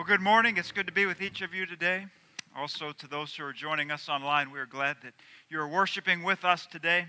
Well, 0.00 0.06
good 0.06 0.22
morning. 0.22 0.56
It's 0.56 0.72
good 0.72 0.86
to 0.86 0.94
be 0.94 1.04
with 1.04 1.20
each 1.20 1.42
of 1.42 1.52
you 1.52 1.66
today. 1.66 2.06
Also, 2.56 2.90
to 2.90 3.06
those 3.06 3.34
who 3.34 3.44
are 3.44 3.52
joining 3.52 3.90
us 3.90 4.08
online, 4.08 4.50
we 4.50 4.58
are 4.58 4.64
glad 4.64 4.96
that 5.02 5.12
you're 5.50 5.68
worshiping 5.68 6.22
with 6.22 6.42
us 6.42 6.64
today. 6.64 7.04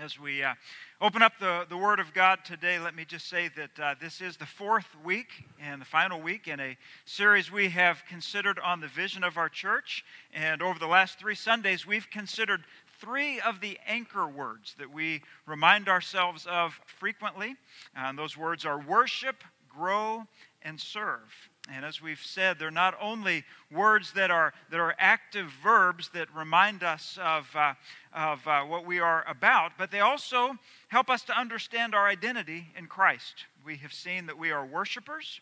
As 0.00 0.18
we 0.18 0.42
uh, 0.42 0.54
open 1.02 1.20
up 1.20 1.34
the, 1.38 1.66
the 1.68 1.76
Word 1.76 2.00
of 2.00 2.14
God 2.14 2.38
today, 2.42 2.78
let 2.78 2.94
me 2.94 3.04
just 3.04 3.28
say 3.28 3.50
that 3.58 3.78
uh, 3.78 3.94
this 4.00 4.22
is 4.22 4.38
the 4.38 4.46
fourth 4.46 4.86
week 5.04 5.44
and 5.60 5.82
the 5.82 5.84
final 5.84 6.18
week 6.18 6.48
in 6.48 6.60
a 6.60 6.78
series 7.04 7.52
we 7.52 7.68
have 7.68 8.02
considered 8.08 8.58
on 8.58 8.80
the 8.80 8.88
vision 8.88 9.22
of 9.22 9.36
our 9.36 9.50
church. 9.50 10.02
And 10.32 10.62
over 10.62 10.78
the 10.78 10.86
last 10.86 11.18
three 11.18 11.34
Sundays, 11.34 11.86
we've 11.86 12.08
considered 12.08 12.64
three 13.02 13.38
of 13.38 13.60
the 13.60 13.78
anchor 13.86 14.26
words 14.26 14.74
that 14.78 14.90
we 14.90 15.20
remind 15.44 15.90
ourselves 15.90 16.46
of 16.46 16.80
frequently. 16.86 17.56
And 17.94 18.18
those 18.18 18.34
words 18.34 18.64
are 18.64 18.80
worship, 18.80 19.44
grow, 19.68 20.24
and 20.62 20.80
serve. 20.80 21.50
And 21.72 21.84
as 21.84 22.02
we've 22.02 22.22
said, 22.22 22.58
they're 22.58 22.70
not 22.70 22.94
only 23.00 23.44
words 23.72 24.12
that 24.12 24.30
are, 24.30 24.52
that 24.70 24.78
are 24.78 24.94
active 24.98 25.50
verbs 25.62 26.10
that 26.12 26.28
remind 26.34 26.82
us 26.82 27.18
of, 27.22 27.48
uh, 27.56 27.74
of 28.12 28.46
uh, 28.46 28.62
what 28.64 28.84
we 28.84 29.00
are 29.00 29.24
about, 29.26 29.72
but 29.78 29.90
they 29.90 30.00
also 30.00 30.56
help 30.88 31.08
us 31.08 31.22
to 31.24 31.38
understand 31.38 31.94
our 31.94 32.06
identity 32.06 32.68
in 32.76 32.86
Christ. 32.86 33.46
We 33.64 33.76
have 33.78 33.94
seen 33.94 34.26
that 34.26 34.38
we 34.38 34.50
are 34.50 34.64
worshipers, 34.64 35.40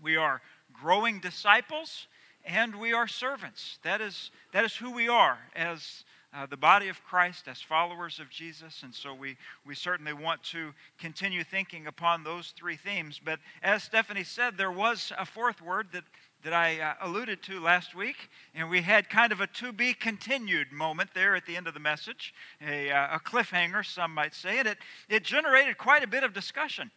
we 0.00 0.16
are 0.16 0.40
growing 0.72 1.20
disciples, 1.20 2.06
and 2.44 2.76
we 2.76 2.94
are 2.94 3.06
servants. 3.06 3.78
That 3.84 4.00
is, 4.00 4.30
that 4.52 4.64
is 4.64 4.74
who 4.74 4.90
we 4.90 5.08
are 5.08 5.38
as 5.54 6.04
uh, 6.34 6.46
the 6.46 6.56
body 6.56 6.88
of 6.88 7.02
Christ 7.04 7.46
as 7.46 7.60
followers 7.60 8.18
of 8.18 8.30
Jesus. 8.30 8.82
And 8.82 8.94
so 8.94 9.14
we, 9.14 9.36
we 9.66 9.74
certainly 9.74 10.12
want 10.12 10.42
to 10.44 10.72
continue 10.98 11.44
thinking 11.44 11.86
upon 11.86 12.24
those 12.24 12.54
three 12.56 12.76
themes. 12.76 13.20
But 13.22 13.38
as 13.62 13.82
Stephanie 13.82 14.24
said, 14.24 14.56
there 14.56 14.72
was 14.72 15.12
a 15.18 15.26
fourth 15.26 15.60
word 15.60 15.88
that, 15.92 16.04
that 16.42 16.54
I 16.54 16.80
uh, 16.80 16.94
alluded 17.02 17.42
to 17.44 17.60
last 17.60 17.94
week. 17.94 18.30
And 18.54 18.70
we 18.70 18.80
had 18.80 19.10
kind 19.10 19.30
of 19.30 19.40
a 19.40 19.46
to 19.46 19.72
be 19.72 19.92
continued 19.92 20.72
moment 20.72 21.10
there 21.14 21.36
at 21.36 21.44
the 21.44 21.56
end 21.56 21.66
of 21.66 21.74
the 21.74 21.80
message, 21.80 22.32
a, 22.66 22.90
uh, 22.90 23.16
a 23.16 23.20
cliffhanger, 23.20 23.84
some 23.84 24.14
might 24.14 24.34
say. 24.34 24.58
And 24.58 24.68
it, 24.68 24.78
it 25.08 25.24
generated 25.24 25.76
quite 25.76 26.02
a 26.02 26.08
bit 26.08 26.24
of 26.24 26.32
discussion. 26.32 26.90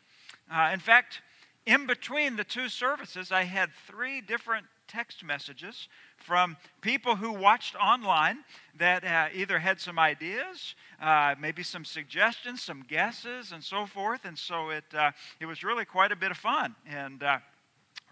Uh, 0.49 0.69
in 0.71 0.79
fact, 0.79 1.21
in 1.65 1.87
between 1.87 2.35
the 2.35 2.43
two 2.43 2.69
services, 2.69 3.31
I 3.31 3.43
had 3.43 3.71
three 3.87 4.21
different 4.21 4.67
text 4.87 5.23
messages 5.23 5.89
from 6.25 6.57
people 6.81 7.15
who 7.15 7.31
watched 7.31 7.75
online 7.75 8.39
that 8.77 9.03
uh, 9.03 9.27
either 9.33 9.59
had 9.59 9.79
some 9.79 9.99
ideas, 9.99 10.75
uh, 10.99 11.35
maybe 11.39 11.61
some 11.61 11.85
suggestions, 11.85 12.61
some 12.61 12.83
guesses, 12.87 13.51
and 13.51 13.63
so 13.63 13.85
forth. 13.85 14.25
And 14.25 14.37
so 14.37 14.71
it, 14.71 14.85
uh, 14.93 15.11
it 15.39 15.45
was 15.45 15.63
really 15.63 15.85
quite 15.85 16.11
a 16.11 16.15
bit 16.15 16.31
of 16.31 16.37
fun. 16.37 16.75
And 16.87 17.21
uh, 17.21 17.37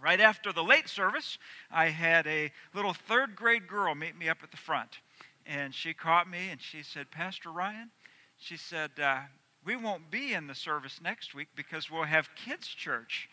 right 0.01 0.19
after 0.19 0.53
the 0.53 0.63
late 0.63 0.87
service, 0.87 1.39
I 1.71 1.87
had 1.87 2.27
a 2.27 2.51
little 2.73 2.93
third 2.93 3.35
grade 3.35 3.67
girl 3.67 3.95
meet 3.95 4.15
me 4.15 4.29
up 4.29 4.37
at 4.43 4.51
the 4.51 4.57
front. 4.57 4.99
And 5.45 5.73
she 5.73 5.93
caught 5.93 6.29
me 6.29 6.49
and 6.51 6.61
she 6.61 6.83
said, 6.83 7.09
Pastor 7.09 7.51
Ryan, 7.51 7.89
she 8.37 8.57
said, 8.57 8.91
uh, 9.01 9.21
we 9.65 9.75
won't 9.75 10.11
be 10.11 10.33
in 10.33 10.47
the 10.47 10.55
service 10.55 10.99
next 11.01 11.33
week 11.33 11.47
because 11.55 11.89
we'll 11.89 12.03
have 12.03 12.29
kids' 12.35 12.67
church. 12.67 13.29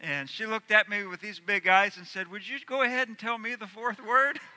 And 0.00 0.28
she 0.28 0.46
looked 0.46 0.70
at 0.70 0.88
me 0.88 1.06
with 1.06 1.20
these 1.20 1.40
big 1.40 1.68
eyes 1.68 1.96
and 1.96 2.06
said, 2.06 2.30
Would 2.30 2.48
you 2.48 2.58
go 2.66 2.82
ahead 2.82 3.08
and 3.08 3.18
tell 3.18 3.38
me 3.38 3.54
the 3.54 3.66
fourth 3.66 4.04
word? 4.04 4.40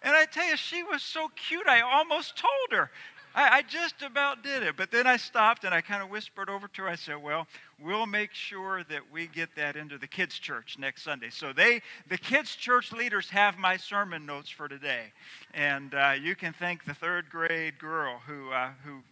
And 0.00 0.14
I 0.14 0.26
tell 0.26 0.48
you, 0.48 0.56
she 0.56 0.84
was 0.84 1.02
so 1.02 1.26
cute, 1.34 1.66
I 1.66 1.80
almost 1.80 2.36
told 2.38 2.70
her. 2.70 2.88
I, 3.34 3.58
I 3.58 3.62
just 3.62 4.02
about 4.02 4.42
did 4.42 4.62
it. 4.62 4.76
But 4.76 4.90
then 4.90 5.06
I 5.06 5.16
stopped 5.16 5.64
and 5.64 5.74
I 5.74 5.80
kind 5.80 6.02
of 6.02 6.10
whispered 6.10 6.48
over 6.48 6.68
to 6.68 6.82
her. 6.82 6.88
I 6.88 6.94
said, 6.94 7.22
Well, 7.22 7.46
we'll 7.82 8.06
make 8.06 8.32
sure 8.32 8.84
that 8.84 9.02
we 9.12 9.26
get 9.26 9.54
that 9.56 9.76
into 9.76 9.98
the 9.98 10.06
kids' 10.06 10.38
church 10.38 10.76
next 10.78 11.02
Sunday. 11.02 11.30
So 11.30 11.52
they, 11.52 11.82
the 12.08 12.18
kids' 12.18 12.54
church 12.54 12.92
leaders 12.92 13.30
have 13.30 13.58
my 13.58 13.76
sermon 13.76 14.26
notes 14.26 14.50
for 14.50 14.68
today. 14.68 15.12
And 15.54 15.94
uh, 15.94 16.14
you 16.20 16.34
can 16.34 16.52
thank 16.52 16.84
the 16.84 16.94
third 16.94 17.30
grade 17.30 17.78
girl 17.78 18.20
who, 18.26 18.50
uh, 18.50 18.70
who 18.84 19.02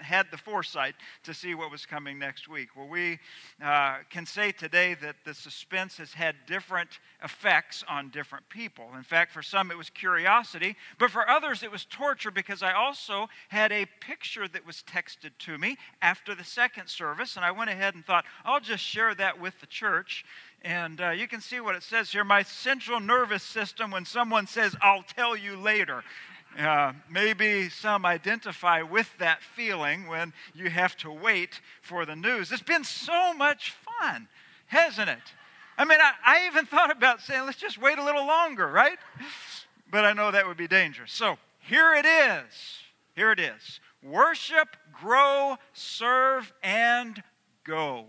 had 0.00 0.26
the 0.30 0.36
foresight 0.36 0.94
to 1.24 1.34
see 1.34 1.54
what 1.54 1.70
was 1.70 1.86
coming 1.86 2.18
next 2.18 2.48
week. 2.48 2.70
Well, 2.76 2.88
we 2.88 3.18
uh, 3.62 3.98
can 4.08 4.26
say 4.26 4.52
today 4.52 4.94
that 4.94 5.16
the 5.24 5.34
suspense 5.34 5.96
has 5.98 6.12
had 6.12 6.34
different 6.46 6.98
effects 7.22 7.84
on 7.88 8.10
different 8.10 8.48
people. 8.48 8.88
In 8.96 9.02
fact, 9.02 9.32
for 9.32 9.42
some 9.42 9.70
it 9.70 9.78
was 9.78 9.90
curiosity, 9.90 10.76
but 10.98 11.10
for 11.10 11.28
others 11.28 11.62
it 11.62 11.70
was 11.70 11.84
torture 11.84 12.30
because 12.30 12.62
I 12.62 12.72
also 12.72 13.28
had 13.48 13.72
a 13.72 13.86
picture 14.00 14.48
that 14.48 14.66
was 14.66 14.82
texted 14.86 15.30
to 15.40 15.58
me 15.58 15.76
after 16.02 16.34
the 16.34 16.44
second 16.44 16.88
service, 16.88 17.36
and 17.36 17.44
I 17.44 17.50
went 17.50 17.70
ahead 17.70 17.94
and 17.94 18.04
thought, 18.04 18.24
I'll 18.44 18.60
just 18.60 18.82
share 18.82 19.14
that 19.14 19.40
with 19.40 19.60
the 19.60 19.66
church. 19.66 20.24
And 20.62 21.00
uh, 21.00 21.10
you 21.10 21.26
can 21.26 21.40
see 21.40 21.60
what 21.60 21.74
it 21.74 21.82
says 21.82 22.12
here. 22.12 22.22
My 22.22 22.42
central 22.42 23.00
nervous 23.00 23.42
system, 23.42 23.90
when 23.90 24.04
someone 24.04 24.46
says, 24.46 24.76
I'll 24.82 25.02
tell 25.02 25.34
you 25.34 25.56
later, 25.56 26.04
uh, 26.58 26.92
maybe 27.10 27.68
some 27.68 28.04
identify 28.04 28.82
with 28.82 29.16
that 29.18 29.42
feeling 29.42 30.06
when 30.06 30.32
you 30.54 30.70
have 30.70 30.96
to 30.98 31.10
wait 31.10 31.60
for 31.82 32.04
the 32.04 32.16
news. 32.16 32.50
It's 32.52 32.62
been 32.62 32.84
so 32.84 33.32
much 33.34 33.74
fun, 34.00 34.28
hasn't 34.66 35.08
it? 35.08 35.18
I 35.78 35.84
mean, 35.84 35.98
I, 36.00 36.12
I 36.24 36.46
even 36.46 36.66
thought 36.66 36.90
about 36.90 37.20
saying, 37.20 37.46
let's 37.46 37.58
just 37.58 37.80
wait 37.80 37.98
a 37.98 38.04
little 38.04 38.26
longer, 38.26 38.66
right? 38.66 38.98
But 39.90 40.04
I 40.04 40.12
know 40.12 40.30
that 40.30 40.46
would 40.46 40.56
be 40.56 40.68
dangerous. 40.68 41.12
So 41.12 41.38
here 41.60 41.94
it 41.94 42.06
is. 42.06 42.80
Here 43.14 43.32
it 43.32 43.40
is 43.40 43.80
worship, 44.02 44.76
grow, 44.92 45.56
serve, 45.72 46.52
and 46.62 47.22
go. 47.64 48.06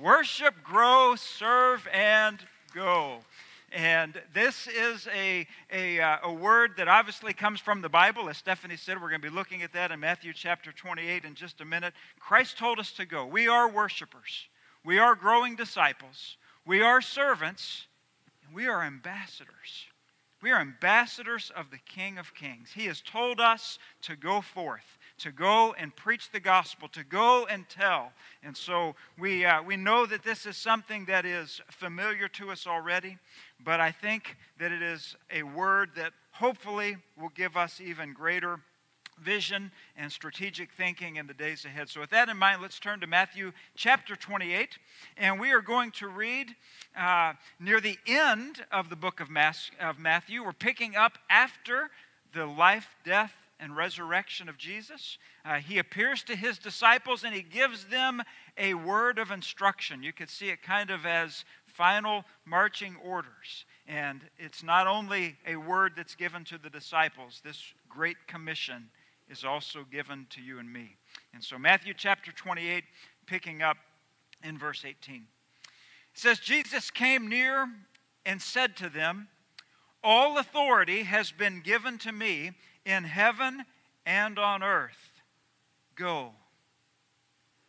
Worship, 0.00 0.54
grow, 0.62 1.14
serve, 1.16 1.86
and 1.92 2.38
go. 2.74 3.18
And 3.70 4.20
this 4.32 4.66
is 4.66 5.06
a, 5.14 5.46
a, 5.70 6.00
uh, 6.00 6.18
a 6.24 6.32
word 6.32 6.72
that 6.78 6.88
obviously 6.88 7.34
comes 7.34 7.60
from 7.60 7.82
the 7.82 7.88
Bible. 7.88 8.28
As 8.28 8.38
Stephanie 8.38 8.76
said, 8.76 9.00
we're 9.00 9.10
going 9.10 9.20
to 9.20 9.28
be 9.28 9.34
looking 9.34 9.62
at 9.62 9.74
that 9.74 9.90
in 9.92 10.00
Matthew 10.00 10.32
chapter 10.32 10.72
28 10.72 11.24
in 11.24 11.34
just 11.34 11.60
a 11.60 11.64
minute. 11.64 11.92
Christ 12.18 12.56
told 12.56 12.78
us 12.78 12.92
to 12.92 13.04
go. 13.04 13.26
We 13.26 13.46
are 13.46 13.68
worshipers, 13.68 14.48
we 14.84 14.98
are 14.98 15.14
growing 15.14 15.54
disciples, 15.54 16.38
we 16.66 16.80
are 16.80 17.02
servants, 17.02 17.86
and 18.46 18.54
we 18.54 18.66
are 18.66 18.82
ambassadors. 18.82 19.86
We 20.40 20.52
are 20.52 20.60
ambassadors 20.60 21.50
of 21.56 21.72
the 21.72 21.78
King 21.78 22.16
of 22.16 22.32
Kings. 22.32 22.70
He 22.72 22.86
has 22.86 23.00
told 23.00 23.40
us 23.40 23.76
to 24.02 24.14
go 24.14 24.40
forth 24.40 24.98
to 25.18 25.32
go 25.32 25.74
and 25.76 25.94
preach 25.94 26.30
the 26.30 26.40
gospel, 26.40 26.88
to 26.88 27.04
go 27.04 27.46
and 27.46 27.68
tell. 27.68 28.12
And 28.42 28.56
so 28.56 28.94
we, 29.18 29.44
uh, 29.44 29.62
we 29.62 29.76
know 29.76 30.06
that 30.06 30.22
this 30.22 30.46
is 30.46 30.56
something 30.56 31.06
that 31.06 31.26
is 31.26 31.60
familiar 31.70 32.28
to 32.28 32.50
us 32.50 32.66
already, 32.66 33.18
but 33.64 33.80
I 33.80 33.90
think 33.90 34.36
that 34.58 34.72
it 34.72 34.82
is 34.82 35.16
a 35.30 35.42
word 35.42 35.90
that 35.96 36.12
hopefully 36.32 36.96
will 37.20 37.30
give 37.30 37.56
us 37.56 37.80
even 37.80 38.12
greater 38.12 38.60
vision 39.22 39.72
and 39.96 40.10
strategic 40.10 40.70
thinking 40.72 41.16
in 41.16 41.26
the 41.26 41.34
days 41.34 41.64
ahead. 41.64 41.88
So, 41.88 42.00
with 42.00 42.10
that 42.10 42.28
in 42.28 42.36
mind, 42.36 42.62
let's 42.62 42.78
turn 42.78 43.00
to 43.00 43.06
Matthew 43.06 43.52
chapter 43.74 44.16
28. 44.16 44.78
And 45.16 45.40
we 45.40 45.52
are 45.52 45.60
going 45.60 45.90
to 45.92 46.08
read 46.08 46.54
uh, 46.96 47.34
near 47.58 47.80
the 47.80 47.98
end 48.06 48.64
of 48.70 48.90
the 48.90 48.96
book 48.96 49.20
of, 49.20 49.28
of 49.80 49.98
Matthew. 49.98 50.44
We're 50.44 50.52
picking 50.52 50.96
up 50.96 51.18
after 51.28 51.90
the 52.32 52.46
life, 52.46 52.94
death, 53.04 53.32
and 53.60 53.76
resurrection 53.76 54.48
of 54.48 54.56
Jesus. 54.56 55.18
Uh, 55.44 55.56
he 55.56 55.78
appears 55.78 56.22
to 56.24 56.36
his 56.36 56.58
disciples 56.58 57.24
and 57.24 57.34
he 57.34 57.42
gives 57.42 57.86
them 57.86 58.22
a 58.56 58.74
word 58.74 59.18
of 59.18 59.30
instruction. 59.30 60.02
You 60.02 60.12
could 60.12 60.30
see 60.30 60.50
it 60.50 60.62
kind 60.62 60.90
of 60.90 61.04
as 61.04 61.44
final 61.78 62.24
marching 62.44 62.96
orders. 63.04 63.64
And 63.86 64.22
it's 64.36 64.64
not 64.64 64.88
only 64.88 65.36
a 65.46 65.54
word 65.54 65.92
that's 65.96 66.16
given 66.16 66.44
to 66.46 66.58
the 66.58 66.68
disciples, 66.68 67.40
this 67.44 67.62
great 67.88 68.16
commission 68.26 68.90
is 69.30 69.44
also 69.44 69.86
given 69.90 70.26
to 70.30 70.42
you 70.42 70.58
and 70.58 70.70
me. 70.70 70.96
And 71.32 71.42
so, 71.42 71.56
Matthew 71.56 71.94
chapter 71.96 72.32
28, 72.32 72.82
picking 73.26 73.62
up 73.62 73.76
in 74.42 74.58
verse 74.58 74.84
18. 74.84 75.16
It 75.16 76.20
says, 76.20 76.40
Jesus 76.40 76.90
came 76.90 77.28
near 77.28 77.68
and 78.26 78.42
said 78.42 78.76
to 78.78 78.88
them, 78.88 79.28
All 80.02 80.36
authority 80.38 81.04
has 81.04 81.30
been 81.30 81.60
given 81.60 81.98
to 81.98 82.10
me 82.10 82.52
in 82.84 83.04
heaven 83.04 83.64
and 84.04 84.36
on 84.36 84.64
earth. 84.64 85.22
Go. 85.94 86.32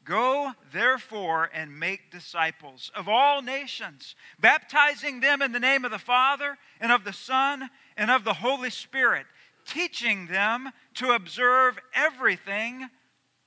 Go, 0.10 0.54
therefore, 0.74 1.52
and 1.54 1.80
make 1.80 2.10
disciples 2.10 2.92
of 2.96 3.08
all 3.08 3.44
nations, 3.44 4.16
baptizing 4.40 5.20
them 5.20 5.40
in 5.40 5.52
the 5.52 5.60
name 5.60 5.86
of 5.86 5.92
the 5.92 6.00
Father, 6.00 6.58
and 6.82 6.92
of 6.92 7.04
the 7.04 7.14
Son, 7.14 7.70
and 7.96 8.10
of 8.10 8.24
the 8.24 8.34
Holy 8.34 8.72
Spirit, 8.72 9.28
teaching 9.68 10.26
them 10.26 10.72
to 10.96 11.12
observe 11.12 11.78
everything 11.94 12.90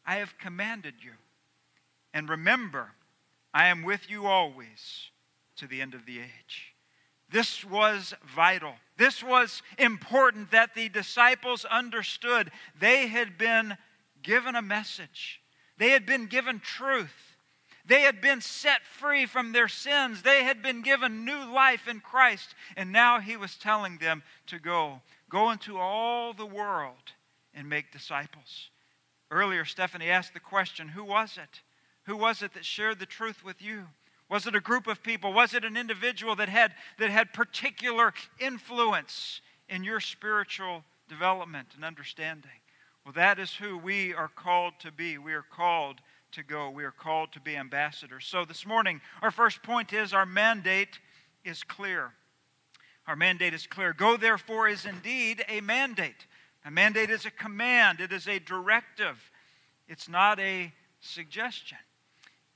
I 0.06 0.16
have 0.16 0.38
commanded 0.38 0.94
you. 1.02 1.14
And 2.14 2.28
remember, 2.28 2.92
I 3.52 3.66
am 3.66 3.82
with 3.82 4.08
you 4.08 4.26
always 4.26 5.10
to 5.56 5.66
the 5.66 5.80
end 5.80 5.94
of 5.94 6.06
the 6.06 6.20
age. 6.20 6.76
This 7.28 7.64
was 7.64 8.14
vital. 8.36 8.74
This 8.96 9.20
was 9.20 9.62
important 9.78 10.52
that 10.52 10.76
the 10.76 10.88
disciples 10.88 11.64
understood. 11.64 12.52
They 12.78 13.08
had 13.08 13.36
been 13.36 13.76
given 14.22 14.54
a 14.54 14.62
message, 14.62 15.41
they 15.78 15.90
had 15.90 16.06
been 16.06 16.26
given 16.26 16.60
truth. 16.60 17.36
They 17.84 18.02
had 18.02 18.20
been 18.20 18.40
set 18.40 18.86
free 18.86 19.26
from 19.26 19.52
their 19.52 19.68
sins. 19.68 20.22
They 20.22 20.44
had 20.44 20.62
been 20.62 20.82
given 20.82 21.24
new 21.24 21.52
life 21.52 21.88
in 21.88 22.00
Christ. 22.00 22.54
And 22.76 22.92
now 22.92 23.18
he 23.18 23.36
was 23.36 23.56
telling 23.56 23.98
them 23.98 24.22
to 24.46 24.58
go. 24.58 25.00
Go 25.28 25.50
into 25.50 25.78
all 25.78 26.32
the 26.32 26.46
world 26.46 27.12
and 27.54 27.68
make 27.68 27.90
disciples. 27.90 28.70
Earlier, 29.30 29.64
Stephanie 29.64 30.10
asked 30.10 30.34
the 30.34 30.40
question 30.40 30.88
who 30.88 31.04
was 31.04 31.38
it? 31.38 31.62
Who 32.04 32.16
was 32.16 32.42
it 32.42 32.54
that 32.54 32.64
shared 32.64 32.98
the 32.98 33.06
truth 33.06 33.44
with 33.44 33.62
you? 33.62 33.86
Was 34.28 34.46
it 34.46 34.54
a 34.54 34.60
group 34.60 34.86
of 34.86 35.02
people? 35.02 35.32
Was 35.32 35.52
it 35.54 35.64
an 35.64 35.76
individual 35.76 36.36
that 36.36 36.48
had, 36.48 36.72
that 36.98 37.10
had 37.10 37.32
particular 37.32 38.14
influence 38.38 39.40
in 39.68 39.84
your 39.84 40.00
spiritual 40.00 40.84
development 41.08 41.68
and 41.74 41.84
understanding? 41.84 42.61
Well, 43.04 43.12
that 43.14 43.38
is 43.38 43.54
who 43.54 43.76
we 43.76 44.14
are 44.14 44.28
called 44.28 44.74
to 44.80 44.92
be. 44.92 45.18
We 45.18 45.32
are 45.32 45.42
called 45.42 46.00
to 46.32 46.42
go. 46.42 46.70
We 46.70 46.84
are 46.84 46.92
called 46.92 47.32
to 47.32 47.40
be 47.40 47.56
ambassadors. 47.56 48.26
So 48.26 48.44
this 48.44 48.64
morning, 48.64 49.00
our 49.22 49.30
first 49.32 49.62
point 49.62 49.92
is 49.92 50.14
our 50.14 50.24
mandate 50.24 51.00
is 51.44 51.64
clear. 51.64 52.12
Our 53.08 53.16
mandate 53.16 53.54
is 53.54 53.66
clear. 53.66 53.92
Go, 53.92 54.16
therefore, 54.16 54.68
is 54.68 54.86
indeed 54.86 55.44
a 55.48 55.60
mandate. 55.60 56.26
A 56.64 56.70
mandate 56.70 57.10
is 57.10 57.26
a 57.26 57.30
command, 57.30 58.00
it 58.00 58.12
is 58.12 58.28
a 58.28 58.38
directive, 58.38 59.18
it's 59.88 60.08
not 60.08 60.38
a 60.38 60.72
suggestion. 61.00 61.78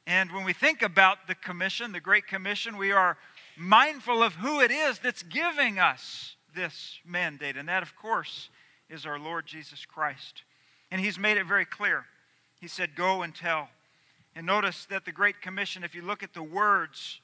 And 0.06 0.30
when 0.30 0.44
we 0.44 0.52
think 0.52 0.82
about 0.82 1.26
the 1.26 1.34
commission, 1.34 1.90
the 1.90 1.98
Great 1.98 2.28
Commission, 2.28 2.76
we 2.76 2.92
are 2.92 3.18
mindful 3.56 4.22
of 4.22 4.36
who 4.36 4.60
it 4.60 4.70
is 4.70 5.00
that's 5.00 5.24
giving 5.24 5.80
us 5.80 6.36
this 6.54 7.00
mandate. 7.04 7.56
And 7.56 7.68
that, 7.68 7.82
of 7.82 7.96
course, 7.96 8.48
is 8.88 9.06
our 9.06 9.18
Lord 9.18 9.46
Jesus 9.46 9.84
Christ. 9.84 10.42
And 10.90 11.00
He's 11.00 11.18
made 11.18 11.36
it 11.36 11.46
very 11.46 11.64
clear. 11.64 12.04
He 12.60 12.68
said, 12.68 12.94
Go 12.94 13.22
and 13.22 13.34
tell. 13.34 13.68
And 14.34 14.46
notice 14.46 14.86
that 14.90 15.04
the 15.04 15.12
Great 15.12 15.40
Commission, 15.40 15.82
if 15.82 15.94
you 15.94 16.02
look 16.02 16.22
at 16.22 16.34
the 16.34 16.42
words 16.42 17.20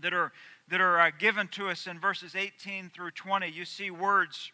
that 0.00 0.12
are, 0.12 0.32
that 0.68 0.80
are 0.80 1.00
uh, 1.00 1.10
given 1.16 1.48
to 1.48 1.68
us 1.68 1.86
in 1.86 2.00
verses 2.00 2.34
18 2.34 2.90
through 2.90 3.12
20, 3.12 3.48
you 3.48 3.64
see 3.64 3.90
words 3.90 4.52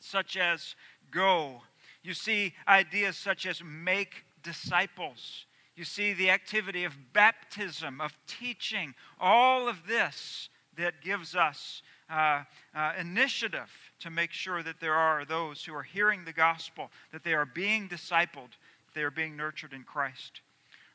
such 0.00 0.36
as 0.36 0.74
go. 1.10 1.62
You 2.02 2.14
see 2.14 2.54
ideas 2.66 3.16
such 3.16 3.46
as 3.46 3.62
make 3.64 4.24
disciples. 4.42 5.46
You 5.74 5.84
see 5.84 6.14
the 6.14 6.30
activity 6.30 6.84
of 6.84 7.12
baptism, 7.12 8.00
of 8.00 8.16
teaching, 8.26 8.94
all 9.20 9.68
of 9.68 9.86
this 9.86 10.48
that 10.76 11.02
gives 11.02 11.34
us 11.34 11.82
uh, 12.10 12.42
uh, 12.74 12.92
initiative 12.98 13.70
to 14.00 14.10
make 14.10 14.32
sure 14.32 14.62
that 14.62 14.80
there 14.80 14.94
are 14.94 15.24
those 15.24 15.64
who 15.64 15.74
are 15.74 15.82
hearing 15.82 16.24
the 16.24 16.32
gospel, 16.32 16.90
that 17.12 17.24
they 17.24 17.34
are 17.34 17.46
being 17.46 17.88
discipled, 17.88 18.50
they 18.94 19.02
are 19.02 19.10
being 19.10 19.36
nurtured 19.36 19.72
in 19.72 19.82
Christ. 19.82 20.40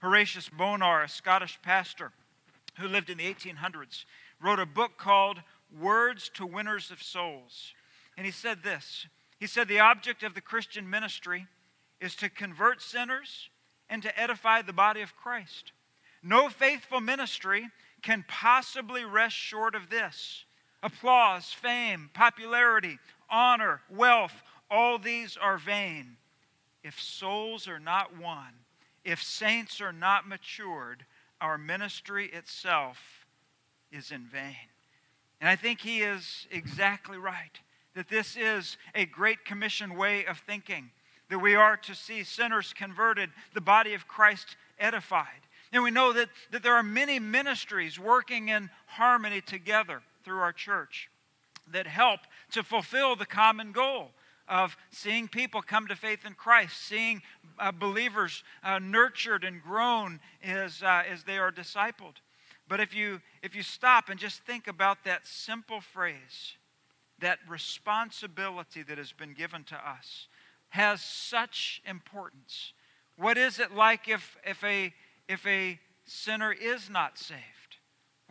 Horatius 0.02 0.50
Bonar, 0.50 1.04
a 1.04 1.10
Scottish 1.10 1.60
pastor 1.62 2.12
who 2.80 2.88
lived 2.88 3.10
in 3.10 3.18
the 3.18 3.32
1800s, 3.32 4.06
wrote 4.42 4.60
a 4.60 4.66
book 4.66 4.98
called 4.98 5.42
Words 5.80 6.30
to 6.36 6.46
Winners 6.46 6.92
of 6.92 7.04
Souls. 7.04 7.74
And 8.18 8.26
he 8.26 8.32
said 8.32 8.64
this 8.64 9.08
He 9.40 9.48
said, 9.48 9.68
The 9.68 9.80
object 9.80 10.24
of 10.24 10.34
the 10.34 10.42
Christian 10.42 10.90
ministry 10.90 11.48
is 12.00 12.16
to 12.16 12.30
convert 12.30 12.82
sinners 12.82 13.50
and 13.90 14.02
to 14.02 14.20
edify 14.20 14.62
the 14.62 14.74
body 14.74 15.02
of 15.02 15.16
Christ. 15.16 15.74
No 16.24 16.50
faithful 16.50 17.02
ministry 17.02 17.68
can 18.02 18.26
possibly 18.28 19.04
rest 19.04 19.36
short 19.36 19.76
of 19.76 19.90
this. 19.90 20.46
Applause, 20.84 21.46
fame, 21.46 22.10
popularity, 22.14 22.98
honor, 23.30 23.82
wealth, 23.90 24.42
all 24.70 24.98
these 24.98 25.38
are 25.38 25.58
vain. 25.58 26.18
If 26.84 27.00
souls 27.00 27.68
are 27.68 27.80
not 27.80 28.18
won, 28.18 28.54
if 29.06 29.22
saints 29.22 29.82
are 29.82 29.94
not 29.94 30.28
matured, 30.28 31.06
our 31.40 31.58
ministry 31.58 32.28
itself 32.28 33.26
is 33.92 34.12
in 34.12 34.26
vain. 34.26 34.56
And 35.40 35.50
I 35.50 35.56
think 35.56 35.82
he 35.82 36.02
is 36.02 36.48
exactly 36.52 37.18
right 37.18 37.60
that 37.94 38.10
this 38.10 38.38
is 38.38 38.78
a 38.96 39.06
great 39.06 39.44
commission 39.44 39.96
way 39.96 40.26
of 40.26 40.40
thinking, 40.40 40.92
that 41.30 41.40
we 41.40 41.56
are 41.56 41.78
to 41.78 41.94
see 41.94 42.24
sinners 42.24 42.74
converted, 42.74 43.30
the 43.54 43.62
body 43.62 43.94
of 43.94 44.08
Christ 44.08 44.56
edified. 44.80 45.28
And 45.74 45.84
we 45.84 45.92
know 45.92 46.14
that, 46.14 46.30
that 46.52 46.64
there 46.64 46.76
are 46.76 46.84
many 46.84 47.20
ministries 47.20 48.00
working 48.00 48.50
in 48.50 48.70
harmony 48.88 49.42
together 49.42 50.02
through 50.24 50.40
our 50.40 50.54
church 50.54 51.10
that 51.72 51.88
help 51.88 52.22
to 52.52 52.64
fulfill 52.64 53.16
the 53.16 53.26
common 53.26 53.72
goal 53.72 54.12
of 54.48 54.76
seeing 54.90 55.28
people 55.28 55.62
come 55.62 55.88
to 55.88 55.96
faith 55.96 56.26
in 56.26 56.34
Christ, 56.34 56.78
seeing 56.78 57.22
uh, 57.58 57.72
believers 57.72 58.44
uh, 58.64 58.80
nurtured 58.80 59.44
and 59.44 59.62
grown 59.62 60.20
as, 60.44 60.84
uh, 60.84 61.04
as 61.10 61.24
they 61.24 61.38
are 61.38 61.52
discipled. 61.52 62.16
But 62.68 62.80
if 62.80 62.94
you, 62.94 63.22
if 63.42 63.56
you 63.56 63.64
stop 63.64 64.10
and 64.10 64.20
just 64.20 64.42
think 64.42 64.68
about 64.68 65.04
that 65.06 65.26
simple 65.26 65.82
phrase, 65.82 66.58
that 67.20 67.40
responsibility 67.48 68.84
that 68.84 68.98
has 68.98 69.12
been 69.14 69.34
given 69.34 69.64
to 69.66 69.76
us 69.76 70.28
has 70.70 71.02
such 71.02 71.82
importance. 71.86 72.74
What 73.16 73.38
is 73.38 73.60
it 73.60 73.74
like 73.74 74.08
if, 74.08 74.38
if, 74.46 74.64
a, 74.64 74.94
if 75.28 75.46
a 75.46 75.80
sinner 76.06 76.52
is 76.52 76.90
not 76.90 77.18
saved? 77.18 77.61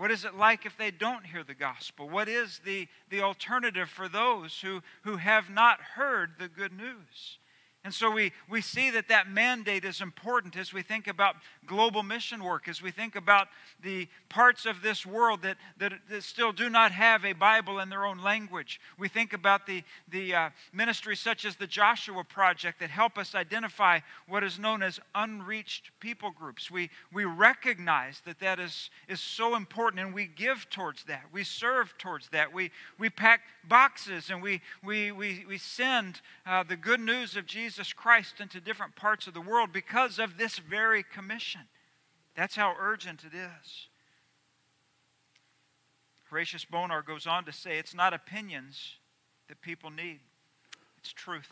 What 0.00 0.11
is 0.11 0.25
it 0.25 0.35
like 0.35 0.64
if 0.64 0.79
they 0.79 0.91
don't 0.91 1.26
hear 1.26 1.44
the 1.44 1.52
gospel? 1.52 2.08
What 2.08 2.26
is 2.26 2.62
the, 2.64 2.88
the 3.11 3.20
alternative 3.20 3.91
for 3.91 4.08
those 4.08 4.58
who, 4.62 4.81
who 5.02 5.19
have 5.19 5.50
not 5.50 5.79
heard 5.94 6.37
the 6.38 6.49
good 6.49 6.73
news? 6.73 7.38
And 7.82 7.94
so 7.94 8.11
we, 8.11 8.32
we 8.47 8.61
see 8.61 8.91
that 8.91 9.09
that 9.09 9.31
mandate 9.31 9.87
is 9.87 10.03
important 10.03 10.55
as 10.55 10.71
we 10.71 10.82
think 10.82 11.06
about 11.06 11.37
global 11.67 12.03
mission 12.03 12.44
work, 12.44 12.69
as 12.69 12.82
we 12.82 12.91
think 12.91 13.17
about 13.17 13.49
the 13.82 14.06
parts 14.29 14.67
of 14.67 14.82
this 14.82 15.06
world 15.06 15.41
that, 15.43 15.56
that, 15.79 15.94
that 16.11 16.23
still 16.23 16.53
do 16.53 16.69
not 16.69 16.93
have 16.93 17.25
a 17.25 17.32
Bible 17.32 17.79
in 17.79 17.88
their 17.88 18.05
own 18.05 18.23
language. 18.23 18.82
We 18.99 19.09
think 19.09 19.32
about 19.32 19.67
the, 19.67 19.82
the 20.11 20.35
uh, 20.35 20.50
ministries 20.75 21.21
such 21.21 21.47
as 21.47 21.56
the 21.56 21.67
Joshua 21.67 22.23
Project 22.23 22.81
that 22.81 22.91
help 22.91 23.17
us 23.17 23.35
identify 23.35 24.00
what 24.29 24.44
is 24.44 24.59
known 24.59 24.83
as 24.83 25.00
unreached 25.15 25.91
people 26.00 26.33
groups. 26.33 26.71
We, 26.71 26.91
we 27.11 27.25
recognize 27.25 28.21
that 28.26 28.41
that 28.41 28.61
is, 28.61 28.91
is 29.09 29.21
so 29.21 29.56
important 29.56 30.03
and 30.03 30.12
we 30.12 30.26
give 30.26 30.69
towards 30.69 31.05
that. 31.05 31.23
We 31.33 31.44
serve 31.44 31.94
towards 31.97 32.29
that. 32.29 32.53
We, 32.53 32.73
we 32.99 33.09
pack 33.09 33.41
boxes 33.67 34.29
and 34.29 34.43
we, 34.43 34.61
we, 34.85 35.12
we, 35.12 35.47
we 35.49 35.56
send 35.56 36.21
uh, 36.44 36.62
the 36.62 36.76
good 36.76 37.00
news 37.00 37.37
of 37.37 37.47
Jesus 37.47 37.69
Jesus 37.70 37.93
Christ 37.93 38.40
into 38.40 38.61
different 38.61 38.96
parts 38.96 39.28
of 39.28 39.34
the 39.34 39.40
world 39.40 39.72
because 39.72 40.19
of 40.19 40.37
this 40.37 40.58
very 40.58 41.05
commission. 41.05 41.61
That's 42.34 42.56
how 42.56 42.75
urgent 42.76 43.22
it 43.22 43.32
is. 43.32 43.87
Horatius 46.28 46.64
Bonar 46.64 47.02
goes 47.02 47.28
on 47.28 47.44
to 47.44 47.52
say 47.52 47.78
it's 47.78 47.94
not 47.94 48.12
opinions 48.12 48.97
that 49.47 49.61
people 49.61 49.88
need, 49.88 50.18
it's 50.99 51.12
truth. 51.12 51.49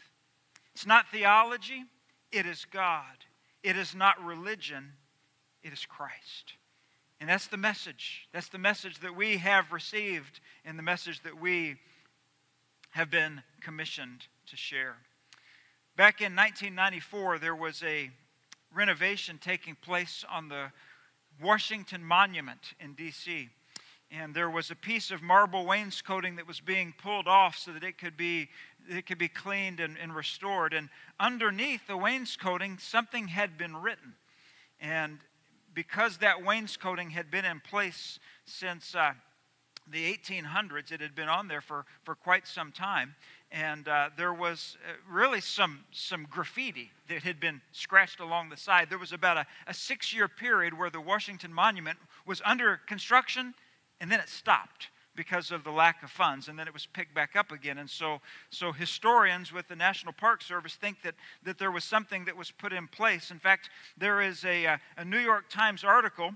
It's 0.74 0.86
not 0.86 1.08
theology, 1.08 1.84
it 2.32 2.46
is 2.46 2.64
God. 2.64 3.24
It 3.62 3.76
is 3.76 3.94
not 3.94 4.20
religion, 4.20 4.94
it 5.62 5.72
is 5.72 5.86
Christ. 5.86 6.54
And 7.20 7.30
that's 7.30 7.46
the 7.46 7.56
message. 7.56 8.26
That's 8.32 8.48
the 8.48 8.58
message 8.58 8.98
that 9.00 9.14
we 9.14 9.36
have 9.36 9.70
received 9.70 10.40
and 10.64 10.76
the 10.76 10.82
message 10.82 11.22
that 11.22 11.40
we 11.40 11.76
have 12.90 13.08
been 13.08 13.42
commissioned 13.60 14.26
to 14.48 14.56
share. 14.56 14.96
Back 15.98 16.20
in 16.20 16.36
1994, 16.36 17.40
there 17.40 17.56
was 17.56 17.82
a 17.82 18.08
renovation 18.72 19.36
taking 19.42 19.74
place 19.74 20.24
on 20.30 20.48
the 20.48 20.70
Washington 21.42 22.04
Monument 22.04 22.60
in 22.78 22.94
D.C. 22.94 23.48
And 24.12 24.32
there 24.32 24.48
was 24.48 24.70
a 24.70 24.76
piece 24.76 25.10
of 25.10 25.22
marble 25.22 25.66
wainscoting 25.66 26.36
that 26.36 26.46
was 26.46 26.60
being 26.60 26.94
pulled 27.02 27.26
off 27.26 27.58
so 27.58 27.72
that 27.72 27.82
it 27.82 27.98
could 27.98 28.16
be, 28.16 28.48
it 28.88 29.06
could 29.06 29.18
be 29.18 29.26
cleaned 29.26 29.80
and, 29.80 29.96
and 30.00 30.14
restored. 30.14 30.72
And 30.72 30.88
underneath 31.18 31.88
the 31.88 31.96
wainscoting, 31.96 32.78
something 32.78 33.26
had 33.26 33.58
been 33.58 33.76
written. 33.76 34.14
And 34.80 35.18
because 35.74 36.18
that 36.18 36.44
wainscoting 36.44 37.10
had 37.10 37.28
been 37.28 37.44
in 37.44 37.58
place 37.58 38.20
since 38.44 38.94
uh, 38.94 39.14
the 39.90 40.14
1800s, 40.14 40.92
it 40.92 41.00
had 41.00 41.16
been 41.16 41.28
on 41.28 41.48
there 41.48 41.60
for, 41.60 41.86
for 42.04 42.14
quite 42.14 42.46
some 42.46 42.70
time 42.70 43.16
and 43.50 43.88
uh, 43.88 44.10
there 44.16 44.34
was 44.34 44.76
uh, 44.86 44.92
really 45.10 45.40
some, 45.40 45.84
some 45.90 46.26
graffiti 46.30 46.90
that 47.08 47.22
had 47.22 47.40
been 47.40 47.60
scratched 47.72 48.20
along 48.20 48.50
the 48.50 48.56
side. 48.56 48.88
There 48.90 48.98
was 48.98 49.12
about 49.12 49.38
a, 49.38 49.46
a 49.66 49.74
six 49.74 50.14
year 50.14 50.28
period 50.28 50.76
where 50.76 50.90
the 50.90 51.00
Washington 51.00 51.52
Monument 51.52 51.98
was 52.26 52.42
under 52.44 52.80
construction 52.86 53.54
and 54.00 54.10
then 54.10 54.20
it 54.20 54.28
stopped 54.28 54.88
because 55.16 55.50
of 55.50 55.64
the 55.64 55.70
lack 55.70 56.02
of 56.04 56.10
funds 56.10 56.48
and 56.48 56.58
then 56.58 56.68
it 56.68 56.72
was 56.72 56.86
picked 56.86 57.12
back 57.12 57.34
up 57.34 57.50
again 57.50 57.78
and 57.78 57.90
so 57.90 58.20
so 58.50 58.70
historians 58.70 59.52
with 59.52 59.66
the 59.66 59.74
national 59.74 60.12
park 60.12 60.40
service 60.40 60.76
think 60.76 61.02
that 61.02 61.16
that 61.42 61.58
there 61.58 61.72
was 61.72 61.82
something 61.82 62.24
that 62.24 62.36
was 62.36 62.52
put 62.52 62.72
in 62.72 62.86
place 62.86 63.32
in 63.32 63.38
fact 63.40 63.68
there 63.96 64.20
is 64.20 64.44
a, 64.44 64.64
uh, 64.64 64.76
a 64.96 65.04
new 65.04 65.18
york 65.18 65.48
times 65.48 65.82
article 65.82 66.32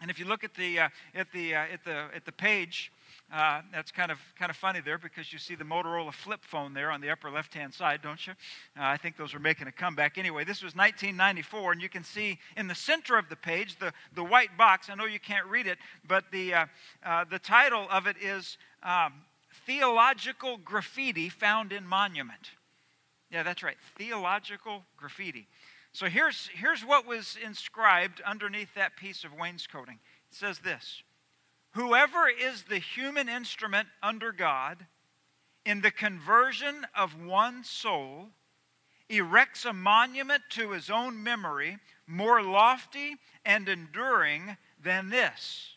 And 0.00 0.10
if 0.10 0.18
you 0.18 0.26
look 0.26 0.44
at 0.44 0.54
the, 0.54 0.80
uh, 0.80 0.88
at 1.14 1.32
the, 1.32 1.54
uh, 1.54 1.64
at 1.72 1.84
the, 1.84 2.08
at 2.14 2.24
the 2.24 2.32
page, 2.32 2.92
uh, 3.34 3.62
that's 3.72 3.90
kind 3.90 4.12
of 4.12 4.18
kind 4.38 4.48
of 4.48 4.56
funny 4.56 4.80
there 4.80 4.96
because 4.96 5.32
you 5.32 5.40
see 5.40 5.56
the 5.56 5.64
Motorola 5.64 6.12
flip 6.12 6.44
phone 6.44 6.72
there 6.72 6.92
on 6.92 7.00
the 7.00 7.10
upper 7.10 7.30
left-hand 7.30 7.74
side, 7.74 8.00
don't 8.00 8.24
you? 8.24 8.34
Uh, 8.78 8.84
I 8.84 8.96
think 8.96 9.16
those 9.16 9.34
are 9.34 9.40
making 9.40 9.66
a 9.66 9.72
comeback. 9.72 10.18
Anyway, 10.18 10.44
this 10.44 10.62
was 10.62 10.76
1994, 10.76 11.72
and 11.72 11.82
you 11.82 11.88
can 11.88 12.04
see 12.04 12.38
in 12.56 12.68
the 12.68 12.76
center 12.76 13.18
of 13.18 13.28
the 13.28 13.34
page 13.34 13.76
the, 13.80 13.92
the 14.14 14.22
white 14.22 14.56
box. 14.56 14.88
I 14.88 14.94
know 14.94 15.06
you 15.06 15.18
can't 15.18 15.46
read 15.46 15.66
it, 15.66 15.78
but 16.06 16.30
the 16.30 16.54
uh, 16.54 16.66
uh 17.04 17.24
the 17.28 17.40
title 17.40 17.88
of 17.90 18.06
it 18.06 18.16
is 18.22 18.56
um, 18.84 19.14
"Theological 19.66 20.56
Graffiti 20.58 21.28
Found 21.28 21.72
in 21.72 21.84
Monument." 21.88 22.52
Yeah, 23.32 23.42
that's 23.42 23.64
right, 23.64 23.76
theological 23.98 24.84
graffiti. 24.96 25.48
So 25.90 26.06
here's 26.06 26.50
here's 26.54 26.82
what 26.82 27.04
was 27.04 27.36
inscribed 27.44 28.20
underneath 28.20 28.74
that 28.76 28.96
piece 28.96 29.24
of 29.24 29.32
wainscoting. 29.32 29.98
It 30.30 30.36
says 30.36 30.60
this. 30.60 31.02
Whoever 31.74 32.28
is 32.28 32.64
the 32.64 32.78
human 32.78 33.28
instrument 33.28 33.88
under 34.02 34.30
God 34.30 34.86
in 35.66 35.80
the 35.80 35.90
conversion 35.90 36.86
of 36.96 37.20
one 37.20 37.64
soul 37.64 38.28
erects 39.08 39.64
a 39.64 39.72
monument 39.72 40.42
to 40.50 40.70
his 40.70 40.88
own 40.88 41.22
memory 41.22 41.78
more 42.06 42.42
lofty 42.42 43.16
and 43.44 43.68
enduring 43.68 44.56
than 44.82 45.10
this. 45.10 45.76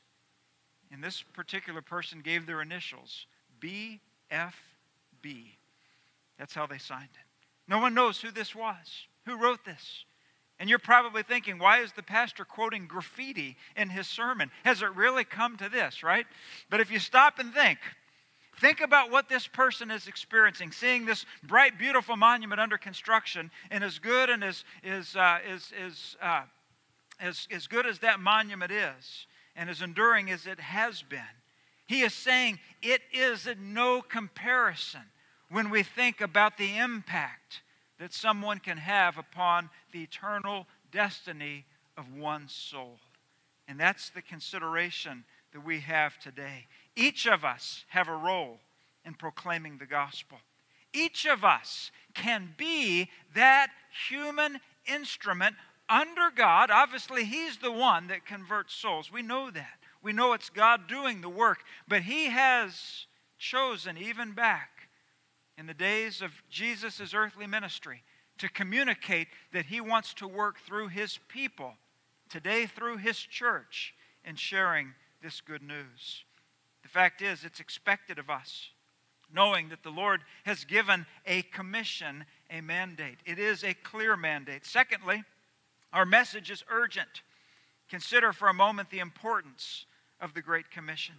And 0.91 1.03
this 1.03 1.23
particular 1.33 1.81
person 1.81 2.21
gave 2.21 2.45
their 2.45 2.61
initials 2.61 3.25
BFB. 3.59 3.99
That's 6.37 6.53
how 6.53 6.67
they 6.67 6.77
signed 6.77 7.09
it. 7.13 7.47
No 7.67 7.79
one 7.79 7.95
knows 7.95 8.21
who 8.21 8.29
this 8.29 8.53
was, 8.53 9.07
who 9.25 9.35
wrote 9.35 9.65
this. 9.65 10.05
And 10.59 10.69
you're 10.69 10.79
probably 10.79 11.21
thinking, 11.21 11.59
why 11.59 11.81
is 11.81 11.91
the 11.91 12.01
pastor 12.01 12.43
quoting 12.43 12.87
graffiti 12.87 13.57
in 13.75 13.89
his 13.89 14.07
sermon? 14.07 14.49
Has 14.63 14.81
it 14.81 14.95
really 14.95 15.23
come 15.23 15.55
to 15.57 15.69
this, 15.69 16.01
right? 16.01 16.25
But 16.69 16.79
if 16.79 16.89
you 16.89 16.97
stop 16.97 17.37
and 17.37 17.53
think, 17.53 17.77
think 18.59 18.81
about 18.81 19.11
what 19.11 19.29
this 19.29 19.45
person 19.45 19.91
is 19.91 20.07
experiencing, 20.07 20.71
seeing 20.71 21.05
this 21.05 21.25
bright, 21.43 21.77
beautiful 21.77 22.15
monument 22.15 22.59
under 22.59 22.77
construction, 22.77 23.51
and 23.69 23.83
as 23.83 23.99
good 23.99 24.31
and 24.31 24.43
as, 24.43 24.63
as, 24.83 25.15
uh, 25.15 25.37
as, 25.47 25.71
as, 25.79 26.15
uh, 26.21 26.41
as, 27.19 27.47
as 27.51 27.67
good 27.67 27.85
as 27.85 27.99
that 27.99 28.19
monument 28.19 28.71
is, 28.71 29.27
and 29.55 29.69
as 29.69 29.81
enduring 29.81 30.31
as 30.31 30.47
it 30.47 30.59
has 30.59 31.03
been, 31.03 31.21
he 31.87 32.01
is 32.01 32.13
saying 32.13 32.59
it 32.81 33.01
is 33.13 33.45
in 33.45 33.73
no 33.73 34.01
comparison 34.01 35.01
when 35.49 35.69
we 35.69 35.83
think 35.83 36.19
about 36.19 36.57
the 36.57 36.77
impact 36.77 37.61
that 37.99 38.13
someone 38.13 38.59
can 38.59 38.77
have 38.77 39.17
upon 39.17 39.69
the 39.91 40.03
eternal 40.03 40.67
destiny 40.91 41.65
of 41.97 42.13
one 42.13 42.47
soul. 42.47 42.97
And 43.67 43.79
that's 43.79 44.09
the 44.09 44.21
consideration 44.21 45.23
that 45.53 45.65
we 45.65 45.79
have 45.81 46.19
today. 46.19 46.67
Each 46.95 47.25
of 47.25 47.43
us 47.43 47.85
have 47.89 48.07
a 48.07 48.15
role 48.15 48.59
in 49.05 49.13
proclaiming 49.13 49.77
the 49.77 49.85
gospel. 49.85 50.37
Each 50.93 51.25
of 51.25 51.43
us 51.43 51.91
can 52.13 52.53
be 52.57 53.09
that 53.35 53.67
human 54.09 54.59
instrument 54.85 55.55
under 55.89 56.29
God. 56.33 56.71
Obviously, 56.71 57.25
He's 57.25 57.57
the 57.57 57.71
one 57.71 58.07
that 58.07 58.25
converts 58.25 58.73
souls. 58.73 59.11
We 59.11 59.21
know 59.21 59.49
that. 59.51 59.79
We 60.01 60.13
know 60.13 60.33
it's 60.33 60.49
God 60.49 60.87
doing 60.87 61.21
the 61.21 61.29
work, 61.29 61.59
but 61.87 62.03
He 62.03 62.25
has 62.25 63.05
chosen, 63.37 63.97
even 63.97 64.33
back 64.33 64.76
in 65.57 65.65
the 65.65 65.73
days 65.73 66.21
of 66.21 66.31
Jesus' 66.49 67.13
earthly 67.13 67.47
ministry 67.47 68.03
to 68.37 68.49
communicate 68.49 69.27
that 69.51 69.65
he 69.65 69.81
wants 69.81 70.13
to 70.15 70.27
work 70.27 70.59
through 70.59 70.89
his 70.89 71.19
people, 71.27 71.73
today 72.29 72.65
through 72.65 72.97
his 72.97 73.17
church, 73.17 73.93
in 74.23 74.35
sharing 74.35 74.93
this 75.23 75.41
good 75.41 75.63
news. 75.63 76.23
The 76.83 76.89
fact 76.89 77.21
is, 77.21 77.43
it's 77.43 77.59
expected 77.59 78.19
of 78.19 78.29
us, 78.29 78.69
knowing 79.33 79.69
that 79.69 79.83
the 79.83 79.89
Lord 79.89 80.21
has 80.43 80.63
given 80.63 81.05
a 81.25 81.41
commission, 81.41 82.25
a 82.49 82.61
mandate. 82.61 83.17
It 83.25 83.39
is 83.39 83.63
a 83.63 83.73
clear 83.73 84.15
mandate. 84.15 84.65
Secondly, 84.65 85.23
our 85.91 86.05
message 86.05 86.51
is 86.51 86.63
urgent. 86.69 87.23
Consider 87.89 88.31
for 88.31 88.47
a 88.47 88.53
moment 88.53 88.89
the 88.89 88.99
importance 88.99 89.85
of 90.21 90.33
the 90.33 90.41
Great 90.41 90.69
Commission. 90.69 91.15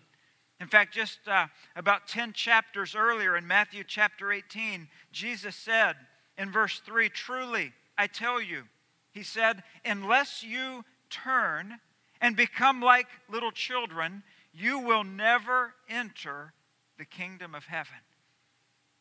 In 0.60 0.66
fact, 0.66 0.92
just 0.92 1.20
uh, 1.28 1.46
about 1.76 2.08
10 2.08 2.32
chapters 2.32 2.96
earlier 2.96 3.36
in 3.36 3.46
Matthew 3.46 3.84
chapter 3.86 4.32
18, 4.32 4.88
Jesus 5.12 5.54
said 5.54 5.94
in 6.36 6.50
verse 6.50 6.80
3 6.84 7.08
Truly, 7.08 7.72
I 7.96 8.08
tell 8.08 8.40
you, 8.40 8.64
he 9.12 9.22
said, 9.22 9.62
unless 9.84 10.42
you 10.42 10.84
turn 11.10 11.78
and 12.20 12.36
become 12.36 12.80
like 12.80 13.06
little 13.28 13.52
children, 13.52 14.22
you 14.52 14.80
will 14.80 15.04
never 15.04 15.74
enter 15.88 16.52
the 16.98 17.04
kingdom 17.04 17.54
of 17.54 17.66
heaven. 17.66 17.98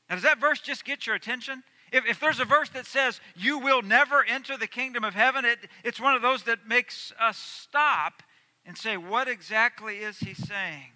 Now, 0.09 0.15
does 0.15 0.23
that 0.23 0.39
verse 0.39 0.59
just 0.59 0.85
get 0.85 1.07
your 1.07 1.15
attention? 1.15 1.63
If, 1.91 2.05
if 2.05 2.19
there's 2.19 2.39
a 2.39 2.45
verse 2.45 2.69
that 2.69 2.85
says, 2.85 3.19
you 3.35 3.59
will 3.59 3.81
never 3.81 4.23
enter 4.23 4.57
the 4.57 4.67
kingdom 4.67 5.03
of 5.03 5.15
heaven, 5.15 5.43
it, 5.45 5.59
it's 5.83 5.99
one 5.99 6.15
of 6.15 6.21
those 6.21 6.43
that 6.43 6.67
makes 6.67 7.11
us 7.19 7.37
stop 7.37 8.21
and 8.65 8.77
say, 8.77 8.97
what 8.97 9.27
exactly 9.27 9.97
is 9.97 10.19
he 10.19 10.33
saying? 10.33 10.91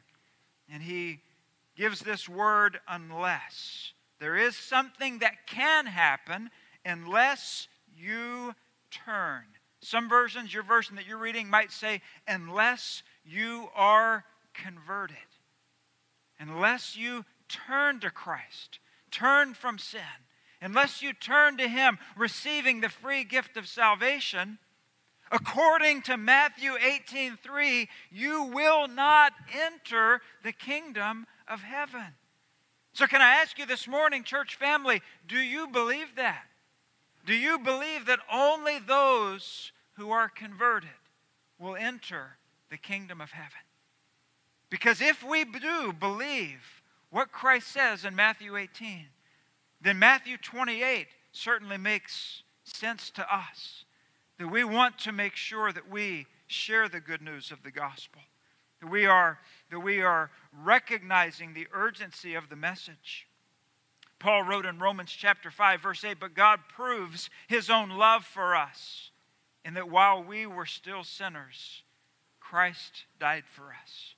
And 0.71 0.81
he 0.81 1.19
gives 1.75 1.99
this 1.99 2.29
word 2.29 2.79
unless. 2.87 3.93
There 4.19 4.37
is 4.37 4.55
something 4.55 5.19
that 5.19 5.47
can 5.47 5.87
happen 5.87 6.49
unless 6.85 7.67
you 7.95 8.53
turn. 8.89 9.43
Some 9.81 10.07
versions, 10.07 10.53
your 10.53 10.63
version 10.63 10.95
that 10.95 11.07
you're 11.07 11.17
reading 11.17 11.49
might 11.49 11.71
say, 11.71 12.01
unless 12.27 13.03
you 13.25 13.69
are 13.75 14.25
converted. 14.53 15.17
Unless 16.39 16.95
you 16.95 17.25
turn 17.49 17.99
to 17.99 18.09
Christ, 18.09 18.79
turn 19.09 19.53
from 19.53 19.77
sin, 19.77 20.01
unless 20.61 21.01
you 21.01 21.13
turn 21.13 21.57
to 21.57 21.67
Him, 21.67 21.97
receiving 22.15 22.81
the 22.81 22.89
free 22.89 23.23
gift 23.23 23.57
of 23.57 23.67
salvation, 23.67 24.59
According 25.31 26.01
to 26.03 26.17
Matthew 26.17 26.73
18:3, 26.77 27.87
you 28.11 28.43
will 28.43 28.87
not 28.87 29.33
enter 29.53 30.21
the 30.43 30.51
kingdom 30.51 31.25
of 31.47 31.61
heaven. 31.61 32.15
So 32.93 33.07
can 33.07 33.21
I 33.21 33.35
ask 33.35 33.57
you 33.57 33.65
this 33.65 33.87
morning, 33.87 34.25
church 34.25 34.55
family, 34.55 35.01
do 35.25 35.39
you 35.39 35.67
believe 35.67 36.15
that? 36.15 36.47
Do 37.25 37.33
you 37.33 37.57
believe 37.59 38.05
that 38.07 38.19
only 38.29 38.79
those 38.79 39.71
who 39.93 40.11
are 40.11 40.27
converted 40.27 40.89
will 41.57 41.77
enter 41.77 42.37
the 42.69 42.77
kingdom 42.77 43.21
of 43.21 43.31
heaven? 43.31 43.61
Because 44.69 44.99
if 44.99 45.23
we 45.23 45.45
do 45.45 45.93
believe 45.93 46.81
what 47.09 47.31
Christ 47.31 47.67
says 47.67 48.03
in 48.03 48.15
Matthew 48.15 48.57
18, 48.57 49.07
then 49.79 49.97
Matthew 49.97 50.37
28 50.37 51.07
certainly 51.31 51.77
makes 51.77 52.43
sense 52.63 53.09
to 53.11 53.33
us 53.33 53.85
that 54.41 54.47
we 54.47 54.63
want 54.63 54.97
to 54.97 55.11
make 55.11 55.35
sure 55.35 55.71
that 55.71 55.89
we 55.89 56.25
share 56.47 56.89
the 56.89 56.99
good 56.99 57.21
news 57.21 57.51
of 57.51 57.61
the 57.63 57.71
gospel, 57.71 58.21
that 58.79 58.89
we 58.89 59.05
are, 59.05 59.39
that 59.69 59.79
we 59.79 60.01
are 60.01 60.31
recognizing 60.63 61.53
the 61.53 61.67
urgency 61.71 62.33
of 62.33 62.49
the 62.49 62.55
message. 62.55 63.27
Paul 64.17 64.43
wrote 64.43 64.65
in 64.65 64.79
Romans 64.79 65.11
chapter 65.11 65.51
5, 65.51 65.81
verse 65.81 66.03
8, 66.03 66.19
But 66.19 66.33
God 66.33 66.59
proves 66.67 67.29
his 67.47 67.69
own 67.69 67.91
love 67.91 68.25
for 68.25 68.55
us, 68.55 69.11
in 69.63 69.75
that 69.75 69.89
while 69.89 70.23
we 70.23 70.47
were 70.47 70.65
still 70.65 71.03
sinners, 71.03 71.83
Christ 72.39 73.05
died 73.19 73.43
for 73.45 73.73
us. 73.81 74.15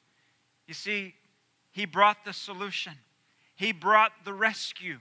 You 0.68 0.74
see, 0.74 1.16
he 1.72 1.86
brought 1.86 2.24
the 2.24 2.34
solution, 2.34 2.94
he 3.56 3.74
brought 3.74 4.12
the 4.24 4.34
rescue. 4.34 5.00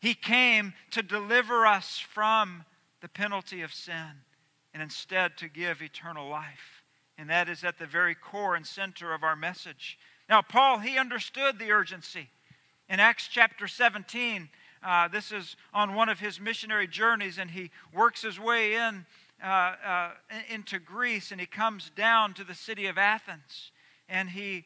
He 0.00 0.14
came 0.14 0.74
to 0.90 1.02
deliver 1.02 1.64
us 1.64 2.00
from 2.00 2.64
the 3.00 3.08
penalty 3.08 3.62
of 3.62 3.72
sin 3.72 4.24
and 4.72 4.82
instead 4.82 5.36
to 5.38 5.48
give 5.48 5.82
eternal 5.82 6.28
life. 6.28 6.82
And 7.18 7.28
that 7.30 7.48
is 7.48 7.62
at 7.62 7.78
the 7.78 7.86
very 7.86 8.14
core 8.14 8.56
and 8.56 8.66
center 8.66 9.12
of 9.12 9.22
our 9.22 9.36
message. 9.36 9.98
Now, 10.28 10.42
Paul, 10.42 10.78
he 10.78 10.98
understood 10.98 11.58
the 11.58 11.72
urgency. 11.72 12.30
In 12.88 13.00
Acts 13.00 13.28
chapter 13.30 13.68
17, 13.68 14.48
uh, 14.82 15.08
this 15.08 15.30
is 15.30 15.56
on 15.72 15.94
one 15.94 16.08
of 16.08 16.20
his 16.20 16.40
missionary 16.40 16.86
journeys, 16.86 17.38
and 17.38 17.50
he 17.50 17.70
works 17.92 18.22
his 18.22 18.40
way 18.40 18.74
in 18.74 19.06
uh, 19.42 19.74
uh, 19.84 20.10
into 20.48 20.78
Greece, 20.78 21.32
and 21.32 21.40
he 21.40 21.46
comes 21.46 21.90
down 21.96 22.32
to 22.34 22.44
the 22.44 22.54
city 22.54 22.86
of 22.86 22.96
Athens, 22.96 23.72
and 24.08 24.30
he, 24.30 24.64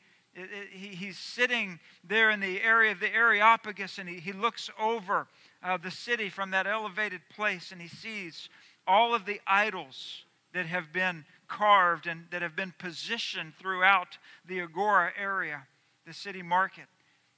he 0.71 0.89
he's 0.89 1.19
sitting 1.19 1.81
there 2.05 2.31
in 2.31 2.41
the 2.41 2.61
area 2.61 2.93
of 2.93 3.01
the 3.01 3.15
Areopagus, 3.15 3.99
and 3.99 4.09
he, 4.09 4.17
he 4.17 4.33
looks 4.33 4.71
over 4.79 5.29
uh, 5.63 5.79
the 5.79 5.91
city 5.91 6.29
from 6.29 6.51
that 6.51 6.67
elevated 6.67 7.23
place, 7.35 7.73
and 7.73 7.81
he 7.81 7.89
sees 7.89 8.49
all 8.87 9.14
of 9.14 9.26
the 9.26 9.40
idols 9.47 10.23
that 10.52 10.66
have 10.66 10.93
been 10.93 11.25
carved 11.49 12.07
and 12.07 12.25
that 12.31 12.43
have 12.43 12.57
been 12.57 12.75
positioned 12.78 13.55
throughout 13.59 14.19
the 14.47 14.61
Agora 14.61 15.12
area, 15.19 15.66
the 16.07 16.12
city 16.12 16.43
market. 16.43 16.87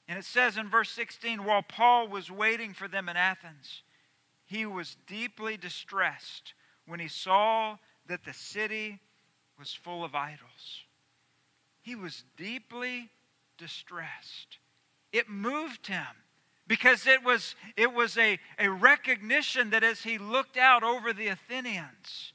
And 0.06 0.18
it 0.18 0.24
says 0.24 0.56
in 0.56 0.70
verse 0.70 0.90
16 0.90 1.44
while 1.44 1.62
Paul 1.62 2.08
was 2.08 2.30
waiting 2.30 2.72
for 2.72 2.88
them 2.88 3.08
in 3.08 3.16
Athens, 3.16 3.82
he 4.46 4.64
was 4.64 4.96
deeply 5.06 5.56
distressed 5.56 6.54
when 6.86 7.00
he 7.00 7.08
saw 7.08 7.76
that 8.06 8.24
the 8.24 8.32
city 8.32 9.00
was 9.58 9.74
full 9.74 10.04
of 10.04 10.14
idols. 10.14 10.84
he 11.82 11.94
was 11.94 12.24
deeply 12.36 13.10
distressed. 13.56 14.58
It 15.12 15.28
moved 15.28 15.86
him 15.86 16.06
because 16.68 17.06
it 17.06 17.24
was, 17.24 17.56
it 17.76 17.92
was 17.92 18.16
a, 18.16 18.38
a 18.58 18.68
recognition 18.68 19.70
that 19.70 19.82
as 19.82 20.02
he 20.02 20.18
looked 20.18 20.56
out 20.56 20.82
over 20.82 21.12
the 21.12 21.28
Athenians, 21.28 22.34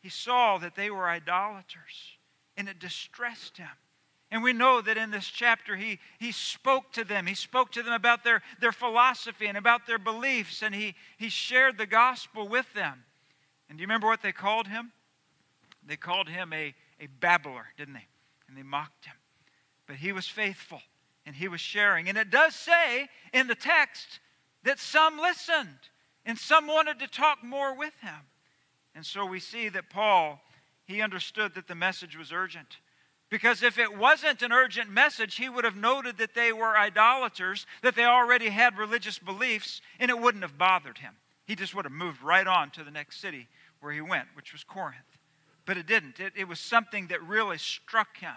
he 0.00 0.08
saw 0.08 0.56
that 0.58 0.76
they 0.76 0.88
were 0.88 1.08
idolaters, 1.08 2.16
and 2.56 2.68
it 2.68 2.78
distressed 2.78 3.58
him. 3.58 3.68
And 4.30 4.42
we 4.42 4.52
know 4.52 4.80
that 4.80 4.96
in 4.96 5.10
this 5.10 5.26
chapter, 5.26 5.76
he, 5.76 5.98
he 6.18 6.32
spoke 6.32 6.92
to 6.92 7.04
them. 7.04 7.26
He 7.26 7.34
spoke 7.34 7.72
to 7.72 7.82
them 7.82 7.92
about 7.92 8.24
their, 8.24 8.42
their 8.60 8.72
philosophy 8.72 9.46
and 9.46 9.58
about 9.58 9.86
their 9.86 9.98
beliefs, 9.98 10.62
and 10.62 10.74
he, 10.74 10.94
he 11.16 11.28
shared 11.28 11.76
the 11.76 11.86
gospel 11.86 12.48
with 12.48 12.72
them. 12.74 13.04
And 13.68 13.78
do 13.78 13.82
you 13.82 13.86
remember 13.86 14.06
what 14.06 14.22
they 14.22 14.32
called 14.32 14.68
him? 14.68 14.92
They 15.84 15.96
called 15.96 16.28
him 16.28 16.52
a, 16.52 16.74
a 17.00 17.06
babbler, 17.20 17.66
didn't 17.76 17.94
they? 17.94 18.06
And 18.48 18.56
they 18.56 18.62
mocked 18.62 19.06
him. 19.06 19.14
But 19.86 19.96
he 19.96 20.12
was 20.12 20.26
faithful, 20.26 20.82
and 21.26 21.34
he 21.34 21.48
was 21.48 21.60
sharing. 21.60 22.08
And 22.08 22.16
it 22.16 22.30
does 22.30 22.54
say 22.54 23.08
in 23.34 23.48
the 23.48 23.54
text 23.54 24.20
that 24.62 24.78
some 24.78 25.18
listened, 25.18 25.90
and 26.24 26.38
some 26.38 26.66
wanted 26.66 27.00
to 27.00 27.08
talk 27.08 27.44
more 27.44 27.76
with 27.76 27.94
him. 28.00 28.20
And 28.94 29.04
so 29.04 29.26
we 29.26 29.40
see 29.40 29.68
that 29.68 29.90
Paul, 29.90 30.40
he 30.86 31.02
understood 31.02 31.54
that 31.54 31.68
the 31.68 31.74
message 31.74 32.16
was 32.16 32.32
urgent. 32.32 32.78
Because 33.28 33.62
if 33.62 33.78
it 33.78 33.96
wasn't 33.96 34.42
an 34.42 34.52
urgent 34.52 34.88
message, 34.88 35.34
he 35.34 35.48
would 35.48 35.64
have 35.64 35.76
noted 35.76 36.18
that 36.18 36.34
they 36.34 36.52
were 36.52 36.78
idolaters, 36.78 37.66
that 37.82 37.96
they 37.96 38.04
already 38.04 38.48
had 38.48 38.78
religious 38.78 39.18
beliefs, 39.18 39.80
and 39.98 40.10
it 40.10 40.18
wouldn't 40.18 40.44
have 40.44 40.56
bothered 40.56 40.98
him. 40.98 41.14
He 41.44 41.56
just 41.56 41.74
would 41.74 41.84
have 41.84 41.92
moved 41.92 42.22
right 42.22 42.46
on 42.46 42.70
to 42.70 42.84
the 42.84 42.90
next 42.90 43.20
city 43.20 43.48
where 43.80 43.92
he 43.92 44.00
went, 44.00 44.28
which 44.34 44.52
was 44.52 44.64
Corinth. 44.64 45.18
But 45.64 45.76
it 45.76 45.86
didn't. 45.86 46.20
It, 46.20 46.32
it 46.36 46.48
was 46.48 46.60
something 46.60 47.08
that 47.08 47.22
really 47.22 47.58
struck 47.58 48.16
him. 48.18 48.36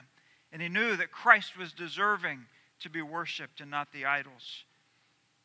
And 0.52 0.62
he 0.62 0.70
knew 0.70 0.96
that 0.96 1.12
Christ 1.12 1.58
was 1.58 1.72
deserving 1.72 2.46
to 2.82 2.90
be 2.90 3.02
worshiped 3.02 3.62
and 3.62 3.72
not 3.72 3.92
the 3.92 4.06
idols. 4.06 4.64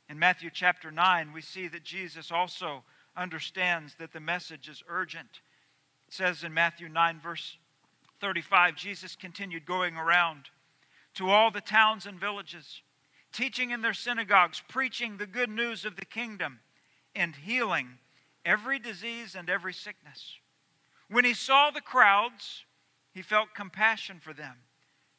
In 0.08 0.18
Matthew 0.18 0.50
chapter 0.52 0.90
9, 0.90 1.32
we 1.32 1.40
see 1.40 1.68
that 1.68 1.84
Jesus 1.84 2.30
also 2.30 2.84
understands 3.16 3.94
that 3.98 4.12
the 4.12 4.20
message 4.20 4.68
is 4.68 4.82
urgent. 4.88 5.40
It 6.08 6.14
says 6.14 6.44
in 6.44 6.52
Matthew 6.52 6.88
9, 6.88 7.20
verse 7.20 7.56
35, 8.20 8.76
Jesus 8.76 9.16
continued 9.16 9.66
going 9.66 9.96
around 9.96 10.50
to 11.14 11.30
all 11.30 11.50
the 11.50 11.60
towns 11.60 12.06
and 12.06 12.18
villages, 12.20 12.82
teaching 13.32 13.70
in 13.70 13.82
their 13.82 13.94
synagogues, 13.94 14.62
preaching 14.68 15.16
the 15.16 15.26
good 15.26 15.50
news 15.50 15.84
of 15.84 15.96
the 15.96 16.04
kingdom, 16.04 16.60
and 17.14 17.36
healing 17.36 17.98
every 18.44 18.78
disease 18.78 19.34
and 19.34 19.48
every 19.48 19.72
sickness. 19.72 20.38
When 21.08 21.24
he 21.24 21.34
saw 21.34 21.70
the 21.70 21.80
crowds, 21.80 22.64
he 23.12 23.22
felt 23.22 23.54
compassion 23.54 24.20
for 24.20 24.32
them 24.32 24.56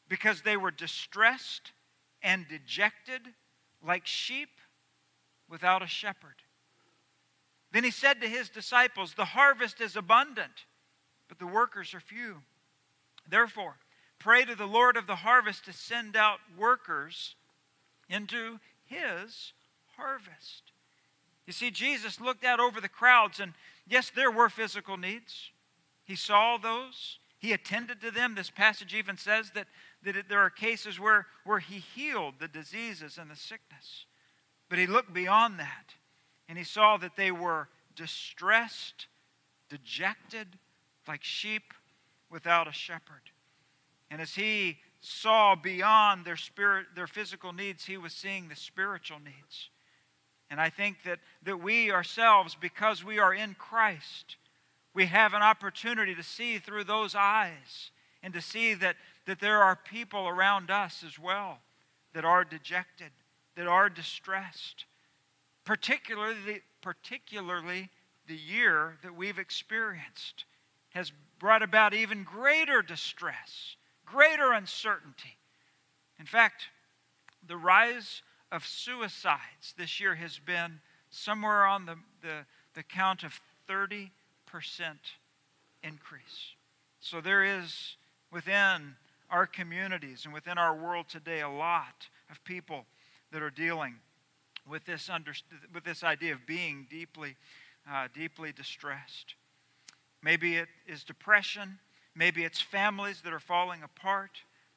because 0.08 0.42
they 0.42 0.56
were 0.56 0.70
distressed 0.70 1.72
and 2.22 2.46
dejected 2.48 3.22
like 3.84 4.06
sheep 4.06 4.48
without 5.48 5.82
a 5.82 5.86
shepherd. 5.86 6.42
Then 7.72 7.84
he 7.84 7.90
said 7.90 8.20
to 8.20 8.28
his 8.28 8.48
disciples, 8.48 9.14
The 9.14 9.26
harvest 9.26 9.80
is 9.80 9.96
abundant, 9.96 10.64
but 11.28 11.38
the 11.38 11.46
workers 11.46 11.94
are 11.94 12.00
few. 12.00 12.42
Therefore, 13.28 13.76
pray 14.18 14.44
to 14.44 14.54
the 14.54 14.66
Lord 14.66 14.96
of 14.96 15.06
the 15.06 15.16
harvest 15.16 15.64
to 15.66 15.72
send 15.72 16.16
out 16.16 16.38
workers 16.56 17.34
into 18.08 18.60
his 18.84 19.52
harvest. 19.96 20.72
You 21.46 21.52
see, 21.52 21.70
Jesus 21.70 22.20
looked 22.20 22.44
out 22.44 22.60
over 22.60 22.80
the 22.80 22.88
crowds, 22.88 23.40
and 23.40 23.54
yes, 23.86 24.10
there 24.10 24.30
were 24.30 24.48
physical 24.48 24.96
needs. 24.96 25.50
He 26.04 26.16
saw 26.16 26.56
those, 26.56 27.18
he 27.38 27.52
attended 27.52 28.00
to 28.00 28.10
them. 28.10 28.34
This 28.34 28.50
passage 28.50 28.94
even 28.94 29.16
says 29.16 29.50
that, 29.54 29.66
that 30.12 30.28
there 30.28 30.40
are 30.40 30.50
cases 30.50 31.00
where, 31.00 31.26
where 31.44 31.58
he 31.58 31.78
healed 31.78 32.34
the 32.38 32.48
diseases 32.48 33.18
and 33.18 33.30
the 33.30 33.36
sickness. 33.36 34.06
But 34.68 34.78
he 34.78 34.86
looked 34.86 35.12
beyond 35.12 35.58
that, 35.58 35.94
and 36.48 36.58
he 36.58 36.64
saw 36.64 36.96
that 36.98 37.16
they 37.16 37.30
were 37.30 37.68
distressed, 37.94 39.06
dejected, 39.68 40.46
like 41.06 41.22
sheep 41.22 41.72
without 42.30 42.68
a 42.68 42.72
shepherd. 42.72 43.30
And 44.10 44.20
as 44.20 44.34
he 44.34 44.78
saw 45.00 45.54
beyond 45.54 46.24
their 46.24 46.36
spirit, 46.36 46.86
their 46.94 47.06
physical 47.06 47.52
needs, 47.52 47.84
he 47.84 47.96
was 47.96 48.12
seeing 48.12 48.48
the 48.48 48.56
spiritual 48.56 49.18
needs. 49.18 49.70
And 50.50 50.60
I 50.60 50.70
think 50.70 51.02
that, 51.04 51.18
that 51.42 51.60
we 51.60 51.90
ourselves, 51.90 52.56
because 52.60 53.04
we 53.04 53.18
are 53.18 53.34
in 53.34 53.54
Christ, 53.54 54.36
we 54.94 55.06
have 55.06 55.34
an 55.34 55.42
opportunity 55.42 56.14
to 56.14 56.22
see 56.22 56.58
through 56.58 56.84
those 56.84 57.14
eyes 57.14 57.90
and 58.22 58.32
to 58.34 58.40
see 58.40 58.74
that, 58.74 58.96
that 59.26 59.40
there 59.40 59.62
are 59.62 59.76
people 59.76 60.26
around 60.26 60.70
us 60.70 61.04
as 61.04 61.18
well 61.18 61.58
that 62.14 62.24
are 62.24 62.44
dejected, 62.44 63.10
that 63.56 63.66
are 63.66 63.90
distressed. 63.90 64.86
Particularly, 65.64 66.62
particularly 66.80 67.90
the 68.26 68.36
year 68.36 68.96
that 69.02 69.14
we've 69.14 69.38
experienced 69.38 70.44
has 70.90 71.12
brought 71.38 71.62
about 71.62 71.92
even 71.92 72.24
greater 72.24 72.82
distress, 72.82 73.76
greater 74.04 74.52
uncertainty. 74.52 75.36
In 76.18 76.26
fact, 76.26 76.68
the 77.46 77.56
rise 77.56 78.22
of 78.50 78.64
suicides 78.66 79.74
this 79.76 80.00
year 80.00 80.14
has 80.14 80.38
been 80.38 80.80
somewhere 81.10 81.66
on 81.66 81.86
the, 81.86 81.96
the, 82.22 82.46
the 82.74 82.82
count 82.82 83.22
of 83.22 83.40
30% 83.68 84.10
increase. 85.82 86.54
So 87.00 87.20
there 87.20 87.44
is 87.44 87.96
within 88.32 88.94
our 89.30 89.46
communities 89.46 90.22
and 90.24 90.32
within 90.32 90.58
our 90.58 90.74
world 90.74 91.06
today 91.08 91.40
a 91.40 91.48
lot 91.48 92.08
of 92.30 92.42
people 92.44 92.86
that 93.32 93.42
are 93.42 93.50
dealing 93.50 93.96
with 94.68 94.84
this, 94.84 95.08
under, 95.08 95.32
with 95.72 95.84
this 95.84 96.02
idea 96.02 96.32
of 96.32 96.46
being 96.46 96.86
deeply, 96.90 97.36
uh, 97.90 98.08
deeply 98.14 98.52
distressed. 98.52 99.34
Maybe 100.22 100.56
it 100.56 100.68
is 100.86 101.04
depression. 101.04 101.78
Maybe 102.14 102.44
it's 102.44 102.60
families 102.60 103.20
that 103.22 103.32
are 103.32 103.40
falling 103.40 103.82
apart. 103.82 104.30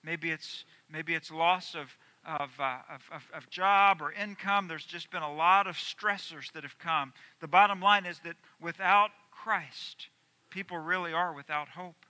Maybe 0.04 0.32
it's, 0.32 0.66
maybe 0.90 1.14
it's 1.16 1.32
loss 1.32 1.76
of, 1.76 1.98
of, 2.26 2.52
uh, 2.60 2.80
of, 2.94 3.02
of, 3.12 3.24
of, 3.34 3.50
job 3.50 4.02
or 4.02 4.12
income. 4.12 4.68
There's 4.68 4.86
just 4.86 5.12
been 5.12 5.24
a 5.24 5.34
lot 5.34 5.68
of 5.68 5.76
stressors 5.76 6.52
that 6.54 6.64
have 6.64 6.78
come. 6.78 7.14
The 7.42 7.48
bottom 7.48 7.82
line 7.82 8.06
is 8.06 8.20
that 8.24 8.36
without 8.62 9.12
Christ, 9.32 10.08
people 10.50 10.78
really 10.78 11.14
are 11.14 11.34
without 11.34 11.70
hope. 11.70 12.06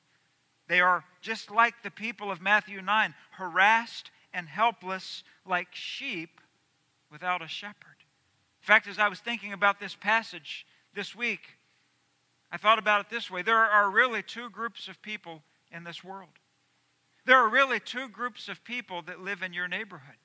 They 0.69 0.79
are 0.82 1.03
just 1.19 1.49
like 1.49 1.82
the 1.82 1.91
people 1.91 2.32
of 2.32 2.41
Matthew 2.41 2.79
9, 2.82 3.15
harassed 3.32 4.12
and 4.32 4.47
helpless 4.47 5.23
like 5.45 5.69
sheep 5.71 6.39
without 7.12 7.41
a 7.41 7.47
shepherd. 7.47 7.97
In 8.62 8.67
fact, 8.67 8.88
as 8.88 8.99
I 8.99 9.08
was 9.08 9.19
thinking 9.19 9.51
about 9.51 9.79
this 9.79 9.95
passage 9.95 10.67
this 10.93 11.15
week, 11.15 11.58
I 12.51 12.58
thought 12.58 12.77
about 12.77 13.01
it 13.01 13.10
this 13.10 13.32
way 13.32 13.41
there 13.41 13.58
are 13.58 13.89
really 13.89 14.21
two 14.21 14.49
groups 14.51 14.88
of 14.88 15.01
people 15.01 15.41
in 15.71 15.84
this 15.84 16.03
world. 16.03 16.29
There 17.25 17.38
are 17.38 17.49
really 17.49 17.79
two 17.79 18.08
groups 18.08 18.47
of 18.47 18.63
people 18.63 19.01
that 19.03 19.19
live 19.19 19.41
in 19.41 19.53
your 19.53 19.67
neighborhood. 19.67 20.17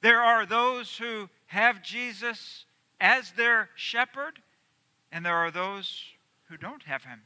There 0.00 0.20
are 0.20 0.46
those 0.46 0.96
who 0.96 1.28
have 1.46 1.82
Jesus 1.82 2.64
as 2.98 3.32
their 3.32 3.68
shepherd, 3.74 4.40
and 5.12 5.24
there 5.24 5.36
are 5.36 5.50
those 5.50 6.02
who 6.48 6.56
don't 6.56 6.84
have 6.84 7.04
him 7.04 7.22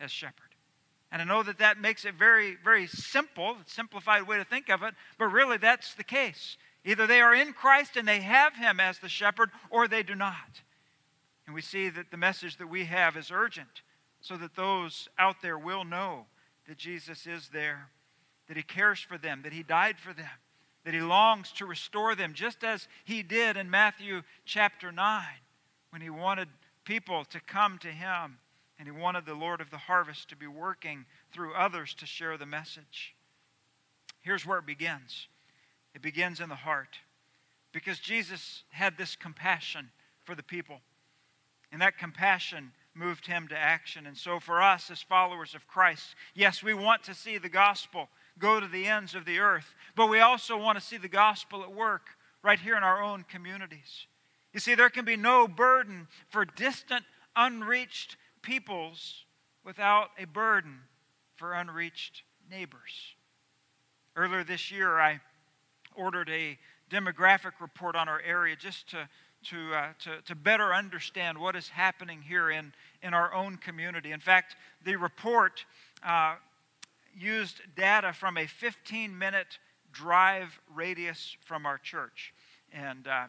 as 0.00 0.10
shepherd. 0.10 0.51
And 1.12 1.20
I 1.20 1.26
know 1.26 1.42
that 1.42 1.58
that 1.58 1.78
makes 1.78 2.06
it 2.06 2.14
very, 2.14 2.56
very 2.64 2.86
simple, 2.86 3.56
simplified 3.66 4.26
way 4.26 4.38
to 4.38 4.44
think 4.44 4.70
of 4.70 4.82
it, 4.82 4.94
but 5.18 5.26
really 5.26 5.58
that's 5.58 5.94
the 5.94 6.02
case. 6.02 6.56
Either 6.86 7.06
they 7.06 7.20
are 7.20 7.34
in 7.34 7.52
Christ 7.52 7.98
and 7.98 8.08
they 8.08 8.20
have 8.20 8.56
him 8.56 8.80
as 8.80 8.98
the 8.98 9.10
shepherd, 9.10 9.50
or 9.68 9.86
they 9.86 10.02
do 10.02 10.14
not. 10.14 10.62
And 11.46 11.54
we 11.54 11.60
see 11.60 11.90
that 11.90 12.10
the 12.10 12.16
message 12.16 12.56
that 12.56 12.68
we 12.68 12.86
have 12.86 13.16
is 13.16 13.30
urgent 13.30 13.82
so 14.22 14.38
that 14.38 14.56
those 14.56 15.08
out 15.18 15.42
there 15.42 15.58
will 15.58 15.84
know 15.84 16.26
that 16.66 16.78
Jesus 16.78 17.26
is 17.26 17.50
there, 17.52 17.90
that 18.48 18.56
He 18.56 18.62
cares 18.62 19.00
for 19.00 19.18
them, 19.18 19.42
that 19.42 19.52
He 19.52 19.62
died 19.62 19.98
for 19.98 20.14
them, 20.14 20.30
that 20.84 20.94
He 20.94 21.00
longs 21.00 21.52
to 21.52 21.66
restore 21.66 22.14
them, 22.14 22.32
just 22.32 22.64
as 22.64 22.88
He 23.04 23.22
did 23.22 23.58
in 23.58 23.68
Matthew 23.68 24.22
chapter 24.46 24.90
9 24.90 25.24
when 25.90 26.00
He 26.00 26.10
wanted 26.10 26.48
people 26.84 27.24
to 27.26 27.40
come 27.40 27.76
to 27.78 27.88
Him 27.88 28.38
and 28.78 28.86
He 28.86 28.92
wanted 28.92 29.26
the 29.26 29.34
Lord 29.34 29.60
of 29.60 29.70
the 29.70 29.78
harvest 29.78 30.28
to 30.30 30.36
be 30.36 30.46
working 30.46 31.06
through 31.32 31.54
others 31.54 31.94
to 31.94 32.06
share 32.06 32.36
the 32.36 32.46
message. 32.46 33.14
Here's 34.22 34.46
where 34.46 34.58
it 34.58 34.66
begins 34.66 35.28
it 35.94 36.02
begins 36.02 36.40
in 36.40 36.48
the 36.48 36.54
heart 36.54 36.98
because 37.72 37.98
Jesus 37.98 38.64
had 38.70 38.96
this 38.96 39.16
compassion 39.16 39.90
for 40.24 40.34
the 40.34 40.42
people. 40.42 40.80
And 41.70 41.80
that 41.80 41.98
compassion 41.98 42.72
moved 42.94 43.26
him 43.26 43.48
to 43.48 43.56
action. 43.56 44.06
And 44.06 44.16
so, 44.16 44.38
for 44.38 44.62
us 44.62 44.90
as 44.90 45.02
followers 45.02 45.54
of 45.54 45.66
Christ, 45.66 46.14
yes, 46.34 46.62
we 46.62 46.74
want 46.74 47.02
to 47.04 47.14
see 47.14 47.38
the 47.38 47.48
gospel 47.48 48.08
go 48.38 48.60
to 48.60 48.68
the 48.68 48.86
ends 48.86 49.14
of 49.14 49.24
the 49.24 49.38
earth, 49.38 49.74
but 49.96 50.08
we 50.08 50.20
also 50.20 50.58
want 50.58 50.78
to 50.78 50.84
see 50.84 50.98
the 50.98 51.08
gospel 51.08 51.62
at 51.62 51.72
work 51.72 52.08
right 52.42 52.58
here 52.58 52.76
in 52.76 52.82
our 52.82 53.02
own 53.02 53.24
communities. 53.28 54.06
You 54.52 54.60
see, 54.60 54.74
there 54.74 54.90
can 54.90 55.04
be 55.04 55.16
no 55.16 55.48
burden 55.48 56.08
for 56.28 56.44
distant, 56.44 57.04
unreached 57.34 58.16
peoples 58.42 59.24
without 59.64 60.10
a 60.18 60.24
burden 60.24 60.80
for 61.36 61.54
unreached 61.54 62.22
neighbors. 62.50 63.14
Earlier 64.14 64.44
this 64.44 64.70
year, 64.70 64.98
I 64.98 65.20
ordered 65.94 66.28
a 66.28 66.58
demographic 66.90 67.52
report 67.60 67.96
on 67.96 68.08
our 68.08 68.20
area 68.20 68.54
just 68.56 68.90
to, 68.90 69.08
to, 69.44 69.74
uh, 69.74 69.88
to, 70.00 70.20
to 70.26 70.34
better 70.34 70.74
understand 70.74 71.38
what 71.38 71.56
is 71.56 71.68
happening 71.68 72.20
here 72.20 72.50
in, 72.50 72.72
in 73.02 73.14
our 73.14 73.32
own 73.32 73.56
community. 73.56 74.12
In 74.12 74.20
fact, 74.20 74.56
the 74.84 74.96
report 74.96 75.64
uh, 76.04 76.34
used 77.16 77.62
data 77.76 78.12
from 78.12 78.36
a 78.36 78.46
15 78.46 79.16
minute 79.16 79.58
drive 79.92 80.60
radius 80.74 81.36
from 81.40 81.66
our 81.66 81.78
church. 81.78 82.34
And 82.72 83.06
uh, 83.06 83.26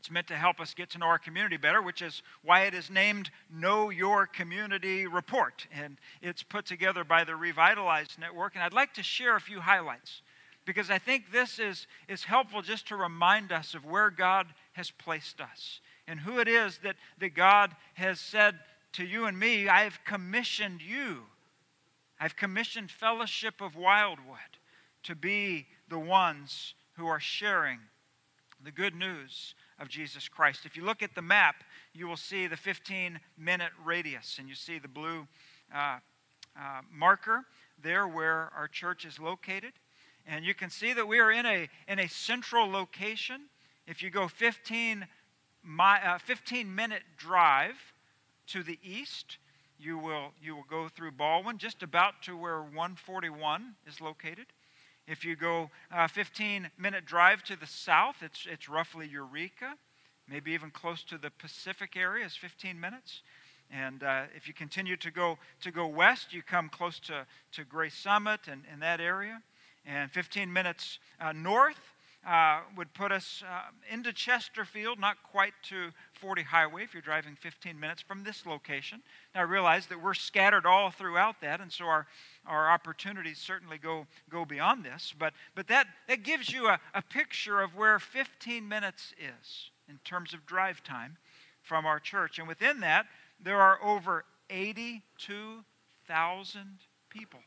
it's 0.00 0.10
meant 0.10 0.28
to 0.28 0.34
help 0.34 0.60
us 0.60 0.72
get 0.72 0.88
to 0.88 0.98
know 0.98 1.04
our 1.04 1.18
community 1.18 1.58
better, 1.58 1.82
which 1.82 2.00
is 2.00 2.22
why 2.42 2.62
it 2.62 2.72
is 2.72 2.88
named 2.88 3.30
Know 3.52 3.90
Your 3.90 4.26
Community 4.26 5.06
Report. 5.06 5.66
And 5.70 5.98
it's 6.22 6.42
put 6.42 6.64
together 6.64 7.04
by 7.04 7.22
the 7.22 7.36
Revitalized 7.36 8.18
Network. 8.18 8.54
And 8.54 8.64
I'd 8.64 8.72
like 8.72 8.94
to 8.94 9.02
share 9.02 9.36
a 9.36 9.40
few 9.42 9.60
highlights 9.60 10.22
because 10.64 10.88
I 10.88 10.96
think 10.96 11.32
this 11.32 11.58
is, 11.58 11.86
is 12.08 12.24
helpful 12.24 12.62
just 12.62 12.88
to 12.88 12.96
remind 12.96 13.52
us 13.52 13.74
of 13.74 13.84
where 13.84 14.08
God 14.08 14.46
has 14.72 14.90
placed 14.90 15.38
us 15.38 15.80
and 16.08 16.18
who 16.18 16.38
it 16.38 16.48
is 16.48 16.78
that, 16.82 16.96
that 17.18 17.34
God 17.34 17.76
has 17.92 18.20
said 18.20 18.58
to 18.94 19.04
you 19.04 19.26
and 19.26 19.38
me, 19.38 19.68
I 19.68 19.80
have 19.80 20.02
commissioned 20.06 20.80
you. 20.80 21.24
I've 22.18 22.36
commissioned 22.36 22.90
Fellowship 22.90 23.60
of 23.60 23.76
Wildwood 23.76 24.38
to 25.02 25.14
be 25.14 25.66
the 25.90 25.98
ones 25.98 26.72
who 26.96 27.06
are 27.06 27.20
sharing 27.20 27.80
the 28.64 28.72
good 28.72 28.94
news 28.94 29.54
of 29.80 29.88
Jesus 29.88 30.28
Christ. 30.28 30.66
If 30.66 30.76
you 30.76 30.84
look 30.84 31.02
at 31.02 31.14
the 31.14 31.22
map, 31.22 31.64
you 31.94 32.06
will 32.06 32.16
see 32.16 32.46
the 32.46 32.56
15 32.56 33.18
minute 33.38 33.72
radius, 33.84 34.36
and 34.38 34.48
you 34.48 34.54
see 34.54 34.78
the 34.78 34.88
blue 34.88 35.26
uh, 35.74 35.98
uh, 36.56 36.80
marker 36.92 37.44
there 37.82 38.06
where 38.06 38.50
our 38.56 38.68
church 38.68 39.04
is 39.04 39.18
located. 39.18 39.72
And 40.26 40.44
you 40.44 40.54
can 40.54 40.70
see 40.70 40.92
that 40.92 41.08
we 41.08 41.18
are 41.18 41.32
in 41.32 41.46
a, 41.46 41.68
in 41.88 41.98
a 41.98 42.08
central 42.08 42.70
location. 42.70 43.42
If 43.86 44.02
you 44.02 44.10
go 44.10 44.28
15, 44.28 45.06
my, 45.62 46.06
uh, 46.06 46.18
15 46.18 46.72
minute 46.72 47.02
drive 47.16 47.76
to 48.48 48.62
the 48.62 48.78
east, 48.82 49.38
you 49.78 49.96
will, 49.96 50.32
you 50.42 50.54
will 50.54 50.66
go 50.68 50.88
through 50.88 51.12
Ballwin, 51.12 51.56
just 51.56 51.82
about 51.82 52.22
to 52.22 52.36
where 52.36 52.60
141 52.60 53.74
is 53.86 54.00
located. 54.00 54.46
If 55.06 55.24
you 55.24 55.36
go 55.36 55.70
a 55.92 56.02
uh, 56.02 56.08
15 56.08 56.70
minute 56.78 57.04
drive 57.04 57.42
to 57.44 57.56
the 57.56 57.66
south, 57.66 58.16
it's, 58.22 58.46
it's 58.50 58.68
roughly 58.68 59.08
Eureka, 59.08 59.74
maybe 60.28 60.52
even 60.52 60.70
close 60.70 61.02
to 61.04 61.18
the 61.18 61.30
Pacific 61.30 61.96
area 61.96 62.24
is 62.24 62.36
15 62.36 62.78
minutes. 62.78 63.22
And 63.72 64.02
uh, 64.02 64.24
if 64.36 64.48
you 64.48 64.54
continue 64.54 64.96
to 64.96 65.10
go, 65.10 65.38
to 65.62 65.70
go 65.70 65.86
west, 65.86 66.32
you 66.32 66.42
come 66.42 66.68
close 66.68 66.98
to, 67.00 67.26
to 67.52 67.64
Gray 67.64 67.88
Summit 67.88 68.40
and 68.50 68.62
in 68.72 68.80
that 68.80 69.00
area. 69.00 69.42
And 69.86 70.10
15 70.10 70.52
minutes 70.52 70.98
uh, 71.20 71.32
north, 71.32 71.78
uh, 72.26 72.60
would 72.76 72.92
put 72.92 73.12
us 73.12 73.42
uh, 73.48 73.70
into 73.90 74.12
Chesterfield, 74.12 74.98
not 74.98 75.16
quite 75.22 75.54
to 75.62 75.90
40 76.20 76.42
Highway 76.42 76.84
if 76.84 76.92
you're 76.92 77.02
driving 77.02 77.34
15 77.34 77.80
minutes 77.80 78.02
from 78.02 78.24
this 78.24 78.44
location. 78.46 79.02
Now, 79.34 79.40
I 79.40 79.44
realize 79.44 79.86
that 79.86 80.02
we're 80.02 80.14
scattered 80.14 80.66
all 80.66 80.90
throughout 80.90 81.40
that, 81.40 81.60
and 81.60 81.72
so 81.72 81.86
our, 81.86 82.06
our 82.46 82.70
opportunities 82.70 83.38
certainly 83.38 83.78
go, 83.78 84.06
go 84.28 84.44
beyond 84.44 84.84
this. 84.84 85.14
But, 85.18 85.32
but 85.54 85.66
that, 85.68 85.86
that 86.08 86.22
gives 86.22 86.52
you 86.52 86.68
a, 86.68 86.78
a 86.94 87.00
picture 87.02 87.60
of 87.60 87.74
where 87.74 87.98
15 87.98 88.68
minutes 88.68 89.14
is 89.18 89.70
in 89.88 89.98
terms 90.04 90.34
of 90.34 90.46
drive 90.46 90.84
time 90.84 91.16
from 91.62 91.86
our 91.86 91.98
church. 91.98 92.38
And 92.38 92.46
within 92.46 92.80
that, 92.80 93.06
there 93.42 93.60
are 93.60 93.82
over 93.82 94.24
82,000 94.50 96.60
people. 97.08 97.40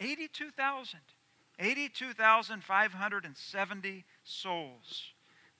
82,000. 0.00 1.00
82,570 1.58 4.04
souls 4.24 5.04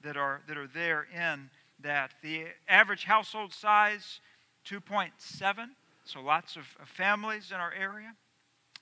that 0.03 0.15
are, 0.17 0.43
that 0.47 0.59
are 0.59 0.67
there 0.67 1.07
in 1.15 1.49
that. 1.81 2.13
The 2.23 2.47
average 2.69 3.05
household 3.05 3.53
size, 3.53 4.21
2.7, 4.67 5.11
so 6.05 6.21
lots 6.21 6.57
of, 6.57 6.65
of 6.81 6.89
families 6.89 7.51
in 7.51 7.57
our 7.57 7.73
area. 7.73 8.15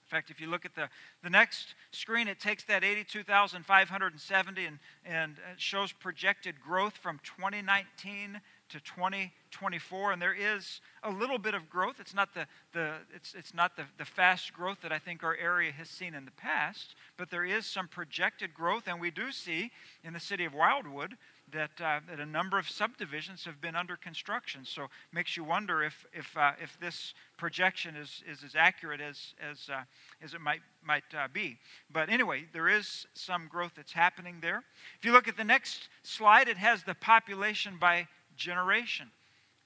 In 0.04 0.10
fact, 0.10 0.30
if 0.30 0.38
you 0.38 0.48
look 0.48 0.66
at 0.66 0.74
the, 0.74 0.88
the 1.22 1.30
next 1.30 1.74
screen, 1.90 2.28
it 2.28 2.38
takes 2.38 2.62
that 2.64 2.84
82,570 2.84 4.64
and, 4.66 4.78
and 5.06 5.36
shows 5.56 5.92
projected 5.92 6.60
growth 6.60 6.94
from 6.98 7.20
2019 7.24 8.40
to 8.68 8.80
2024, 8.80 10.12
and 10.12 10.20
there 10.20 10.34
is 10.34 10.80
a 11.02 11.10
little 11.10 11.38
bit 11.38 11.54
of 11.54 11.70
growth. 11.70 11.96
It's 12.00 12.14
not 12.14 12.34
the, 12.34 12.46
the, 12.72 12.96
it's, 13.14 13.34
it's 13.34 13.54
not 13.54 13.76
the, 13.76 13.84
the 13.98 14.04
fast 14.04 14.52
growth 14.52 14.78
that 14.82 14.92
I 14.92 14.98
think 14.98 15.22
our 15.22 15.36
area 15.36 15.72
has 15.72 15.88
seen 15.88 16.14
in 16.14 16.26
the 16.26 16.32
past, 16.32 16.94
but 17.16 17.30
there 17.30 17.44
is 17.44 17.64
some 17.64 17.88
projected 17.88 18.52
growth, 18.52 18.84
and 18.86 19.00
we 19.00 19.10
do 19.10 19.32
see 19.32 19.70
in 20.02 20.12
the 20.12 20.20
city 20.20 20.44
of 20.44 20.52
Wildwood 20.52 21.16
that, 21.52 21.70
uh, 21.80 22.00
that 22.08 22.20
a 22.20 22.26
number 22.26 22.58
of 22.58 22.68
subdivisions 22.68 23.44
have 23.44 23.60
been 23.60 23.76
under 23.76 23.96
construction. 23.96 24.64
So 24.64 24.88
makes 25.12 25.36
you 25.36 25.44
wonder 25.44 25.82
if, 25.82 26.06
if, 26.12 26.36
uh, 26.36 26.52
if 26.60 26.78
this 26.80 27.14
projection 27.36 27.96
is, 27.96 28.22
is 28.26 28.42
as 28.42 28.54
accurate 28.56 29.00
as, 29.00 29.34
as, 29.40 29.68
uh, 29.70 29.82
as 30.22 30.34
it 30.34 30.40
might, 30.40 30.60
might 30.82 31.04
uh, 31.16 31.28
be. 31.32 31.58
But 31.92 32.08
anyway, 32.08 32.46
there 32.52 32.68
is 32.68 33.06
some 33.14 33.46
growth 33.48 33.72
that's 33.76 33.92
happening 33.92 34.38
there. 34.40 34.62
If 34.98 35.04
you 35.04 35.12
look 35.12 35.28
at 35.28 35.36
the 35.36 35.44
next 35.44 35.88
slide, 36.02 36.48
it 36.48 36.56
has 36.56 36.82
the 36.82 36.94
population 36.94 37.76
by 37.78 38.08
generation. 38.36 39.10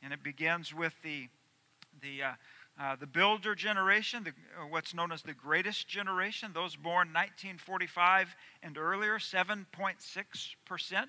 And 0.03 0.13
it 0.13 0.23
begins 0.23 0.75
with 0.75 0.95
the, 1.03 1.29
the, 2.03 2.23
uh, 2.23 2.33
uh, 2.81 2.97
the 2.97 3.07
builder 3.07 3.55
generation, 3.55 4.25
the, 4.25 4.31
uh, 4.31 4.67
what's 4.69 4.95
known 4.95 5.11
as 5.11 5.23
the 5.23 5.35
greatest 5.35 5.89
generation, 5.89 6.53
those 6.55 6.77
born 6.77 7.09
1945 7.09 8.37
and 8.63 8.79
earlier, 8.79 9.19
7.6% 9.19 11.05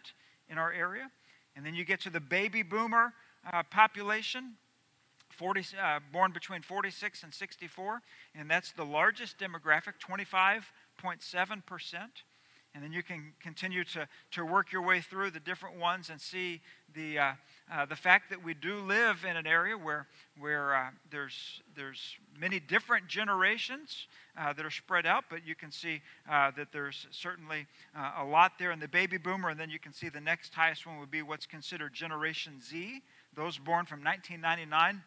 in 0.49 0.57
our 0.57 0.71
area. 0.71 1.11
And 1.55 1.65
then 1.65 1.75
you 1.75 1.85
get 1.85 2.01
to 2.01 2.09
the 2.09 2.19
baby 2.19 2.63
boomer 2.63 3.13
uh, 3.51 3.63
population, 3.63 4.55
40, 5.29 5.65
uh, 5.81 5.99
born 6.11 6.31
between 6.31 6.61
46 6.61 7.23
and 7.23 7.33
64, 7.33 8.01
and 8.35 8.49
that's 8.49 8.71
the 8.71 8.85
largest 8.85 9.37
demographic, 9.37 9.93
25.7%. 10.05 10.63
And 12.75 12.83
then 12.83 12.93
you 12.93 13.01
can 13.01 13.33
continue 13.41 13.83
to, 13.85 14.07
to 14.31 14.45
work 14.45 14.71
your 14.71 14.83
way 14.83 15.01
through 15.01 15.31
the 15.31 15.39
different 15.39 15.79
ones 15.79 16.11
and 16.11 16.21
see 16.21 16.61
the, 16.93 17.17
uh, 17.17 17.31
uh, 17.71 17.85
the 17.85 17.95
fact 17.95 18.29
that 18.29 18.43
we 18.43 18.53
do 18.53 18.79
live 18.79 19.25
in 19.27 19.35
an 19.35 19.47
area 19.47 19.75
where, 19.75 20.07
where 20.39 20.75
uh, 20.75 20.89
there's, 21.09 21.61
there's 21.75 22.15
many 22.39 22.59
different 22.59 23.07
generations 23.07 24.07
uh, 24.37 24.53
that 24.53 24.65
are 24.65 24.71
spread 24.71 25.07
out, 25.07 25.25
but 25.31 25.45
you 25.45 25.55
can 25.55 25.71
see 25.71 26.01
uh, 26.29 26.51
that 26.51 26.67
there's 26.71 27.07
certainly 27.09 27.65
uh, 27.97 28.11
a 28.19 28.25
lot 28.25 28.53
there 28.59 28.71
in 28.71 28.79
the 28.79 28.87
baby 28.87 29.17
boomer. 29.17 29.49
And 29.49 29.59
then 29.59 29.71
you 29.71 29.79
can 29.79 29.91
see 29.91 30.09
the 30.09 30.21
next 30.21 30.53
highest 30.53 30.85
one 30.85 30.99
would 30.99 31.11
be 31.11 31.23
what's 31.23 31.47
considered 31.47 31.93
Generation 31.93 32.61
Z, 32.61 33.01
those 33.35 33.57
born 33.57 33.87
from 33.87 34.03
1999 34.03 35.01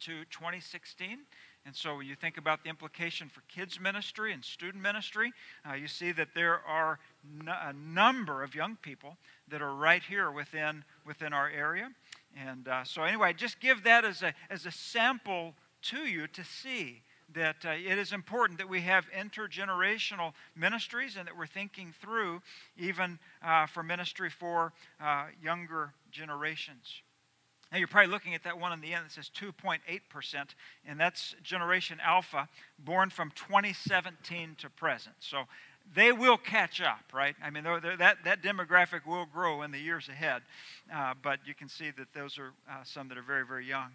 to 0.00 0.24
2016. 0.30 1.18
And 1.68 1.76
so 1.76 1.98
when 1.98 2.06
you 2.06 2.14
think 2.14 2.38
about 2.38 2.62
the 2.64 2.70
implication 2.70 3.28
for 3.28 3.42
kids 3.42 3.78
ministry 3.78 4.32
and 4.32 4.42
student 4.42 4.82
ministry, 4.82 5.34
uh, 5.68 5.74
you 5.74 5.86
see 5.86 6.12
that 6.12 6.28
there 6.34 6.62
are 6.66 6.98
n- 7.42 7.46
a 7.46 7.74
number 7.74 8.42
of 8.42 8.54
young 8.54 8.76
people 8.76 9.18
that 9.48 9.60
are 9.60 9.74
right 9.74 10.02
here 10.02 10.30
within, 10.30 10.82
within 11.04 11.34
our 11.34 11.50
area. 11.50 11.90
And 12.34 12.66
uh, 12.68 12.84
so 12.84 13.02
anyway, 13.02 13.34
just 13.34 13.60
give 13.60 13.84
that 13.84 14.06
as 14.06 14.22
a, 14.22 14.32
as 14.48 14.64
a 14.64 14.70
sample 14.70 15.52
to 15.82 16.06
you 16.06 16.26
to 16.28 16.42
see 16.42 17.02
that 17.34 17.56
uh, 17.66 17.72
it 17.72 17.98
is 17.98 18.14
important 18.14 18.58
that 18.60 18.68
we 18.70 18.80
have 18.80 19.04
intergenerational 19.10 20.32
ministries 20.56 21.16
and 21.18 21.26
that 21.26 21.36
we're 21.36 21.46
thinking 21.46 21.92
through 22.00 22.40
even 22.78 23.18
uh, 23.42 23.66
for 23.66 23.82
ministry 23.82 24.30
for 24.30 24.72
uh, 25.02 25.26
younger 25.42 25.92
generations. 26.10 27.02
Now, 27.70 27.78
you're 27.78 27.86
probably 27.86 28.10
looking 28.10 28.34
at 28.34 28.44
that 28.44 28.58
one 28.58 28.72
on 28.72 28.80
the 28.80 28.94
end 28.94 29.04
that 29.04 29.12
says 29.12 29.30
2.8%, 29.38 29.80
and 30.86 30.98
that's 30.98 31.34
Generation 31.42 31.98
Alpha, 32.02 32.48
born 32.78 33.10
from 33.10 33.30
2017 33.34 34.56
to 34.60 34.70
present. 34.70 35.16
So 35.20 35.42
they 35.94 36.12
will 36.12 36.38
catch 36.38 36.80
up, 36.80 37.04
right? 37.12 37.36
I 37.42 37.50
mean, 37.50 37.64
they're, 37.64 37.80
they're, 37.80 37.96
that, 37.98 38.24
that 38.24 38.42
demographic 38.42 39.06
will 39.06 39.26
grow 39.26 39.62
in 39.62 39.70
the 39.70 39.78
years 39.78 40.08
ahead, 40.08 40.42
uh, 40.94 41.12
but 41.22 41.40
you 41.44 41.54
can 41.54 41.68
see 41.68 41.90
that 41.90 42.14
those 42.14 42.38
are 42.38 42.52
uh, 42.70 42.84
some 42.84 43.08
that 43.08 43.18
are 43.18 43.22
very, 43.22 43.44
very 43.44 43.66
young. 43.66 43.90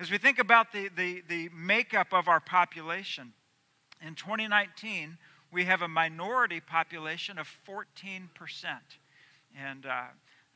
As 0.00 0.10
we 0.10 0.16
think 0.16 0.38
about 0.38 0.72
the, 0.72 0.88
the, 0.96 1.22
the 1.28 1.50
makeup 1.54 2.08
of 2.12 2.26
our 2.28 2.40
population, 2.40 3.32
in 4.00 4.14
2019, 4.14 5.18
we 5.52 5.64
have 5.64 5.82
a 5.82 5.88
minority 5.88 6.60
population 6.60 7.38
of 7.38 7.48
14%. 7.68 8.28
And 9.58 9.86
uh, 9.86 10.02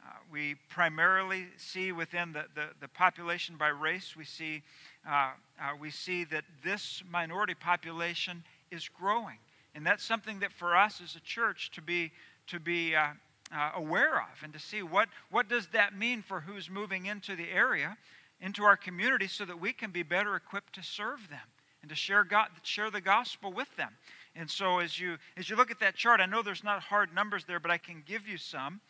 uh, 0.04 0.10
we 0.30 0.56
primarily 0.68 1.46
see 1.56 1.92
within 1.92 2.32
the, 2.32 2.44
the, 2.54 2.68
the, 2.80 2.88
population 2.88 3.56
by 3.56 3.68
race, 3.68 4.14
we 4.16 4.24
see, 4.24 4.62
uh, 5.08 5.30
uh, 5.60 5.70
we 5.80 5.90
see 5.90 6.24
that 6.24 6.44
this 6.64 7.02
minority 7.08 7.54
population 7.54 8.42
is 8.70 8.88
growing. 8.88 9.38
And 9.74 9.86
that's 9.86 10.04
something 10.04 10.40
that 10.40 10.52
for 10.52 10.76
us 10.76 11.00
as 11.02 11.14
a 11.14 11.20
church 11.20 11.70
to 11.74 11.82
be, 11.82 12.10
to 12.48 12.58
be 12.58 12.96
uh, 12.96 13.08
uh, 13.54 13.70
aware 13.76 14.16
of 14.16 14.42
and 14.42 14.52
to 14.52 14.58
see 14.58 14.82
what, 14.82 15.08
what 15.30 15.48
does 15.48 15.68
that 15.68 15.96
mean 15.96 16.22
for 16.22 16.40
who's 16.40 16.68
moving 16.68 17.06
into 17.06 17.36
the 17.36 17.50
area, 17.50 17.96
into 18.40 18.64
our 18.64 18.76
community, 18.76 19.28
so 19.28 19.44
that 19.44 19.60
we 19.60 19.72
can 19.72 19.90
be 19.90 20.02
better 20.02 20.34
equipped 20.34 20.74
to 20.74 20.82
serve 20.82 21.28
them 21.30 21.46
and 21.82 21.88
to 21.90 21.94
share, 21.94 22.24
God, 22.24 22.48
share 22.62 22.90
the 22.90 23.00
gospel 23.00 23.52
with 23.52 23.74
them. 23.76 23.90
And 24.34 24.50
so 24.50 24.78
as 24.78 24.98
you 24.98 25.18
as 25.36 25.50
you 25.50 25.56
look 25.56 25.70
at 25.70 25.80
that 25.80 25.94
chart, 25.94 26.20
I 26.20 26.26
know 26.26 26.42
there's 26.42 26.64
not 26.64 26.80
hard 26.80 27.14
numbers 27.14 27.44
there, 27.44 27.60
but 27.60 27.70
I 27.70 27.78
can 27.78 28.02
give 28.06 28.26
you 28.26 28.38
some. 28.38 28.80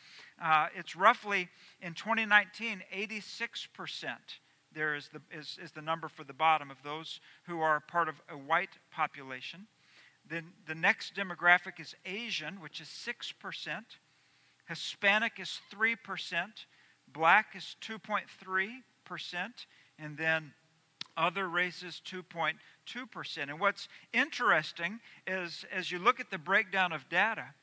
Uh, 0.41 0.69
it's 0.75 0.95
roughly 0.95 1.49
in 1.81 1.95
2019, 1.95 2.83
86 2.93 3.67
percent. 3.75 4.39
There 4.73 4.95
is 4.95 5.09
the 5.13 5.21
is, 5.37 5.59
is 5.63 5.73
the 5.73 5.83
number 5.83 6.09
for 6.09 6.25
the 6.25 6.33
bottom 6.33 6.71
of 6.71 6.83
those 6.85 7.21
who 7.45 7.61
are 7.61 7.81
part 7.81 8.09
of 8.09 8.23
a 8.31 8.37
white 8.37 8.79
population. 8.91 9.67
Then 10.29 10.53
the 10.67 10.77
next 10.77 11.17
demographic 11.17 11.81
is 11.81 11.97
Asian, 12.07 12.61
which 12.61 12.81
is 12.81 12.89
six 12.89 13.33
percent. 13.33 13.99
Hispanic 14.69 15.41
is 15.41 15.61
three 15.71 15.97
percent. 15.97 16.67
Black 17.13 17.55
is 17.55 17.77
2.3 17.83 18.83
percent, 19.05 19.67
and 19.99 20.17
then 20.17 20.53
other 21.17 21.49
races 21.49 22.01
2.2%. 22.07 22.55
And 23.51 23.61
what's 23.61 23.89
interesting 24.13 25.01
is 25.27 25.65
as 25.73 25.91
you 25.91 25.99
look 25.99 26.21
at 26.21 26.31
the 26.31 26.39
breakdown 26.39 26.93
of 26.93 27.09
data, 27.09 27.55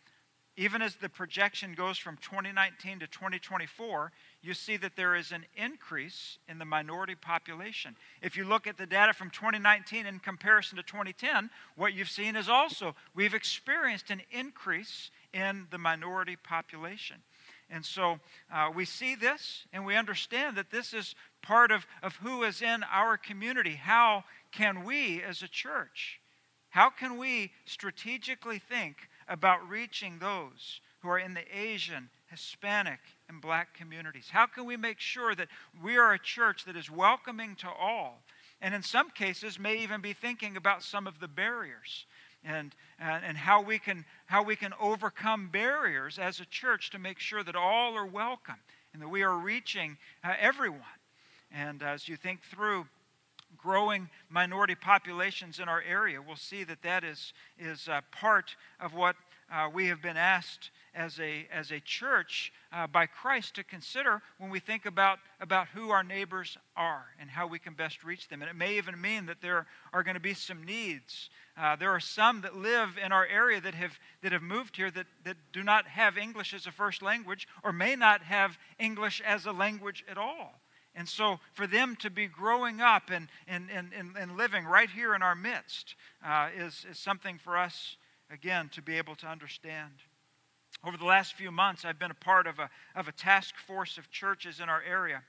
even 0.59 0.81
as 0.81 0.95
the 0.95 1.07
projection 1.07 1.73
goes 1.73 1.97
from 1.97 2.17
2019 2.17 2.99
to 2.99 3.07
2024, 3.07 4.11
you 4.41 4.53
see 4.53 4.75
that 4.75 4.97
there 4.97 5.15
is 5.15 5.31
an 5.31 5.45
increase 5.55 6.37
in 6.49 6.59
the 6.59 6.65
minority 6.65 7.15
population. 7.15 7.95
If 8.21 8.35
you 8.35 8.43
look 8.43 8.67
at 8.67 8.77
the 8.77 8.85
data 8.85 9.13
from 9.13 9.29
2019 9.29 10.05
in 10.05 10.19
comparison 10.19 10.75
to 10.75 10.83
2010, 10.83 11.49
what 11.77 11.93
you've 11.93 12.09
seen 12.09 12.35
is 12.35 12.49
also 12.49 12.93
we've 13.15 13.33
experienced 13.33 14.09
an 14.09 14.21
increase 14.31 15.11
in 15.33 15.67
the 15.71 15.77
minority 15.77 16.35
population. 16.35 17.17
And 17.69 17.85
so 17.85 18.19
uh, 18.51 18.69
we 18.73 18.83
see 18.83 19.15
this 19.15 19.65
and 19.71 19.85
we 19.85 19.95
understand 19.95 20.57
that 20.57 20.71
this 20.71 20.93
is 20.93 21.15
part 21.41 21.71
of, 21.71 21.85
of 22.01 22.15
who 22.17 22.43
is 22.43 22.61
in 22.61 22.83
our 22.91 23.15
community. 23.15 23.75
How 23.75 24.23
can 24.51 24.83
we, 24.83 25.21
as 25.21 25.41
a 25.41 25.47
church, 25.47 26.19
how 26.69 26.89
can 26.89 27.17
we 27.17 27.51
strategically 27.65 28.59
think 28.59 28.97
about 29.27 29.67
reaching 29.67 30.19
those 30.19 30.81
who 30.99 31.09
are 31.09 31.19
in 31.19 31.33
the 31.33 31.57
Asian, 31.57 32.09
Hispanic, 32.29 32.99
and 33.27 33.41
black 33.41 33.73
communities? 33.73 34.29
How 34.31 34.45
can 34.45 34.65
we 34.65 34.77
make 34.77 34.99
sure 34.99 35.33
that 35.35 35.47
we 35.81 35.97
are 35.97 36.13
a 36.13 36.19
church 36.19 36.65
that 36.65 36.75
is 36.75 36.91
welcoming 36.91 37.55
to 37.57 37.69
all? 37.69 38.23
And 38.61 38.75
in 38.75 38.83
some 38.83 39.09
cases, 39.09 39.57
may 39.57 39.77
even 39.77 40.01
be 40.01 40.13
thinking 40.13 40.57
about 40.57 40.83
some 40.83 41.07
of 41.07 41.19
the 41.19 41.27
barriers 41.27 42.05
and, 42.43 42.75
and, 42.99 43.23
and 43.25 43.37
how, 43.37 43.61
we 43.61 43.79
can, 43.79 44.05
how 44.25 44.43
we 44.43 44.55
can 44.55 44.73
overcome 44.79 45.49
barriers 45.51 46.19
as 46.19 46.39
a 46.39 46.45
church 46.45 46.89
to 46.91 46.99
make 46.99 47.19
sure 47.19 47.43
that 47.43 47.55
all 47.55 47.95
are 47.95 48.05
welcome 48.05 48.59
and 48.93 49.01
that 49.01 49.09
we 49.09 49.23
are 49.23 49.37
reaching 49.37 49.97
uh, 50.23 50.33
everyone. 50.39 50.81
And 51.51 51.81
as 51.81 52.07
you 52.07 52.15
think 52.15 52.43
through 52.43 52.85
growing 53.61 54.09
minority 54.29 54.75
populations 54.75 55.59
in 55.59 55.67
our 55.67 55.81
area, 55.81 56.21
we'll 56.21 56.35
see 56.35 56.63
that 56.63 56.81
that 56.83 57.03
is, 57.03 57.33
is 57.57 57.87
uh, 57.87 58.01
part 58.11 58.55
of 58.79 58.93
what 58.93 59.15
uh, 59.51 59.69
we 59.73 59.87
have 59.87 60.01
been 60.01 60.17
asked 60.17 60.71
as 60.93 61.19
a, 61.19 61.47
as 61.51 61.71
a 61.71 61.79
church 61.79 62.51
uh, 62.71 62.87
by 62.87 63.05
Christ 63.05 63.55
to 63.55 63.63
consider 63.63 64.21
when 64.37 64.49
we 64.49 64.59
think 64.59 64.85
about, 64.85 65.19
about 65.39 65.67
who 65.69 65.89
our 65.89 66.03
neighbors 66.03 66.57
are 66.75 67.05
and 67.19 67.29
how 67.29 67.47
we 67.47 67.59
can 67.59 67.73
best 67.73 68.03
reach 68.03 68.27
them. 68.27 68.41
And 68.41 68.49
it 68.49 68.55
may 68.55 68.77
even 68.77 68.99
mean 68.99 69.25
that 69.27 69.41
there 69.41 69.65
are 69.93 70.03
going 70.03 70.15
to 70.15 70.21
be 70.21 70.33
some 70.33 70.63
needs. 70.63 71.29
Uh, 71.57 71.75
there 71.75 71.91
are 71.91 71.99
some 71.99 72.41
that 72.41 72.55
live 72.55 72.97
in 73.03 73.11
our 73.11 73.25
area 73.25 73.61
that 73.61 73.75
have, 73.75 73.99
that 74.21 74.31
have 74.31 74.41
moved 74.41 74.75
here 74.75 74.91
that, 74.91 75.07
that 75.23 75.37
do 75.51 75.63
not 75.63 75.87
have 75.87 76.17
English 76.17 76.53
as 76.53 76.67
a 76.67 76.71
first 76.71 77.01
language 77.01 77.47
or 77.63 77.71
may 77.71 77.95
not 77.95 78.21
have 78.21 78.57
English 78.77 79.21
as 79.25 79.45
a 79.45 79.51
language 79.51 80.03
at 80.09 80.17
all. 80.17 80.59
And 80.95 81.07
so, 81.07 81.39
for 81.53 81.67
them 81.67 81.95
to 81.97 82.09
be 82.09 82.27
growing 82.27 82.81
up 82.81 83.09
and, 83.11 83.27
and, 83.47 83.69
and, 83.71 83.91
and, 83.93 84.37
living 84.37 84.65
right 84.65 84.89
here 84.89 85.13
in 85.13 85.21
our 85.21 85.35
midst 85.35 85.95
uh, 86.25 86.49
is, 86.55 86.85
is 86.89 86.97
something 86.97 87.37
for 87.37 87.57
us, 87.57 87.97
again, 88.31 88.69
to 88.73 88.81
be 88.81 88.97
able 88.97 89.15
to 89.17 89.27
understand. 89.27 89.91
Over 90.83 90.97
the 90.97 91.05
last 91.05 91.35
few 91.35 91.51
months, 91.51 91.85
I've 91.85 91.99
been 91.99 92.11
a 92.11 92.15
part 92.15 92.47
of 92.47 92.59
a, 92.59 92.69
of 92.95 93.07
a 93.07 93.11
task 93.11 93.55
force 93.67 93.97
of 93.97 94.09
churches 94.09 94.59
in 94.59 94.69
our 94.69 94.81
area. 94.81 95.21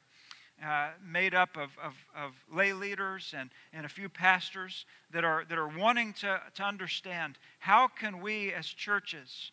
Uh, 0.65 0.91
made 1.03 1.35
up 1.35 1.57
of, 1.57 1.71
of, 1.83 1.95
of, 2.15 2.33
lay 2.53 2.75
leaders 2.75 3.35
and, 3.35 3.49
and 3.73 3.87
a 3.87 3.89
few 3.89 4.11
pastors 4.11 4.85
that 5.11 5.25
are, 5.25 5.47
that 5.49 5.57
are 5.57 5.69
wanting 5.69 6.13
to, 6.13 6.39
to 6.55 6.63
understand 6.63 7.39
how 7.61 7.89
can 7.89 8.21
we 8.21 8.53
as 8.53 8.67
churches 8.67 9.53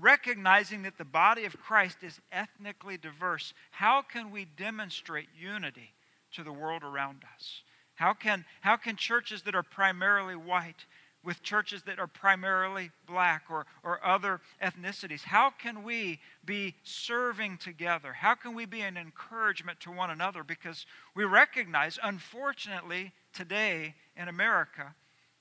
recognizing 0.00 0.82
that 0.82 0.98
the 0.98 1.04
body 1.04 1.44
of 1.44 1.60
Christ 1.60 1.98
is 2.02 2.20
ethnically 2.32 2.96
diverse, 2.96 3.54
how 3.70 4.02
can 4.02 4.30
we 4.30 4.44
demonstrate 4.44 5.28
unity 5.38 5.94
to 6.32 6.42
the 6.42 6.52
world 6.52 6.82
around 6.82 7.22
us? 7.34 7.62
How 7.94 8.14
can, 8.14 8.44
how 8.62 8.76
can 8.76 8.96
churches 8.96 9.42
that 9.42 9.54
are 9.54 9.62
primarily 9.62 10.36
white 10.36 10.86
with 11.22 11.42
churches 11.42 11.82
that 11.82 11.98
are 11.98 12.06
primarily 12.06 12.90
black 13.06 13.42
or, 13.50 13.66
or 13.82 14.04
other 14.04 14.40
ethnicities? 14.62 15.22
How 15.22 15.50
can 15.50 15.82
we 15.82 16.18
be 16.44 16.74
serving 16.82 17.58
together? 17.58 18.14
How 18.14 18.34
can 18.34 18.54
we 18.54 18.64
be 18.64 18.80
an 18.80 18.96
encouragement 18.96 19.80
to 19.80 19.92
one 19.92 20.10
another? 20.10 20.42
Because 20.42 20.86
we 21.14 21.24
recognize, 21.24 21.98
unfortunately, 22.02 23.12
today 23.34 23.94
in 24.16 24.28
America, 24.28 24.94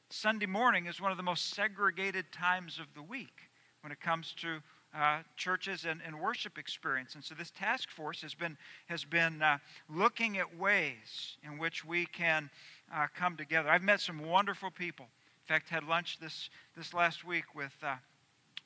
Sunday 0.10 0.48
morning 0.48 0.86
is 0.86 1.00
one 1.00 1.12
of 1.12 1.18
the 1.18 1.24
most 1.24 1.54
segregated 1.54 2.32
times 2.32 2.78
of 2.78 2.88
the 2.94 3.04
week 3.04 3.49
when 3.82 3.92
it 3.92 4.00
comes 4.00 4.34
to 4.42 4.60
uh, 4.96 5.20
churches 5.36 5.86
and, 5.86 6.02
and, 6.06 6.20
worship 6.20 6.58
experience. 6.58 7.13
And 7.13 7.24
so 7.24 7.36
this 7.36 7.52
task 7.52 7.92
force 7.92 8.22
has 8.24 8.34
been, 8.34 8.58
has 8.88 9.04
been 9.04 9.42
uh, 9.42 9.60
looking 9.88 10.39
at 10.39 10.58
ways 10.58 11.38
in 11.44 11.60
which 11.60 11.86
we 11.86 12.08
can 12.08 12.50
uh, 12.94 13.06
come 13.15 13.38
together. 13.38 13.70
I've 13.70 13.84
met 13.84 14.02
some 14.02 14.20
wonderful 14.26 14.72
people. 14.72 15.06
In 15.06 15.54
fact, 15.54 15.70
had 15.70 15.84
lunch 15.84 16.18
this, 16.20 16.50
this 16.76 16.94
last 16.94 17.24
week 17.24 17.56
with, 17.56 17.74
uh, 17.84 17.96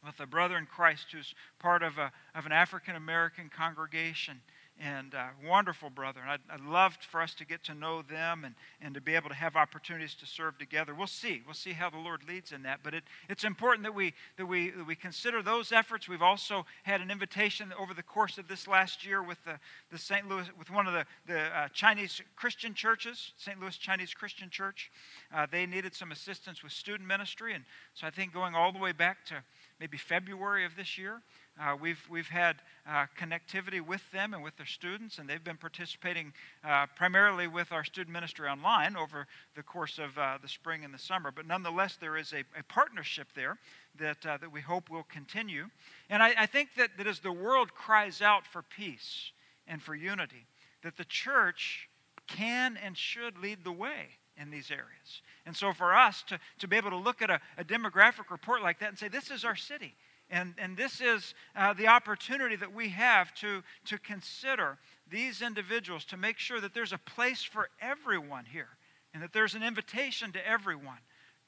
with 0.05 0.17
a 0.21 0.25
brother 0.25 0.57
in 0.57 0.65
Christ 0.65 1.07
who's 1.11 1.35
part 1.59 1.83
of, 1.83 1.97
a, 1.97 2.09
of 2.35 2.45
an 2.45 2.53
African 2.53 2.95
American 2.95 3.49
congregation 3.49 4.39
and 4.79 5.13
uh, 5.13 5.27
wonderful 5.47 5.89
brother. 5.89 6.21
And 6.21 6.31
I'd, 6.31 6.39
I'd 6.49 6.61
loved 6.61 7.03
for 7.03 7.21
us 7.21 7.33
to 7.35 7.45
get 7.45 7.63
to 7.65 7.75
know 7.75 8.01
them 8.01 8.43
and, 8.43 8.55
and 8.81 8.93
to 8.95 9.01
be 9.01 9.15
able 9.15 9.29
to 9.29 9.35
have 9.35 9.55
opportunities 9.55 10.15
to 10.15 10.25
serve 10.25 10.57
together. 10.57 10.93
We'll 10.93 11.07
see. 11.07 11.41
We'll 11.45 11.53
see 11.53 11.73
how 11.73 11.89
the 11.89 11.97
Lord 11.97 12.21
leads 12.27 12.51
in 12.51 12.63
that. 12.63 12.79
But 12.83 12.93
it, 12.93 13.03
it's 13.29 13.43
important 13.43 13.83
that 13.83 13.93
we, 13.93 14.13
that, 14.37 14.45
we, 14.45 14.71
that 14.71 14.85
we 14.85 14.95
consider 14.95 15.41
those 15.41 15.71
efforts. 15.71 16.07
We've 16.09 16.21
also 16.21 16.65
had 16.83 17.01
an 17.01 17.11
invitation 17.11 17.73
over 17.79 17.93
the 17.93 18.03
course 18.03 18.37
of 18.37 18.47
this 18.47 18.67
last 18.67 19.05
year 19.05 19.21
with 19.21 19.43
the, 19.45 19.59
the 19.91 19.97
St. 19.97 20.27
Louis, 20.27 20.45
with 20.57 20.71
one 20.71 20.87
of 20.87 20.93
the, 20.93 21.05
the 21.27 21.39
uh, 21.39 21.67
Chinese 21.69 22.21
Christian 22.35 22.73
churches, 22.73 23.33
St. 23.37 23.59
Louis 23.59 23.77
Chinese 23.77 24.13
Christian 24.13 24.49
Church. 24.49 24.91
Uh, 25.33 25.45
they 25.49 25.65
needed 25.65 25.93
some 25.93 26.11
assistance 26.11 26.63
with 26.63 26.71
student 26.71 27.07
ministry. 27.07 27.53
And 27.53 27.63
so 27.93 28.07
I 28.07 28.09
think 28.09 28.33
going 28.33 28.55
all 28.55 28.71
the 28.71 28.79
way 28.79 28.91
back 28.91 29.25
to 29.27 29.43
maybe 29.79 29.97
February 29.97 30.65
of 30.65 30.75
this 30.75 30.97
year, 30.97 31.21
uh, 31.59 31.75
we've, 31.79 32.01
we've 32.09 32.27
had 32.27 32.57
uh, 32.89 33.05
connectivity 33.19 33.79
with 33.79 34.01
them 34.11 34.33
and 34.33 34.43
with 34.43 34.57
their 34.57 34.65
students, 34.65 35.19
and 35.19 35.29
they've 35.29 35.43
been 35.43 35.57
participating 35.57 36.33
uh, 36.63 36.87
primarily 36.95 37.47
with 37.47 37.71
our 37.71 37.83
student 37.83 38.11
ministry 38.11 38.47
online 38.47 38.95
over 38.95 39.27
the 39.55 39.61
course 39.61 39.99
of 39.99 40.17
uh, 40.17 40.37
the 40.41 40.47
spring 40.47 40.83
and 40.83 40.93
the 40.93 40.99
summer. 40.99 41.31
But 41.31 41.45
nonetheless, 41.45 41.95
there 41.95 42.17
is 42.17 42.33
a, 42.33 42.43
a 42.59 42.63
partnership 42.63 43.27
there 43.35 43.59
that, 43.99 44.25
uh, 44.25 44.37
that 44.37 44.51
we 44.51 44.61
hope 44.61 44.89
will 44.89 45.03
continue. 45.03 45.67
And 46.09 46.23
I, 46.23 46.33
I 46.39 46.45
think 46.47 46.69
that, 46.77 46.97
that 46.97 47.05
as 47.05 47.19
the 47.19 47.31
world 47.31 47.73
cries 47.73 48.21
out 48.21 48.47
for 48.47 48.63
peace 48.63 49.31
and 49.67 49.81
for 49.81 49.93
unity, 49.93 50.47
that 50.81 50.97
the 50.97 51.05
church 51.05 51.87
can 52.27 52.77
and 52.83 52.97
should 52.97 53.37
lead 53.37 53.63
the 53.63 53.71
way 53.71 54.17
in 54.37 54.49
these 54.49 54.71
areas. 54.71 55.21
And 55.45 55.55
so 55.55 55.71
for 55.73 55.93
us 55.93 56.23
to, 56.29 56.39
to 56.59 56.67
be 56.67 56.77
able 56.77 56.89
to 56.89 56.97
look 56.97 57.21
at 57.21 57.29
a, 57.29 57.39
a 57.57 57.63
demographic 57.63 58.31
report 58.31 58.63
like 58.63 58.79
that 58.79 58.89
and 58.89 58.97
say, 58.97 59.07
this 59.07 59.29
is 59.29 59.45
our 59.45 59.55
city. 59.55 59.95
And, 60.33 60.55
and 60.57 60.75
this 60.75 60.99
is 60.99 61.35
uh, 61.55 61.73
the 61.73 61.85
opportunity 61.85 62.55
that 62.55 62.73
we 62.73 62.89
have 62.89 63.35
to, 63.35 63.61
to 63.85 63.99
consider 63.99 64.79
these 65.07 65.43
individuals 65.43 66.05
to 66.05 66.17
make 66.17 66.39
sure 66.39 66.59
that 66.59 66.73
there's 66.73 66.91
a 66.91 66.97
place 66.97 67.43
for 67.43 67.69
everyone 67.79 68.45
here 68.45 68.69
and 69.13 69.21
that 69.21 69.31
there's 69.31 69.53
an 69.53 69.61
invitation 69.61 70.31
to 70.31 70.47
everyone 70.47 70.97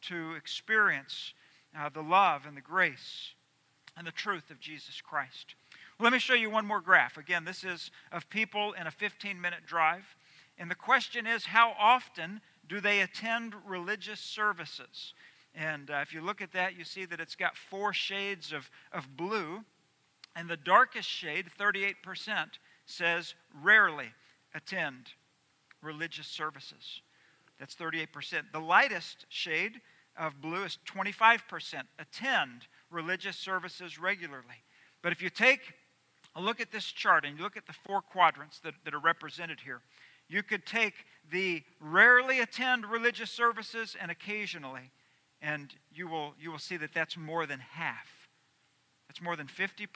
to 0.03 0.35
experience 0.35 1.33
uh, 1.75 1.89
the 1.89 2.03
love 2.03 2.43
and 2.45 2.55
the 2.55 2.61
grace 2.61 3.33
and 3.97 4.05
the 4.05 4.11
truth 4.11 4.51
of 4.51 4.59
Jesus 4.59 5.01
Christ. 5.01 5.55
Let 5.99 6.13
me 6.13 6.19
show 6.19 6.35
you 6.35 6.51
one 6.51 6.67
more 6.67 6.79
graph. 6.79 7.17
Again, 7.17 7.43
this 7.43 7.63
is 7.63 7.89
of 8.11 8.29
people 8.29 8.73
in 8.73 8.85
a 8.85 8.91
15 8.91 9.41
minute 9.41 9.65
drive. 9.65 10.15
And 10.59 10.69
the 10.69 10.75
question 10.75 11.25
is 11.25 11.45
how 11.45 11.73
often 11.79 12.39
do 12.69 12.79
they 12.79 13.01
attend 13.01 13.55
religious 13.65 14.19
services? 14.19 15.15
And 15.55 15.89
uh, 15.89 15.99
if 16.01 16.13
you 16.13 16.21
look 16.21 16.41
at 16.41 16.51
that, 16.51 16.77
you 16.77 16.83
see 16.83 17.05
that 17.05 17.19
it's 17.19 17.35
got 17.35 17.55
four 17.55 17.93
shades 17.93 18.51
of, 18.51 18.69
of 18.91 19.15
blue. 19.15 19.63
And 20.35 20.49
the 20.49 20.57
darkest 20.57 21.07
shade, 21.07 21.45
38%, 21.57 21.95
says 22.85 23.33
rarely 23.63 24.09
attend 24.53 25.11
religious 25.81 26.27
services. 26.27 27.01
That's 27.59 27.75
38%. 27.75 28.43
The 28.51 28.59
lightest 28.59 29.25
shade 29.29 29.79
of 30.17 30.41
blue 30.41 30.63
is 30.63 30.77
25%, 30.85 31.39
attend 31.99 32.67
religious 32.89 33.37
services 33.37 33.97
regularly. 33.97 34.63
But 35.01 35.11
if 35.11 35.21
you 35.21 35.29
take 35.29 35.73
a 36.35 36.41
look 36.41 36.59
at 36.59 36.71
this 36.71 36.85
chart 36.85 37.25
and 37.25 37.37
you 37.37 37.43
look 37.43 37.57
at 37.57 37.65
the 37.65 37.73
four 37.73 38.01
quadrants 38.01 38.59
that, 38.59 38.73
that 38.83 38.93
are 38.93 38.99
represented 38.99 39.59
here, 39.61 39.81
you 40.27 40.43
could 40.43 40.65
take 40.65 40.93
the 41.31 41.63
rarely 41.79 42.39
attend 42.39 42.85
religious 42.85 43.31
services 43.31 43.95
and 43.99 44.09
occasionally 44.09 44.91
and 45.45 45.75
you 45.93 46.07
will, 46.07 46.33
you 46.41 46.51
will 46.51 46.59
see 46.59 46.75
that 46.77 46.91
that's 46.93 47.15
more 47.15 47.45
than 47.45 47.59
half. 47.59 48.07
That's 49.07 49.21
more 49.21 49.35
than 49.35 49.45
50%. 49.45 49.87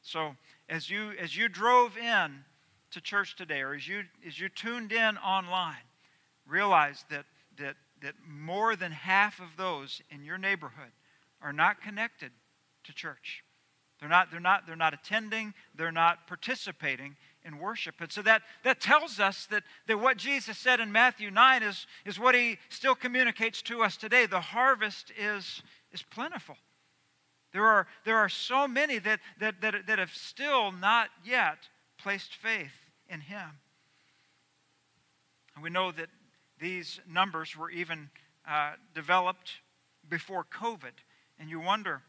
So 0.00 0.34
as 0.66 0.88
you, 0.88 1.10
as 1.20 1.36
you 1.36 1.46
drove 1.46 1.98
in 1.98 2.44
to 2.92 3.00
church 3.02 3.36
today, 3.36 3.60
or 3.60 3.74
as 3.74 3.86
you, 3.86 4.04
as 4.26 4.40
you 4.40 4.48
tuned 4.48 4.92
in 4.92 5.18
online, 5.18 5.84
realize 6.48 7.04
that, 7.10 7.26
that, 7.58 7.76
that 8.00 8.14
more 8.26 8.76
than 8.76 8.92
half 8.92 9.40
of 9.40 9.58
those 9.58 10.00
in 10.10 10.24
your 10.24 10.38
neighborhood 10.38 10.92
are 11.42 11.52
not 11.52 11.82
connected 11.82 12.32
to 12.84 12.94
church. 12.94 13.44
They're 14.00 14.08
not, 14.08 14.30
they're 14.30 14.40
not, 14.40 14.66
they're 14.66 14.74
not 14.74 14.94
attending, 14.94 15.52
they're 15.74 15.92
not 15.92 16.26
participating 16.26 17.16
in 17.44 17.58
worship. 17.58 17.96
And 18.00 18.12
so 18.12 18.22
that, 18.22 18.42
that 18.64 18.80
tells 18.80 19.18
us 19.18 19.46
that, 19.46 19.62
that 19.86 19.98
what 19.98 20.16
Jesus 20.16 20.58
said 20.58 20.80
in 20.80 20.92
Matthew 20.92 21.30
9 21.30 21.62
is, 21.62 21.86
is 22.04 22.18
what 22.18 22.34
he 22.34 22.58
still 22.68 22.94
communicates 22.94 23.62
to 23.62 23.82
us 23.82 23.96
today. 23.96 24.26
The 24.26 24.40
harvest 24.40 25.12
is, 25.18 25.62
is 25.92 26.02
plentiful. 26.02 26.56
There 27.52 27.64
are, 27.64 27.86
there 28.04 28.18
are 28.18 28.28
so 28.28 28.68
many 28.68 28.98
that, 28.98 29.20
that, 29.40 29.60
that, 29.60 29.86
that 29.86 29.98
have 29.98 30.12
still 30.14 30.70
not 30.70 31.08
yet 31.24 31.68
placed 31.98 32.34
faith 32.34 32.72
in 33.08 33.20
him. 33.20 33.58
And 35.54 35.64
we 35.64 35.70
know 35.70 35.90
that 35.92 36.08
these 36.60 37.00
numbers 37.08 37.56
were 37.56 37.70
even 37.70 38.10
uh, 38.48 38.72
developed 38.94 39.54
before 40.08 40.44
COVID. 40.44 40.92
And 41.38 41.50
you 41.50 41.60
wonder, 41.60 42.02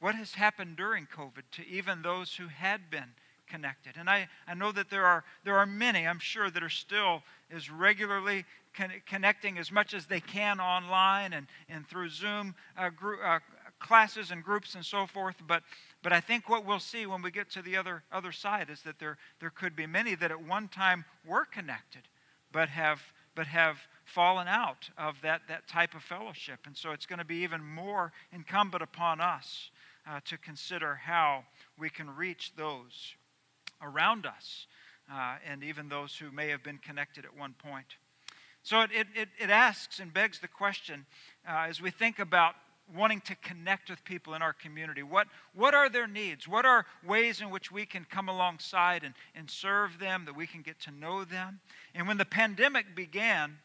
what 0.00 0.14
has 0.14 0.34
happened 0.34 0.76
during 0.76 1.06
COVID 1.06 1.42
to 1.52 1.66
even 1.66 2.02
those 2.02 2.36
who 2.36 2.46
had 2.48 2.90
been 2.90 3.14
connected? 3.48 3.94
And 3.98 4.08
I, 4.08 4.28
I 4.46 4.54
know 4.54 4.72
that 4.72 4.90
there 4.90 5.06
are, 5.06 5.24
there 5.44 5.56
are 5.56 5.66
many, 5.66 6.06
I'm 6.06 6.18
sure, 6.18 6.50
that 6.50 6.62
are 6.62 6.68
still 6.68 7.22
as 7.50 7.70
regularly 7.70 8.44
con- 8.76 9.02
connecting 9.06 9.58
as 9.58 9.72
much 9.72 9.94
as 9.94 10.06
they 10.06 10.20
can 10.20 10.60
online 10.60 11.32
and, 11.32 11.46
and 11.68 11.86
through 11.86 12.10
Zoom 12.10 12.54
uh, 12.76 12.90
uh, 13.24 13.38
classes 13.78 14.30
and 14.30 14.42
groups 14.42 14.74
and 14.74 14.84
so 14.84 15.06
forth. 15.06 15.36
But, 15.46 15.62
but 16.02 16.12
I 16.12 16.20
think 16.20 16.48
what 16.48 16.64
we'll 16.64 16.80
see 16.80 17.06
when 17.06 17.22
we 17.22 17.30
get 17.30 17.50
to 17.50 17.62
the 17.62 17.76
other, 17.76 18.02
other 18.12 18.32
side 18.32 18.70
is 18.70 18.82
that 18.82 18.98
there, 18.98 19.18
there 19.40 19.50
could 19.50 19.74
be 19.74 19.86
many 19.86 20.14
that 20.16 20.30
at 20.30 20.42
one 20.42 20.68
time 20.68 21.04
were 21.26 21.44
connected 21.44 22.02
but 22.52 22.68
have, 22.68 23.00
but 23.34 23.46
have 23.46 23.78
fallen 24.04 24.48
out 24.48 24.88
of 24.96 25.20
that, 25.22 25.42
that 25.48 25.66
type 25.68 25.94
of 25.94 26.02
fellowship. 26.02 26.60
And 26.66 26.76
so 26.76 26.92
it's 26.92 27.06
going 27.06 27.18
to 27.18 27.24
be 27.24 27.42
even 27.42 27.62
more 27.62 28.12
incumbent 28.32 28.82
upon 28.82 29.20
us 29.20 29.70
uh, 30.08 30.20
to 30.24 30.38
consider 30.38 30.94
how 30.94 31.44
we 31.78 31.90
can 31.90 32.14
reach 32.14 32.52
those 32.56 33.14
around 33.82 34.26
us 34.26 34.66
uh, 35.12 35.36
and 35.48 35.62
even 35.62 35.88
those 35.88 36.16
who 36.16 36.30
may 36.30 36.48
have 36.48 36.62
been 36.62 36.78
connected 36.78 37.24
at 37.24 37.36
one 37.36 37.54
point. 37.54 37.96
So 38.62 38.82
it, 38.82 38.90
it, 39.14 39.28
it 39.38 39.50
asks 39.50 40.00
and 40.00 40.12
begs 40.12 40.40
the 40.40 40.48
question 40.48 41.06
uh, 41.48 41.66
as 41.68 41.80
we 41.80 41.90
think 41.90 42.18
about 42.18 42.54
wanting 42.94 43.20
to 43.20 43.34
connect 43.36 43.90
with 43.90 44.02
people 44.04 44.34
in 44.34 44.42
our 44.42 44.52
community. 44.52 45.02
What, 45.02 45.26
what 45.54 45.74
are 45.74 45.88
their 45.88 46.06
needs? 46.06 46.48
What 46.48 46.64
are 46.64 46.86
ways 47.06 47.40
in 47.40 47.50
which 47.50 47.70
we 47.70 47.84
can 47.84 48.06
come 48.08 48.28
alongside 48.28 49.04
and, 49.04 49.14
and 49.34 49.50
serve 49.50 49.98
them, 49.98 50.24
that 50.24 50.34
we 50.34 50.46
can 50.46 50.62
get 50.62 50.80
to 50.80 50.90
know 50.90 51.24
them? 51.24 51.60
And 51.94 52.08
when 52.08 52.16
the 52.16 52.24
pandemic 52.24 52.94
began 52.94 53.58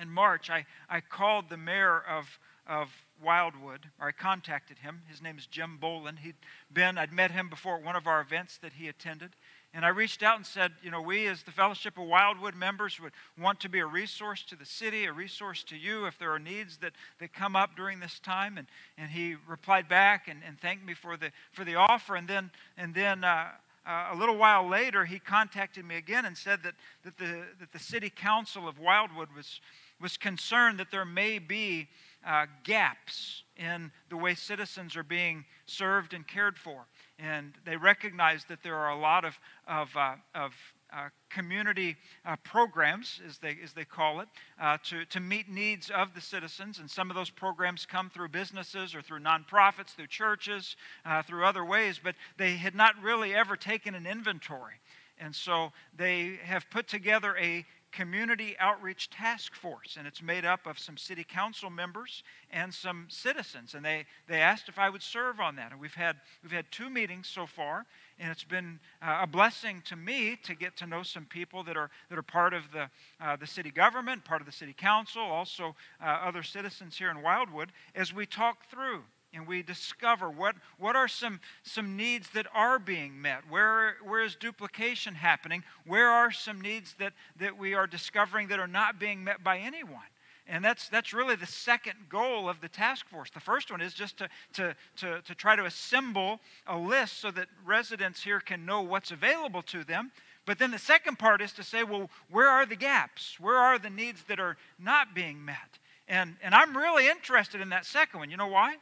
in 0.00 0.10
March, 0.10 0.50
I, 0.50 0.66
I 0.88 1.00
called 1.00 1.48
the 1.48 1.56
mayor 1.56 2.02
of, 2.08 2.38
of 2.66 2.88
Wildwood, 3.22 3.80
or 4.00 4.08
I 4.08 4.12
contacted 4.12 4.78
him. 4.78 5.02
His 5.08 5.20
name 5.20 5.36
is 5.36 5.46
Jim 5.46 5.76
Bowlin. 5.78 6.16
He'd 6.16 6.36
been, 6.72 6.96
I'd 6.96 7.12
met 7.12 7.30
him 7.30 7.48
before 7.48 7.76
at 7.76 7.84
one 7.84 7.96
of 7.96 8.06
our 8.06 8.20
events 8.20 8.58
that 8.58 8.72
he 8.74 8.88
attended. 8.88 9.30
And 9.72 9.84
I 9.84 9.88
reached 9.88 10.22
out 10.22 10.36
and 10.36 10.46
said, 10.46 10.72
you 10.82 10.90
know, 10.90 11.00
we 11.00 11.28
as 11.28 11.42
the 11.44 11.52
Fellowship 11.52 11.96
of 11.96 12.04
Wildwood 12.04 12.56
members 12.56 12.98
would 12.98 13.12
want 13.38 13.60
to 13.60 13.68
be 13.68 13.78
a 13.78 13.86
resource 13.86 14.42
to 14.44 14.56
the 14.56 14.64
city, 14.64 15.04
a 15.04 15.12
resource 15.12 15.62
to 15.64 15.76
you 15.76 16.06
if 16.06 16.18
there 16.18 16.32
are 16.32 16.40
needs 16.40 16.78
that, 16.78 16.92
that 17.20 17.32
come 17.32 17.54
up 17.54 17.76
during 17.76 18.00
this 18.00 18.18
time. 18.18 18.58
And, 18.58 18.66
and 18.98 19.10
he 19.10 19.36
replied 19.46 19.88
back 19.88 20.26
and, 20.26 20.40
and 20.44 20.58
thanked 20.58 20.84
me 20.84 20.94
for 20.94 21.16
the, 21.16 21.30
for 21.52 21.64
the 21.64 21.76
offer. 21.76 22.16
And 22.16 22.26
then, 22.26 22.50
and 22.76 22.94
then 22.94 23.22
uh, 23.22 23.48
uh, 23.86 24.08
a 24.12 24.16
little 24.16 24.36
while 24.36 24.68
later, 24.68 25.04
he 25.04 25.18
contacted 25.18 25.84
me 25.84 25.96
again 25.96 26.24
and 26.24 26.36
said 26.36 26.62
that, 26.64 26.74
that, 27.04 27.16
the, 27.16 27.44
that 27.60 27.72
the 27.72 27.78
city 27.78 28.10
council 28.10 28.66
of 28.66 28.78
Wildwood 28.78 29.28
was, 29.36 29.60
was 30.00 30.16
concerned 30.16 30.78
that 30.78 30.90
there 30.90 31.04
may 31.04 31.38
be 31.38 31.88
uh, 32.26 32.46
gaps 32.64 33.44
in 33.56 33.90
the 34.08 34.16
way 34.16 34.34
citizens 34.34 34.96
are 34.96 35.02
being 35.02 35.44
served 35.66 36.14
and 36.14 36.26
cared 36.26 36.58
for. 36.58 36.86
And 37.18 37.54
they 37.64 37.76
recognize 37.76 38.44
that 38.46 38.62
there 38.62 38.76
are 38.76 38.90
a 38.90 38.98
lot 38.98 39.24
of, 39.24 39.38
of, 39.66 39.94
uh, 39.96 40.14
of 40.34 40.52
uh, 40.92 41.08
community 41.28 41.96
uh, 42.24 42.36
programs, 42.42 43.20
as 43.26 43.38
they, 43.38 43.56
as 43.62 43.72
they 43.72 43.84
call 43.84 44.20
it, 44.20 44.28
uh, 44.60 44.78
to, 44.84 45.04
to 45.06 45.20
meet 45.20 45.48
needs 45.48 45.90
of 45.90 46.14
the 46.14 46.20
citizens. 46.20 46.78
And 46.78 46.90
some 46.90 47.10
of 47.10 47.16
those 47.16 47.30
programs 47.30 47.86
come 47.86 48.10
through 48.10 48.28
businesses 48.30 48.94
or 48.94 49.02
through 49.02 49.20
nonprofits, 49.20 49.94
through 49.94 50.08
churches, 50.08 50.76
uh, 51.04 51.22
through 51.22 51.44
other 51.44 51.64
ways, 51.64 52.00
but 52.02 52.16
they 52.38 52.56
had 52.56 52.74
not 52.74 52.94
really 53.02 53.34
ever 53.34 53.56
taken 53.56 53.94
an 53.94 54.06
inventory. 54.06 54.80
And 55.18 55.34
so 55.34 55.72
they 55.94 56.38
have 56.42 56.68
put 56.70 56.88
together 56.88 57.36
a 57.38 57.66
Community 57.92 58.56
Outreach 58.58 59.10
Task 59.10 59.54
Force, 59.54 59.96
and 59.98 60.06
it's 60.06 60.22
made 60.22 60.44
up 60.44 60.66
of 60.66 60.78
some 60.78 60.96
city 60.96 61.24
council 61.24 61.70
members 61.70 62.22
and 62.50 62.72
some 62.72 63.06
citizens. 63.08 63.74
And 63.74 63.84
they, 63.84 64.06
they 64.28 64.40
asked 64.40 64.68
if 64.68 64.78
I 64.78 64.90
would 64.90 65.02
serve 65.02 65.40
on 65.40 65.56
that. 65.56 65.72
And 65.72 65.80
we've 65.80 65.94
had, 65.94 66.16
we've 66.42 66.52
had 66.52 66.70
two 66.70 66.90
meetings 66.90 67.28
so 67.28 67.46
far, 67.46 67.86
and 68.18 68.30
it's 68.30 68.44
been 68.44 68.78
uh, 69.02 69.20
a 69.22 69.26
blessing 69.26 69.82
to 69.86 69.96
me 69.96 70.36
to 70.44 70.54
get 70.54 70.76
to 70.78 70.86
know 70.86 71.02
some 71.02 71.24
people 71.24 71.62
that 71.64 71.76
are, 71.76 71.90
that 72.08 72.18
are 72.18 72.22
part 72.22 72.54
of 72.54 72.70
the, 72.72 72.88
uh, 73.20 73.36
the 73.36 73.46
city 73.46 73.70
government, 73.70 74.24
part 74.24 74.40
of 74.40 74.46
the 74.46 74.52
city 74.52 74.74
council, 74.76 75.22
also 75.22 75.74
uh, 76.02 76.06
other 76.06 76.42
citizens 76.42 76.96
here 76.96 77.10
in 77.10 77.22
Wildwood, 77.22 77.72
as 77.94 78.14
we 78.14 78.26
talk 78.26 78.66
through 78.70 79.02
and 79.32 79.46
we 79.46 79.62
discover 79.62 80.28
what, 80.28 80.56
what 80.78 80.96
are 80.96 81.08
some, 81.08 81.40
some 81.62 81.96
needs 81.96 82.30
that 82.30 82.46
are 82.54 82.78
being 82.78 83.20
met 83.20 83.42
where, 83.48 83.96
where 84.04 84.22
is 84.22 84.34
duplication 84.34 85.14
happening 85.14 85.62
where 85.86 86.10
are 86.10 86.30
some 86.30 86.60
needs 86.60 86.94
that, 86.98 87.12
that 87.38 87.56
we 87.58 87.74
are 87.74 87.86
discovering 87.86 88.48
that 88.48 88.58
are 88.58 88.66
not 88.66 88.98
being 88.98 89.22
met 89.22 89.42
by 89.44 89.58
anyone 89.58 90.02
and 90.50 90.64
that's, 90.64 90.88
that's 90.88 91.12
really 91.12 91.36
the 91.36 91.46
second 91.46 91.94
goal 92.08 92.48
of 92.48 92.60
the 92.60 92.68
task 92.68 93.08
force. 93.08 93.30
The 93.30 93.38
first 93.38 93.70
one 93.70 93.80
is 93.80 93.94
just 93.94 94.16
to, 94.18 94.28
to, 94.54 94.74
to, 94.96 95.22
to 95.22 95.34
try 95.36 95.54
to 95.54 95.64
assemble 95.64 96.40
a 96.66 96.76
list 96.76 97.20
so 97.20 97.30
that 97.30 97.46
residents 97.64 98.24
here 98.24 98.40
can 98.40 98.66
know 98.66 98.82
what's 98.82 99.12
available 99.12 99.62
to 99.62 99.84
them. 99.84 100.10
But 100.46 100.58
then 100.58 100.72
the 100.72 100.78
second 100.78 101.20
part 101.20 101.40
is 101.40 101.52
to 101.52 101.62
say, 101.62 101.84
well, 101.84 102.10
where 102.30 102.48
are 102.48 102.66
the 102.66 102.74
gaps? 102.74 103.38
Where 103.38 103.58
are 103.58 103.78
the 103.78 103.90
needs 103.90 104.24
that 104.24 104.40
are 104.40 104.56
not 104.76 105.14
being 105.14 105.44
met? 105.44 105.78
And, 106.08 106.36
and 106.42 106.52
I'm 106.52 106.76
really 106.76 107.06
interested 107.06 107.60
in 107.60 107.68
that 107.68 107.86
second 107.86 108.18
one. 108.18 108.30
You 108.30 108.36
know 108.36 108.48
why? 108.48 108.78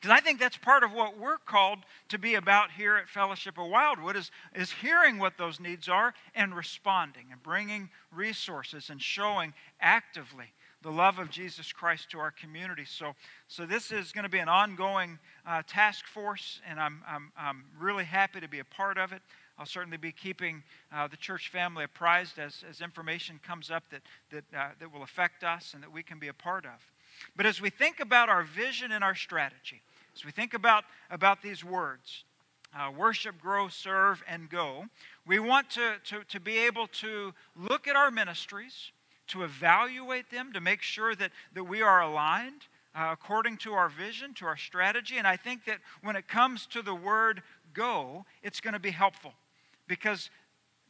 Because 0.00 0.16
I 0.16 0.20
think 0.20 0.40
that's 0.40 0.56
part 0.56 0.82
of 0.82 0.92
what 0.92 1.18
we're 1.18 1.36
called 1.36 1.80
to 2.08 2.18
be 2.18 2.34
about 2.34 2.70
here 2.70 2.96
at 2.96 3.08
Fellowship 3.08 3.58
of 3.58 3.66
Wildwood 3.66 4.16
is, 4.16 4.30
is 4.54 4.70
hearing 4.70 5.18
what 5.18 5.36
those 5.36 5.60
needs 5.60 5.90
are 5.90 6.14
and 6.34 6.56
responding 6.56 7.26
and 7.30 7.42
bringing 7.42 7.90
resources 8.10 8.88
and 8.88 9.02
showing 9.02 9.52
actively 9.78 10.46
the 10.82 10.90
love 10.90 11.18
of 11.18 11.28
Jesus 11.28 11.70
Christ 11.70 12.10
to 12.12 12.18
our 12.18 12.30
community. 12.30 12.86
So, 12.86 13.12
so 13.48 13.66
this 13.66 13.92
is 13.92 14.12
going 14.12 14.22
to 14.22 14.30
be 14.30 14.38
an 14.38 14.48
ongoing 14.48 15.18
uh, 15.46 15.62
task 15.66 16.06
force, 16.06 16.62
and 16.66 16.80
I'm, 16.80 17.02
I'm, 17.06 17.30
I'm 17.36 17.64
really 17.78 18.04
happy 18.04 18.40
to 18.40 18.48
be 18.48 18.60
a 18.60 18.64
part 18.64 18.96
of 18.96 19.12
it. 19.12 19.20
I'll 19.58 19.66
certainly 19.66 19.98
be 19.98 20.12
keeping 20.12 20.62
uh, 20.90 21.08
the 21.08 21.18
church 21.18 21.50
family 21.50 21.84
apprised 21.84 22.38
as, 22.38 22.64
as 22.68 22.80
information 22.80 23.38
comes 23.46 23.70
up 23.70 23.84
that, 23.90 24.00
that, 24.30 24.44
uh, 24.58 24.68
that 24.78 24.90
will 24.90 25.02
affect 25.02 25.44
us 25.44 25.72
and 25.74 25.82
that 25.82 25.92
we 25.92 26.02
can 26.02 26.18
be 26.18 26.28
a 26.28 26.32
part 26.32 26.64
of. 26.64 26.80
But 27.36 27.44
as 27.44 27.60
we 27.60 27.68
think 27.68 28.00
about 28.00 28.30
our 28.30 28.42
vision 28.42 28.92
and 28.92 29.04
our 29.04 29.14
strategy, 29.14 29.82
as 30.20 30.24
we 30.24 30.32
think 30.32 30.52
about, 30.52 30.84
about 31.10 31.40
these 31.40 31.64
words, 31.64 32.24
uh, 32.76 32.90
worship, 32.96 33.40
grow, 33.40 33.68
serve, 33.68 34.22
and 34.28 34.50
go, 34.50 34.84
we 35.26 35.38
want 35.38 35.70
to, 35.70 35.94
to, 36.04 36.22
to 36.28 36.38
be 36.38 36.58
able 36.58 36.86
to 36.88 37.32
look 37.56 37.88
at 37.88 37.96
our 37.96 38.10
ministries, 38.10 38.92
to 39.28 39.44
evaluate 39.44 40.30
them, 40.30 40.52
to 40.52 40.60
make 40.60 40.82
sure 40.82 41.14
that, 41.14 41.30
that 41.54 41.64
we 41.64 41.80
are 41.80 42.02
aligned 42.02 42.66
uh, 42.94 43.08
according 43.12 43.56
to 43.56 43.72
our 43.72 43.88
vision, 43.88 44.34
to 44.34 44.44
our 44.44 44.56
strategy. 44.56 45.16
And 45.16 45.26
I 45.26 45.36
think 45.36 45.64
that 45.64 45.78
when 46.02 46.16
it 46.16 46.28
comes 46.28 46.66
to 46.66 46.82
the 46.82 46.94
word 46.94 47.42
go, 47.72 48.26
it's 48.42 48.60
going 48.60 48.74
to 48.74 48.80
be 48.80 48.90
helpful. 48.90 49.32
Because 49.88 50.28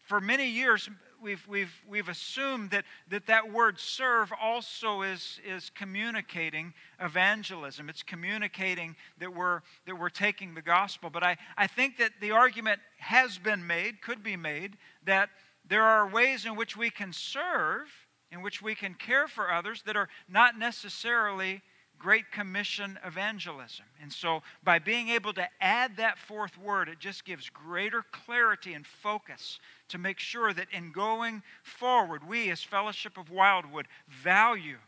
for 0.07 0.21
many 0.21 0.49
years, 0.49 0.88
we've, 1.22 1.46
we've, 1.48 1.72
we've 1.88 2.09
assumed 2.09 2.70
that, 2.70 2.85
that 3.09 3.26
that 3.26 3.52
word 3.52 3.79
serve 3.79 4.33
also 4.40 5.02
is, 5.02 5.40
is 5.46 5.71
communicating 5.71 6.75
evangelism. 7.00 7.88
It's 7.88 8.02
communicating 8.02 8.96
that 9.18 9.35
we're, 9.35 9.60
that 9.87 9.98
we're 9.98 10.08
taking 10.08 10.54
the 10.54 10.62
gospel. 10.62 11.10
But 11.10 11.23
I, 11.23 11.37
I 11.56 11.66
think 11.66 11.98
that 11.98 12.12
the 12.21 12.33
argument 12.33 12.81
has 12.98 13.38
been 13.38 13.66
made, 13.66 14.02
could 14.02 14.23
be 14.23 14.37
made, 14.37 14.77
that 15.04 15.31
there 15.68 15.85
are 15.85 16.08
ways 16.08 16.46
in 16.46 16.56
which 16.56 16.77
we 16.77 16.90
can 16.90 17.12
serve, 17.12 17.88
in 18.33 18.42
which 18.42 18.62
we 18.62 18.75
can 18.75 18.94
care 18.94 19.29
for 19.29 19.52
others 19.52 19.83
that 19.87 19.96
are 19.96 20.08
not 20.29 20.58
necessarily 20.58 21.62
Great 22.01 22.33
Commission 22.33 22.98
evangelism. 23.05 23.85
And 24.03 24.11
so, 24.13 24.42
by 24.65 24.79
being 24.79 25.11
able 25.11 25.35
to 25.35 25.46
add 25.61 25.98
that 25.98 26.19
fourth 26.19 26.59
word, 26.59 26.88
it 26.88 26.98
just 26.98 27.25
gives 27.25 27.51
greater 27.51 28.05
clarity 28.11 28.73
and 28.73 28.87
focus 28.87 29.61
to 29.88 29.98
make 29.98 30.19
sure 30.19 30.53
that 30.55 30.69
in 30.73 30.92
going 30.92 31.42
forward, 31.63 32.27
we 32.27 32.51
as 32.51 32.63
Fellowship 32.63 33.19
of 33.19 33.31
Wildwood 33.31 33.87
value 34.09 34.79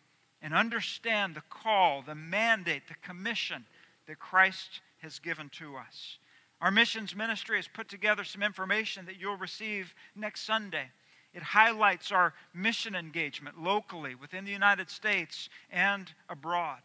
and 0.41 0.55
understand 0.55 1.35
the 1.35 1.43
call, 1.51 2.03
the 2.03 2.15
mandate, 2.15 2.89
the 2.89 2.95
commission 3.07 3.67
that 4.07 4.19
Christ 4.19 4.81
has 5.03 5.19
given 5.19 5.51
to 5.51 5.77
us. 5.77 6.19
Our 6.63 6.71
missions 6.71 7.15
ministry 7.15 7.57
has 7.57 7.69
put 7.69 7.89
together 7.89 8.25
some 8.25 8.43
information 8.43 9.05
that 9.07 9.21
you'll 9.21 9.37
receive 9.37 9.95
next 10.17 10.43
Sunday. 10.47 10.87
It 11.35 11.43
highlights 11.43 12.11
our 12.11 12.35
mission 12.55 12.95
engagement 12.95 13.61
locally 13.61 14.15
within 14.15 14.45
the 14.45 14.51
United 14.51 14.89
States 14.91 15.49
and 15.71 16.13
abroad. 16.29 16.81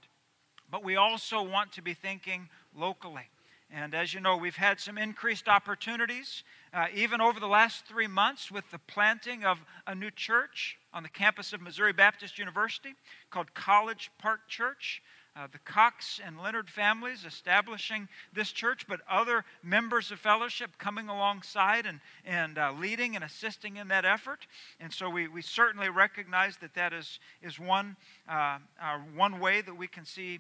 But 0.70 0.84
we 0.84 0.96
also 0.96 1.42
want 1.42 1.72
to 1.74 1.82
be 1.82 1.94
thinking 1.94 2.50
locally. 2.76 3.30
And 3.70 3.94
as 3.94 4.14
you 4.14 4.22
know, 4.22 4.38
we've 4.38 4.56
had 4.56 4.80
some 4.80 4.98
increased 4.98 5.50
opportunities, 5.50 6.44
uh, 6.74 6.88
even 6.94 7.20
over 7.20 7.40
the 7.40 7.48
last 7.48 7.86
three 7.86 8.08
months, 8.08 8.50
with 8.50 8.70
the 8.72 8.80
planting 8.80 9.44
of 9.44 9.60
a 9.86 9.94
new 9.94 10.10
church 10.10 10.78
on 10.94 11.04
the 11.04 11.10
campus 11.10 11.52
of 11.52 11.62
Missouri 11.62 11.92
Baptist 11.92 12.40
University 12.40 12.96
called 13.30 13.54
College 13.54 14.10
Park 14.20 14.48
Church. 14.48 15.02
Uh, 15.36 15.48
the 15.52 15.60
Cox 15.60 16.20
and 16.26 16.42
Leonard 16.42 16.68
families 16.68 17.24
establishing 17.24 18.08
this 18.34 18.52
church, 18.52 18.88
but 18.88 19.02
other 19.08 19.46
members 19.62 20.12
of 20.12 20.20
fellowship 20.20 20.72
coming 20.80 21.10
alongside 21.10 21.86
and, 21.86 22.00
and 22.26 22.58
uh, 22.58 22.74
leading 22.80 23.16
and 23.16 23.24
assisting 23.24 23.78
in 23.78 23.90
that 23.90 24.04
effort. 24.04 24.48
And 24.80 24.92
so 24.92 25.10
we, 25.10 25.28
we 25.28 25.44
certainly 25.44 25.90
recognize 25.90 26.58
that 26.58 26.74
that 26.74 26.92
is, 26.92 27.20
is 27.44 27.60
one, 27.60 27.98
uh, 28.28 28.58
uh 28.82 28.98
one 29.14 29.40
way 29.40 29.62
that 29.62 29.78
we 29.78 29.88
can 29.88 30.06
see 30.06 30.40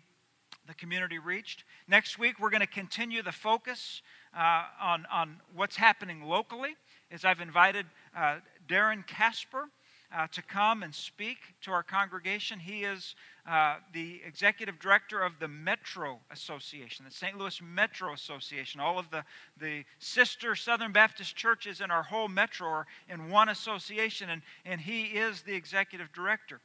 the 0.67 0.73
community 0.73 1.17
reached. 1.17 1.63
Next 1.87 2.19
week, 2.19 2.39
we're 2.39 2.49
going 2.49 2.61
to 2.61 2.67
continue 2.67 3.23
the 3.23 3.31
focus 3.31 4.01
uh, 4.37 4.63
on, 4.81 5.05
on 5.11 5.37
what's 5.55 5.77
happening 5.77 6.23
locally, 6.23 6.75
as 7.11 7.23
I've 7.23 7.39
invited 7.39 7.85
uh, 8.15 8.37
Darren 8.67 9.07
Casper 9.07 9.69
uh, 10.15 10.27
to 10.27 10.41
come 10.41 10.83
and 10.83 10.93
speak 10.93 11.37
to 11.61 11.71
our 11.71 11.83
congregation. 11.83 12.59
He 12.59 12.83
is 12.83 13.15
uh, 13.47 13.77
the 13.93 14.21
executive 14.25 14.79
director 14.79 15.21
of 15.21 15.33
the 15.39 15.47
Metro 15.47 16.19
Association, 16.31 17.05
the 17.05 17.11
St. 17.11 17.37
Louis 17.37 17.61
Metro 17.61 18.13
Association. 18.13 18.79
All 18.79 18.99
of 18.99 19.09
the, 19.09 19.23
the 19.59 19.83
sister 19.99 20.55
Southern 20.55 20.91
Baptist 20.91 21.35
churches 21.35 21.81
in 21.81 21.91
our 21.91 22.03
whole 22.03 22.27
metro 22.27 22.67
are 22.67 22.87
in 23.09 23.29
one 23.29 23.49
association, 23.49 24.29
and, 24.29 24.41
and 24.65 24.81
he 24.81 25.05
is 25.05 25.41
the 25.41 25.55
executive 25.55 26.11
director. 26.13 26.59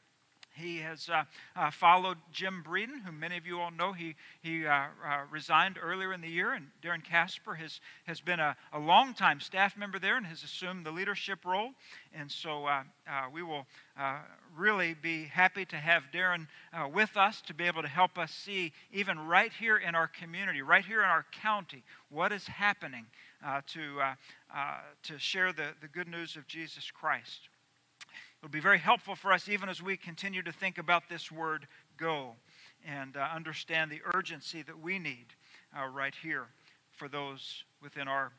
He 0.54 0.78
has 0.78 1.08
uh, 1.08 1.24
uh, 1.56 1.70
followed 1.70 2.18
Jim 2.30 2.62
Breeden, 2.66 3.02
who 3.04 3.12
many 3.12 3.38
of 3.38 3.46
you 3.46 3.60
all 3.60 3.70
know. 3.70 3.92
He, 3.92 4.16
he 4.42 4.66
uh, 4.66 4.72
uh, 4.72 4.86
resigned 5.30 5.78
earlier 5.80 6.12
in 6.12 6.20
the 6.20 6.28
year, 6.28 6.52
and 6.52 6.66
Darren 6.82 7.02
Casper 7.02 7.54
has, 7.54 7.80
has 8.04 8.20
been 8.20 8.38
a, 8.38 8.56
a 8.72 8.78
long-time 8.78 9.40
staff 9.40 9.76
member 9.76 9.98
there 9.98 10.16
and 10.16 10.26
has 10.26 10.42
assumed 10.42 10.84
the 10.84 10.90
leadership 10.90 11.44
role. 11.44 11.70
And 12.14 12.30
so 12.30 12.66
uh, 12.66 12.82
uh, 13.08 13.24
we 13.32 13.42
will 13.42 13.66
really 14.56 14.94
be 14.94 15.24
happy 15.24 15.64
to 15.66 15.76
have 15.76 16.04
Darren 16.12 16.46
with 16.92 17.16
us 17.16 17.40
to 17.42 17.54
be 17.54 17.64
able 17.64 17.82
to 17.82 17.88
help 17.88 18.18
us 18.18 18.30
see, 18.30 18.72
even 18.92 19.18
right 19.18 19.52
here 19.58 19.76
in 19.76 19.94
our 19.94 20.08
community, 20.08 20.60
right 20.62 20.84
here 20.84 21.02
in 21.02 21.08
our 21.08 21.24
county, 21.42 21.82
what 22.10 22.32
is 22.32 22.46
happening 22.46 23.06
to, 23.66 24.00
to 25.02 25.18
share 25.18 25.52
the, 25.52 25.68
the 25.80 25.88
good 25.88 26.08
news 26.08 26.36
of 26.36 26.46
Jesus 26.46 26.90
Christ. 26.90 27.48
It'll 28.42 28.50
be 28.50 28.58
very 28.58 28.80
helpful 28.80 29.14
for 29.14 29.32
us 29.32 29.48
even 29.48 29.68
as 29.68 29.80
we 29.80 29.96
continue 29.96 30.42
to 30.42 30.50
think 30.50 30.76
about 30.76 31.08
this 31.08 31.30
word 31.30 31.68
go 31.96 32.32
and 32.84 33.16
uh, 33.16 33.28
understand 33.32 33.88
the 33.88 34.00
urgency 34.14 34.62
that 34.62 34.80
we 34.80 34.98
need 34.98 35.26
uh, 35.78 35.86
right 35.86 36.14
here 36.24 36.46
for 36.90 37.06
those 37.06 37.62
within 37.80 38.08
our, 38.08 38.32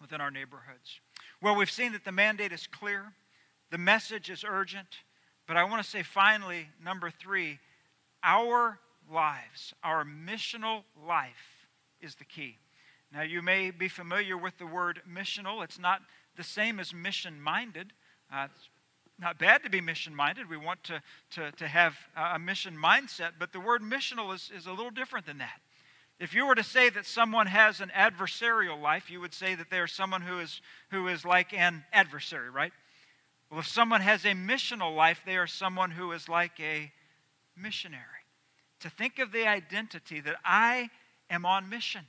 within 0.00 0.20
our 0.20 0.32
neighborhoods. 0.32 0.98
Well, 1.40 1.54
we've 1.54 1.70
seen 1.70 1.92
that 1.92 2.04
the 2.04 2.10
mandate 2.10 2.50
is 2.50 2.66
clear, 2.66 3.12
the 3.70 3.78
message 3.78 4.28
is 4.28 4.44
urgent, 4.44 4.88
but 5.46 5.56
I 5.56 5.62
want 5.62 5.84
to 5.84 5.88
say 5.88 6.02
finally, 6.02 6.66
number 6.84 7.08
three, 7.08 7.60
our 8.24 8.80
lives, 9.08 9.72
our 9.84 10.04
missional 10.04 10.82
life 11.06 11.68
is 12.00 12.16
the 12.16 12.24
key. 12.24 12.58
Now, 13.12 13.22
you 13.22 13.40
may 13.40 13.70
be 13.70 13.86
familiar 13.86 14.36
with 14.36 14.58
the 14.58 14.66
word 14.66 15.00
missional. 15.08 15.62
It's 15.62 15.78
not 15.78 16.00
the 16.36 16.42
same 16.42 16.80
as 16.80 16.92
mission 16.92 17.40
minded. 17.40 17.92
Uh, 18.32 18.48
not 19.18 19.38
bad 19.38 19.62
to 19.64 19.70
be 19.70 19.80
mission 19.80 20.14
minded. 20.14 20.48
We 20.48 20.56
want 20.56 20.84
to, 20.84 21.02
to, 21.32 21.52
to 21.52 21.66
have 21.66 21.94
a 22.16 22.38
mission 22.38 22.76
mindset, 22.76 23.32
but 23.38 23.52
the 23.52 23.60
word 23.60 23.82
missional 23.82 24.34
is, 24.34 24.50
is 24.56 24.66
a 24.66 24.70
little 24.70 24.90
different 24.90 25.26
than 25.26 25.38
that. 25.38 25.60
If 26.20 26.34
you 26.34 26.46
were 26.46 26.54
to 26.54 26.64
say 26.64 26.88
that 26.90 27.06
someone 27.06 27.46
has 27.46 27.80
an 27.80 27.92
adversarial 27.96 28.80
life, 28.80 29.10
you 29.10 29.20
would 29.20 29.34
say 29.34 29.54
that 29.54 29.70
they 29.70 29.78
are 29.78 29.86
someone 29.86 30.22
who 30.22 30.40
is, 30.40 30.60
who 30.90 31.06
is 31.06 31.24
like 31.24 31.52
an 31.52 31.84
adversary, 31.92 32.50
right? 32.50 32.72
Well, 33.50 33.60
if 33.60 33.68
someone 33.68 34.00
has 34.00 34.24
a 34.24 34.32
missional 34.32 34.94
life, 34.94 35.22
they 35.24 35.36
are 35.36 35.46
someone 35.46 35.92
who 35.92 36.12
is 36.12 36.28
like 36.28 36.58
a 36.60 36.92
missionary. 37.56 38.02
To 38.80 38.90
think 38.90 39.18
of 39.18 39.32
the 39.32 39.46
identity 39.46 40.20
that 40.20 40.36
I 40.44 40.90
am 41.30 41.46
on 41.46 41.68
mission. 41.68 42.02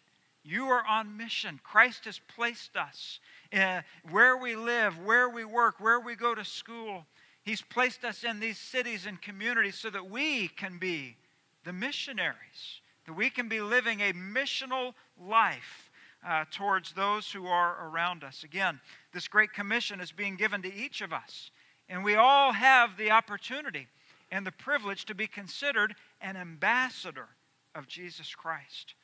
You 0.49 0.65
are 0.69 0.83
on 0.83 1.15
mission. 1.15 1.59
Christ 1.63 2.05
has 2.05 2.19
placed 2.35 2.75
us 2.75 3.19
uh, 3.53 3.81
where 4.09 4.35
we 4.35 4.55
live, 4.55 4.97
where 4.97 5.29
we 5.29 5.45
work, 5.45 5.75
where 5.79 5.99
we 5.99 6.15
go 6.15 6.33
to 6.33 6.43
school. 6.43 7.05
He's 7.43 7.61
placed 7.61 8.03
us 8.03 8.23
in 8.23 8.39
these 8.39 8.57
cities 8.57 9.05
and 9.05 9.21
communities 9.21 9.75
so 9.75 9.91
that 9.91 10.09
we 10.09 10.47
can 10.47 10.79
be 10.79 11.17
the 11.65 11.71
missionaries, 11.71 12.81
that 13.05 13.13
we 13.13 13.29
can 13.29 13.47
be 13.47 13.61
living 13.61 14.01
a 14.01 14.11
missional 14.11 14.95
life 15.23 15.91
uh, 16.27 16.45
towards 16.49 16.93
those 16.93 17.31
who 17.31 17.45
are 17.45 17.87
around 17.87 18.23
us. 18.23 18.43
Again, 18.43 18.79
this 19.13 19.27
great 19.27 19.53
commission 19.53 20.01
is 20.01 20.11
being 20.11 20.35
given 20.35 20.63
to 20.63 20.73
each 20.73 21.01
of 21.01 21.13
us, 21.13 21.51
and 21.87 22.03
we 22.03 22.15
all 22.15 22.53
have 22.53 22.97
the 22.97 23.11
opportunity 23.11 23.85
and 24.31 24.47
the 24.47 24.51
privilege 24.51 25.05
to 25.05 25.13
be 25.13 25.27
considered 25.27 25.93
an 26.21 26.35
ambassador 26.35 27.27
of 27.75 27.87
Jesus 27.87 28.33
Christ. 28.33 28.95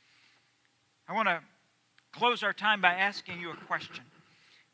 I 1.08 1.14
want 1.14 1.28
to 1.28 1.42
close 2.12 2.44
our 2.44 2.54
time 2.54 2.82
by 2.82 2.94
asking 2.94 3.40
you 3.40 3.52
a 3.52 3.56
question. 3.56 4.04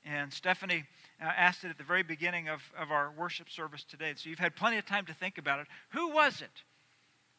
And 0.05 0.31
Stephanie 0.31 0.85
uh, 1.21 1.25
asked 1.25 1.63
it 1.63 1.69
at 1.69 1.77
the 1.77 1.83
very 1.83 2.03
beginning 2.03 2.47
of, 2.49 2.61
of 2.77 2.91
our 2.91 3.11
worship 3.17 3.49
service 3.49 3.83
today. 3.83 4.13
So 4.15 4.29
you've 4.29 4.39
had 4.39 4.55
plenty 4.55 4.77
of 4.77 4.85
time 4.85 5.05
to 5.05 5.13
think 5.13 5.37
about 5.37 5.59
it. 5.59 5.67
Who 5.89 6.09
was 6.09 6.41
it? 6.41 6.63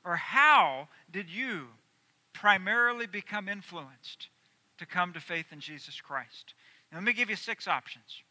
Or 0.05 0.17
how 0.17 0.89
did 1.11 1.31
you 1.31 1.69
primarily 2.33 3.07
become 3.07 3.49
influenced 3.49 4.29
to 4.79 4.87
come 4.87 5.13
to 5.13 5.21
faith 5.21 5.47
in 5.53 5.61
Jesus 5.61 6.01
Christ? 6.01 6.55
Let 6.93 7.03
me 7.03 7.13
give 7.13 7.31
you 7.31 7.37
six 7.37 7.67
options. 7.67 8.23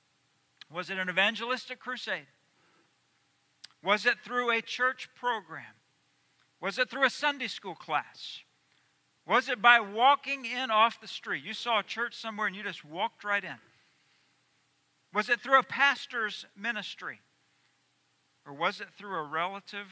Was 0.72 0.90
it 0.90 0.98
an 0.98 1.10
evangelistic 1.10 1.80
crusade? 1.80 2.28
Was 3.84 4.06
it 4.06 4.16
through 4.24 4.52
a 4.52 4.62
church 4.62 5.10
program? 5.16 5.64
Was 6.62 6.78
it 6.78 6.90
through 6.90 7.06
a 7.06 7.10
Sunday 7.10 7.48
school 7.48 7.74
class? 7.74 8.42
Was 9.32 9.48
it 9.48 9.62
by 9.62 9.80
walking 9.80 10.44
in 10.44 10.70
off 10.70 11.00
the 11.00 11.08
street? 11.08 11.46
You 11.46 11.54
saw 11.54 11.80
a 11.80 11.84
church 11.84 12.16
somewhere 12.16 12.48
and 12.48 12.56
you 12.56 12.64
just 12.64 12.84
walked 12.84 13.24
right 13.24 13.42
in. 13.42 13.56
Was 15.14 15.30
it 15.30 15.40
through 15.40 15.58
a 15.58 15.64
pastor's 15.64 16.46
ministry? 16.54 17.22
Or 18.46 18.52
was 18.52 18.82
it 18.82 18.88
through 18.98 19.16
a 19.16 19.24
relative 19.24 19.88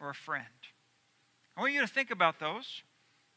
or 0.00 0.10
a 0.10 0.14
friend? 0.14 0.44
I 1.56 1.60
want 1.60 1.74
you 1.74 1.80
to 1.82 1.86
think 1.86 2.10
about 2.10 2.40
those, 2.40 2.82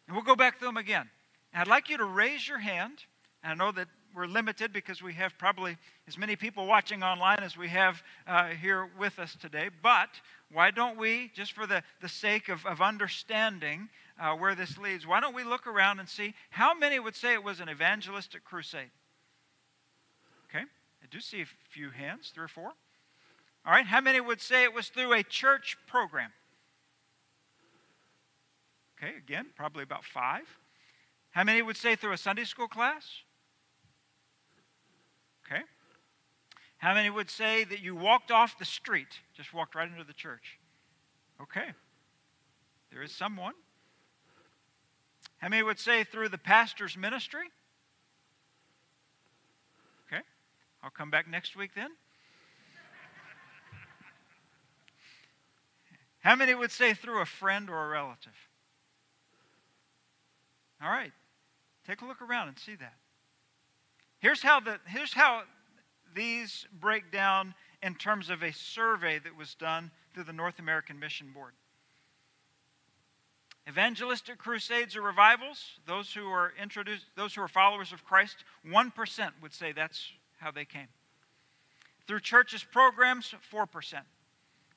and 0.08 0.16
we'll 0.16 0.26
go 0.26 0.36
back 0.36 0.58
through 0.58 0.70
them 0.70 0.78
again. 0.78 1.08
And 1.54 1.62
I'd 1.62 1.68
like 1.68 1.90
you 1.90 1.98
to 1.98 2.04
raise 2.04 2.48
your 2.48 2.58
hand. 2.58 3.04
And 3.44 3.52
I 3.52 3.66
know 3.66 3.72
that 3.74 3.90
we're 4.16 4.26
limited 4.26 4.74
because 4.74 5.04
we 5.04 5.14
have 5.14 5.38
probably 5.38 5.78
as 6.08 6.18
many 6.18 6.36
people 6.36 6.66
watching 6.66 7.04
online 7.04 7.44
as 7.44 7.56
we 7.56 7.68
have 7.68 8.02
uh, 8.26 8.48
here 8.48 8.90
with 8.98 9.20
us 9.20 9.38
today. 9.40 9.70
But 9.84 10.10
why 10.52 10.72
don't 10.72 10.98
we, 10.98 11.30
just 11.36 11.54
for 11.54 11.68
the, 11.68 11.84
the 12.02 12.10
sake 12.10 12.50
of, 12.50 12.66
of 12.66 12.82
understanding 12.82 13.90
uh, 14.20 14.36
where 14.36 14.56
this 14.56 14.78
leads, 14.78 15.06
why 15.06 15.20
don't 15.20 15.36
we 15.36 15.44
look 15.44 15.68
around 15.68 16.00
and 16.00 16.10
see 16.10 16.34
how 16.50 16.74
many 16.74 17.00
would 17.00 17.16
say 17.16 17.34
it 17.34 17.44
was 17.44 17.60
an 17.60 17.70
evangelistic 17.70 18.44
crusade? 18.44 18.92
Okay, 20.50 20.64
I 20.64 21.06
do 21.10 21.20
see 21.20 21.42
a 21.42 21.46
few 21.70 21.90
hands, 21.90 22.32
three 22.34 22.46
or 22.46 22.50
four. 22.50 22.72
All 23.66 23.74
right, 23.74 23.86
how 23.86 24.02
many 24.02 24.22
would 24.22 24.42
say 24.42 24.64
it 24.64 24.74
was 24.74 24.88
through 24.88 25.14
a 25.14 25.24
church 25.24 25.78
program? 25.88 26.32
Okay, 28.98 29.16
again, 29.18 29.48
probably 29.56 29.84
about 29.84 30.04
five. 30.04 30.46
How 31.32 31.44
many 31.44 31.62
would 31.62 31.78
say 31.78 31.96
through 31.96 32.14
a 32.14 32.18
Sunday 32.18 32.46
school 32.46 32.68
class? 32.68 33.04
Okay. 35.46 35.62
How 36.78 36.94
many 36.94 37.10
would 37.10 37.30
say 37.30 37.64
that 37.64 37.82
you 37.82 37.96
walked 37.96 38.32
off 38.32 38.58
the 38.58 38.66
street, 38.66 39.20
just 39.36 39.54
walked 39.54 39.76
right 39.76 39.90
into 39.90 40.04
the 40.04 40.14
church? 40.14 40.60
Okay. 41.42 41.74
There 42.92 43.04
is 43.04 43.12
someone. 43.12 43.54
How 45.38 45.50
many 45.50 45.64
would 45.64 45.80
say 45.80 46.04
through 46.04 46.30
the 46.30 46.38
pastor's 46.38 46.98
ministry? 46.98 47.48
Okay, 50.08 50.22
I'll 50.84 50.90
come 50.90 51.12
back 51.12 51.28
next 51.28 51.56
week 51.56 51.72
then. 51.76 51.92
How 56.20 56.36
many 56.36 56.54
would 56.54 56.72
say 56.72 56.94
through 56.94 57.22
a 57.22 57.26
friend 57.26 57.70
or 57.70 57.86
a 57.86 57.88
relative? 57.88 58.34
All 60.82 60.90
right. 60.90 61.14
Take 61.86 62.02
a 62.02 62.06
look 62.06 62.22
around 62.22 62.50
and 62.50 62.60
see 62.60 62.76
that. 62.76 62.96
Here's 64.20 64.42
how, 64.42 64.60
the, 64.60 64.80
here's 64.88 65.14
how 65.14 65.44
these 66.14 66.68
break 66.82 67.12
down 67.12 67.54
in 67.82 67.96
terms 67.96 68.30
of 68.30 68.44
a 68.44 68.52
survey 68.52 69.20
that 69.20 69.38
was 69.38 69.56
done 69.56 69.92
through 70.14 70.26
the 70.26 70.34
North 70.34 70.60
American 70.60 71.00
Mission 71.00 71.32
Board. 71.34 71.54
Evangelistic 73.68 74.38
crusades 74.38 74.96
or 74.96 75.02
revivals, 75.02 75.80
those 75.86 76.14
who 76.14 76.30
are 76.30 76.54
introduced, 76.62 77.06
those 77.16 77.36
who 77.36 77.42
are 77.42 77.50
followers 77.50 77.92
of 77.92 78.06
Christ, 78.06 78.38
1% 78.66 79.32
would 79.42 79.54
say 79.54 79.74
that's 79.74 80.12
how 80.40 80.52
they 80.52 80.64
came. 80.64 80.88
Through 82.08 82.22
churches' 82.22 82.64
programs, 82.64 83.36
4%. 83.52 83.68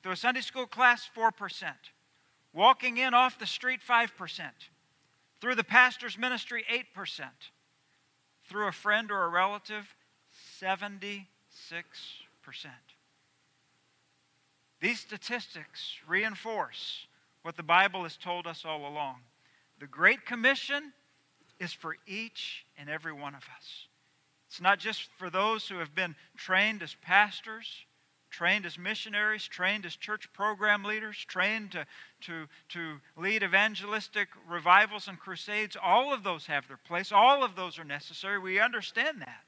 Through 0.03 0.11
a 0.11 0.17
Sunday 0.17 0.41
school 0.41 0.67
class, 0.67 1.09
4%. 1.15 1.31
Walking 2.53 2.97
in 2.97 3.13
off 3.13 3.39
the 3.39 3.45
street, 3.45 3.79
5%. 3.87 4.41
Through 5.39 5.55
the 5.55 5.63
pastor's 5.63 6.17
ministry, 6.17 6.65
8%. 6.69 7.23
Through 8.43 8.67
a 8.67 8.73
friend 8.73 9.09
or 9.09 9.23
a 9.23 9.29
relative, 9.29 9.95
76%. 10.61 11.25
These 14.81 14.99
statistics 14.99 15.95
reinforce 16.05 17.05
what 17.43 17.57
the 17.57 17.63
Bible 17.63 18.03
has 18.03 18.17
told 18.17 18.47
us 18.47 18.63
all 18.65 18.87
along. 18.87 19.17
The 19.79 19.87
Great 19.87 20.25
Commission 20.25 20.93
is 21.59 21.73
for 21.73 21.95
each 22.07 22.65
and 22.77 22.89
every 22.89 23.13
one 23.13 23.35
of 23.35 23.43
us. 23.57 23.87
It's 24.47 24.61
not 24.61 24.79
just 24.79 25.09
for 25.17 25.29
those 25.29 25.67
who 25.67 25.77
have 25.77 25.95
been 25.95 26.15
trained 26.37 26.83
as 26.83 26.95
pastors, 27.01 27.85
trained 28.29 28.65
as 28.65 28.77
missionaries, 28.77 29.47
trained 29.47 29.85
as 29.85 29.95
church 29.95 30.31
program 30.33 30.83
leaders, 30.83 31.17
trained 31.27 31.71
to, 31.71 31.85
to, 32.21 32.47
to 32.69 32.99
lead 33.15 33.43
evangelistic 33.43 34.29
revivals 34.49 35.07
and 35.07 35.19
crusades. 35.19 35.77
All 35.81 36.13
of 36.13 36.23
those 36.23 36.45
have 36.47 36.67
their 36.67 36.77
place, 36.77 37.11
all 37.11 37.43
of 37.43 37.55
those 37.55 37.77
are 37.77 37.83
necessary. 37.83 38.39
We 38.39 38.59
understand 38.59 39.21
that. 39.21 39.43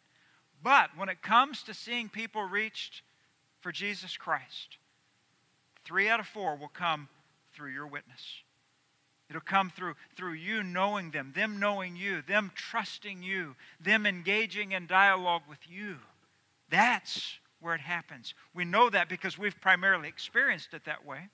But 0.62 0.92
when 0.96 1.10
it 1.10 1.22
comes 1.22 1.64
to 1.64 1.74
seeing 1.74 2.10
people 2.10 2.44
reached 2.44 3.02
for 3.60 3.72
Jesus 3.72 4.16
Christ, 4.16 4.78
three 5.84 6.08
out 6.08 6.20
of 6.20 6.28
four 6.28 6.56
will 6.56 6.70
come 6.70 7.10
through 7.54 7.72
your 7.72 7.88
witness. 7.88 8.22
It'll 9.30 9.42
come 9.42 9.70
through, 9.70 9.96
through 10.16 10.34
you 10.34 10.64
knowing 10.64 11.12
them, 11.12 11.32
them 11.36 11.60
knowing 11.60 11.96
you, 11.96 12.22
them 12.22 12.52
trusting 12.56 13.24
you, 13.24 13.56
them 13.80 14.06
engaging 14.06 14.74
in 14.74 14.86
dialogue 14.86 15.44
with 15.50 15.60
you. 15.68 15.98
That's 16.70 17.38
where 17.60 17.74
it 17.74 17.82
happens. 17.82 18.34
We 18.54 18.66
know 18.66 18.90
that 18.90 19.10
because 19.10 19.38
we've 19.38 19.60
primarily 19.60 20.10
experienced 20.10 20.74
it 20.74 20.86
that 20.86 21.06
way. 21.06 21.30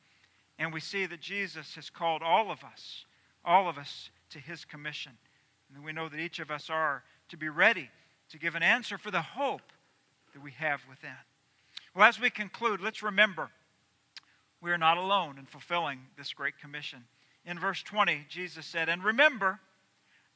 And 0.59 0.73
we 0.73 0.79
see 0.79 1.05
that 1.05 1.21
Jesus 1.21 1.75
has 1.75 1.89
called 1.89 2.21
all 2.21 2.51
of 2.51 2.63
us, 2.63 3.05
all 3.43 3.67
of 3.67 3.77
us, 3.77 4.11
to 4.29 4.39
his 4.39 4.65
commission. 4.65 5.13
And 5.73 5.83
we 5.83 5.91
know 5.91 6.09
that 6.09 6.19
each 6.19 6.39
of 6.39 6.51
us 6.51 6.69
are 6.69 7.03
to 7.29 7.37
be 7.37 7.49
ready 7.49 7.89
to 8.29 8.37
give 8.37 8.55
an 8.55 8.63
answer 8.63 8.97
for 8.97 9.11
the 9.11 9.21
hope 9.21 9.71
that 10.33 10.43
we 10.43 10.51
have 10.51 10.81
within. 10.87 11.11
Well, 11.95 12.07
as 12.07 12.19
we 12.19 12.29
conclude, 12.29 12.81
let's 12.81 13.01
remember 13.01 13.49
we 14.61 14.71
are 14.71 14.77
not 14.77 14.97
alone 14.97 15.37
in 15.37 15.45
fulfilling 15.45 15.99
this 16.17 16.33
great 16.33 16.59
commission. 16.59 17.05
In 17.45 17.59
verse 17.59 17.81
20, 17.83 18.25
Jesus 18.29 18.65
said, 18.65 18.89
And 18.89 19.03
remember, 19.03 19.59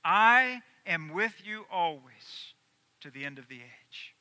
I 0.04 0.62
am 0.86 1.14
with 1.14 1.34
you 1.46 1.66
always 1.72 2.54
to 3.02 3.12
the 3.12 3.26
end 3.26 3.40
of 3.40 3.48
the 3.48 3.58
age. 3.58 4.16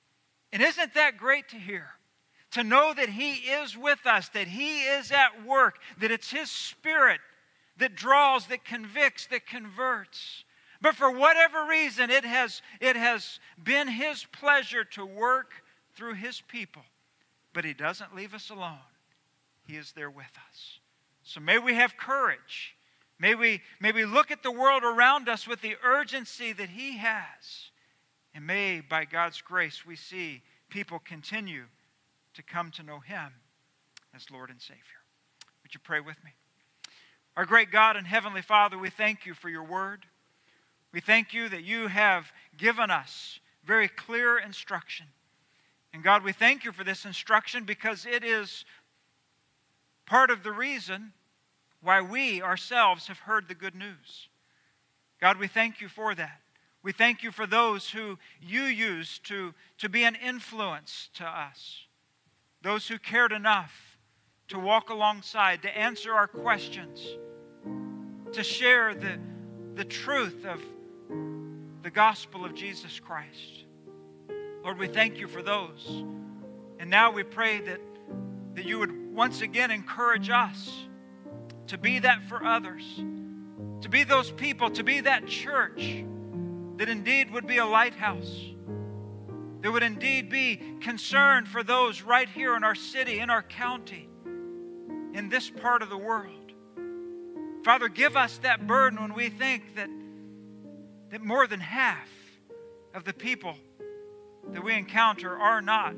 And 0.53 0.63
isn't 0.63 0.95
that 0.95 1.17
great 1.17 1.49
to 1.51 1.57
hear? 1.57 1.87
To 2.53 2.65
know 2.65 2.93
that 2.93 3.09
He 3.09 3.33
is 3.33 3.77
with 3.77 4.05
us, 4.07 4.29
that 4.31 4.49
He 4.49 4.83
is 4.83 5.11
at 5.11 5.47
work, 5.47 5.77
that 5.99 6.11
it's 6.11 6.31
His 6.31 6.51
Spirit 6.51 7.21
that 7.79 7.95
draws, 7.95 8.47
that 8.49 8.65
convicts, 8.65 9.27
that 9.27 9.47
converts. 9.47 10.45
But 10.81 10.95
for 10.95 11.11
whatever 11.11 11.65
reason, 11.65 12.11
it 12.11 12.25
has, 12.25 12.61
it 12.81 12.97
has 12.97 13.41
been 13.63 13.89
His 13.89 14.25
pleasure 14.25 14.85
to 14.85 15.07
work 15.07 15.53
through 15.95 16.15
His 16.15 16.43
people. 16.43 16.83
But 17.55 17.65
He 17.65 17.73
doesn't 17.73 18.15
leave 18.15 18.35
us 18.35 18.51
alone. 18.51 18.79
He 19.73 19.79
is 19.79 19.93
there 19.93 20.11
with 20.11 20.27
us. 20.51 20.81
So 21.23 21.41
may 21.41 21.59
we 21.59 21.73
have 21.73 21.97
courage. 21.97 22.77
May 23.19 23.35
we, 23.35 23.63
may 23.81 23.91
we 23.91 24.05
look 24.05 24.31
at 24.31 24.43
the 24.43 24.51
world 24.51 24.83
around 24.85 25.31
us 25.31 25.49
with 25.49 25.63
the 25.63 25.77
urgency 25.83 26.53
that 26.53 26.69
He 26.69 26.99
has. 26.99 27.71
And 28.35 28.47
may, 28.47 28.83
by 28.83 29.07
God's 29.07 29.41
grace, 29.41 29.87
we 29.87 29.97
see 29.97 30.43
people 30.69 30.99
continue 30.99 31.65
to 32.35 32.43
come 32.43 32.71
to 32.73 32.83
know 32.83 32.99
Him 32.99 33.33
as 34.15 34.31
Lord 34.31 34.51
and 34.51 34.61
Savior. 34.61 34.83
Would 35.63 35.73
you 35.73 35.81
pray 35.83 36.01
with 36.01 36.23
me? 36.23 36.33
Our 37.35 37.47
great 37.47 37.71
God 37.71 37.97
and 37.97 38.07
Heavenly 38.07 38.43
Father, 38.43 38.77
we 38.77 38.91
thank 38.91 39.25
you 39.25 39.33
for 39.33 39.49
your 39.49 39.65
word. 39.65 40.05
We 40.93 41.01
thank 41.01 41.33
you 41.33 41.49
that 41.49 41.65
you 41.65 41.87
have 41.87 42.31
given 42.59 42.91
us 42.91 43.41
very 43.65 43.89
clear 43.89 44.37
instruction. 44.37 45.07
And 45.95 46.03
God, 46.03 46.25
we 46.25 46.33
thank 46.33 46.65
you 46.65 46.73
for 46.73 46.85
this 46.85 47.07
instruction 47.07 47.65
because 47.65 48.05
it 48.05 48.23
is 48.23 48.67
part 50.13 50.31
of 50.31 50.43
the 50.43 50.53
reason 50.53 51.11
why 51.81 52.03
we 52.03 52.43
ourselves 52.43 53.07
have 53.07 53.21
heard 53.21 53.49
the 53.49 53.55
good 53.55 53.75
news. 53.75 54.29
God, 55.23 55.39
we 55.39 55.49
thank 55.49 55.81
you 55.81 55.89
for 55.89 56.15
that. 56.15 56.43
We 56.83 56.93
thank 56.93 57.23
you 57.23 57.31
for 57.31 57.47
those 57.47 57.89
who 57.89 58.19
you 58.39 58.65
used 58.65 59.25
to, 59.29 59.55
to 59.79 59.89
be 59.89 60.05
an 60.05 60.15
influence 60.15 61.09
to 61.15 61.25
us, 61.25 61.87
those 62.61 62.89
who 62.89 62.99
cared 62.99 63.33
enough 63.33 63.97
to 64.49 64.59
walk 64.59 64.91
alongside, 64.91 65.63
to 65.63 65.75
answer 65.75 66.13
our 66.13 66.29
questions, 66.29 67.03
to 68.33 68.43
share 68.43 68.95
the, 68.95 69.19
the 69.77 69.85
truth 69.87 70.45
of 70.45 70.61
the 71.83 71.91
gospel 71.91 72.45
of 72.45 72.55
Jesus 72.55 73.01
Christ. 73.01 73.65
Lord, 74.63 74.77
we 74.77 74.89
thank 74.89 75.17
you 75.17 75.27
for 75.27 75.41
those. 75.41 76.05
And 76.79 76.91
now 76.91 77.11
we 77.11 77.23
pray 77.23 77.63
that, 77.63 77.81
that 78.55 78.65
you 78.65 78.79
would 78.79 79.15
once 79.15 79.41
again 79.41 79.71
encourage 79.71 80.31
us 80.31 80.73
to 81.69 81.79
be 81.79 81.99
that 82.01 82.23
for 82.25 82.45
others, 82.45 82.85
to 83.81 83.89
be 83.89 84.05
those 84.05 84.31
people, 84.31 84.71
to 84.71 84.85
be 84.85 85.01
that 85.01 85.27
church 85.27 86.05
that 86.77 86.89
indeed 86.89 87.31
would 87.31 87.47
be 87.47 87.59
a 87.59 87.67
lighthouse, 87.67 88.41
that 89.61 89.71
would 89.71 89.83
indeed 89.83 90.29
be 90.29 90.61
concerned 90.81 91.47
for 91.47 91.63
those 91.63 92.03
right 92.03 92.29
here 92.29 92.57
in 92.57 92.65
our 92.65 92.75
city, 92.75 93.21
in 93.21 93.31
our 93.31 93.43
county, 93.43 94.09
in 95.15 95.29
this 95.29 95.51
part 95.51 95.83
of 95.83 95.91
the 95.91 95.97
world. 95.97 96.53
Father, 97.65 97.89
give 97.89 98.17
us 98.17 98.39
that 98.39 98.67
burden 98.67 99.01
when 99.01 99.15
we 99.15 99.29
think 99.29 99.77
that, 99.77 99.89
that 101.11 101.23
more 101.23 101.47
than 101.47 101.61
half 101.61 102.09
of 102.93 103.05
the 103.05 103.13
people 103.13 103.57
that 104.51 104.65
we 104.65 104.75
encounter 104.75 105.37
are 105.37 105.63
not, 105.63 105.95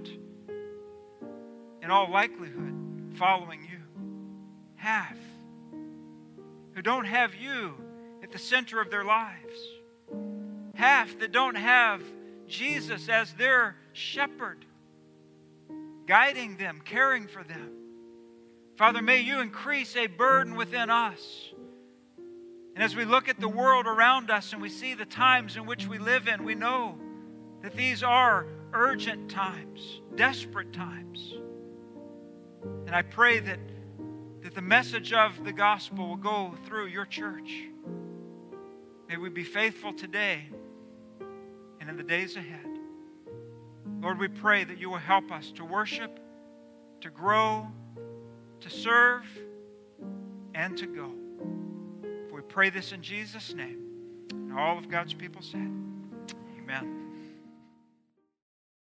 in 1.85 1.91
all 1.91 2.11
likelihood, 2.11 2.75
following 3.15 3.61
you. 3.63 3.79
Half 4.77 5.19
who 6.73 6.83
don't 6.83 7.05
have 7.05 7.35
you 7.35 7.75
at 8.23 8.33
the 8.33 8.39
center 8.39 8.81
of 8.81 8.91
their 8.91 9.05
lives. 9.05 9.55
Half 10.75 11.19
that 11.21 11.31
don't 11.31 11.57
have 11.57 12.03
Jesus 12.49 13.09
as 13.09 13.33
their 13.35 13.77
shepherd, 13.93 14.65
guiding 16.07 16.57
them, 16.57 16.81
caring 16.85 17.29
for 17.29 17.45
them. 17.45 17.71
Father, 18.77 19.01
may 19.01 19.21
you 19.21 19.41
increase 19.41 19.95
a 19.95 20.09
burden 20.09 20.57
within 20.57 20.91
us. 20.91 21.53
And 22.75 22.83
as 22.83 22.97
we 22.97 23.05
look 23.05 23.29
at 23.29 23.39
the 23.39 23.49
world 23.49 23.87
around 23.87 24.31
us 24.31 24.53
and 24.53 24.61
we 24.61 24.69
see 24.69 24.95
the 24.95 25.05
times 25.05 25.57
in 25.57 25.65
which 25.65 25.87
we 25.87 25.99
live 25.99 26.27
in, 26.27 26.45
we 26.45 26.57
know 26.57 26.99
that 27.63 27.77
these 27.77 28.03
are 28.03 28.47
urgent 28.73 29.31
times, 29.31 30.01
desperate 30.17 30.73
times. 30.73 31.35
And 32.95 33.05
I 33.05 33.11
pray 33.11 33.41
that, 33.41 33.59
that 34.43 34.55
the 34.55 34.63
message 34.63 35.13
of 35.13 35.43
the 35.43 35.53
gospel 35.53 36.11
will 36.11 36.17
go 36.17 36.55
through 36.65 36.87
your 36.87 37.05
church. 37.05 37.65
May 39.09 39.17
we 39.17 39.31
be 39.31 39.43
faithful 39.43 39.93
today 39.93 40.45
and 41.81 41.91
in 41.91 41.97
the 41.97 42.05
days 42.05 42.37
ahead. 42.37 42.69
Lord, 44.01 44.21
we 44.21 44.29
pray 44.29 44.63
that 44.63 44.79
you 44.79 44.91
will 44.91 44.99
help 44.99 45.33
us 45.33 45.51
to 45.57 45.65
worship, 45.65 46.21
to 47.01 47.11
grow, 47.11 47.67
to 48.61 48.71
serve, 48.71 49.27
and 50.55 50.79
to 50.79 50.87
go. 50.87 51.11
We 52.33 52.43
pray 52.43 52.71
this 52.71 52.93
in 52.93 53.03
Jesus' 53.03 53.55
name. 53.55 53.81
And 54.31 54.57
all 54.57 54.79
of 54.79 54.89
God's 54.89 55.15
people 55.15 55.43
said, 55.43 55.69
Amen. 56.63 57.04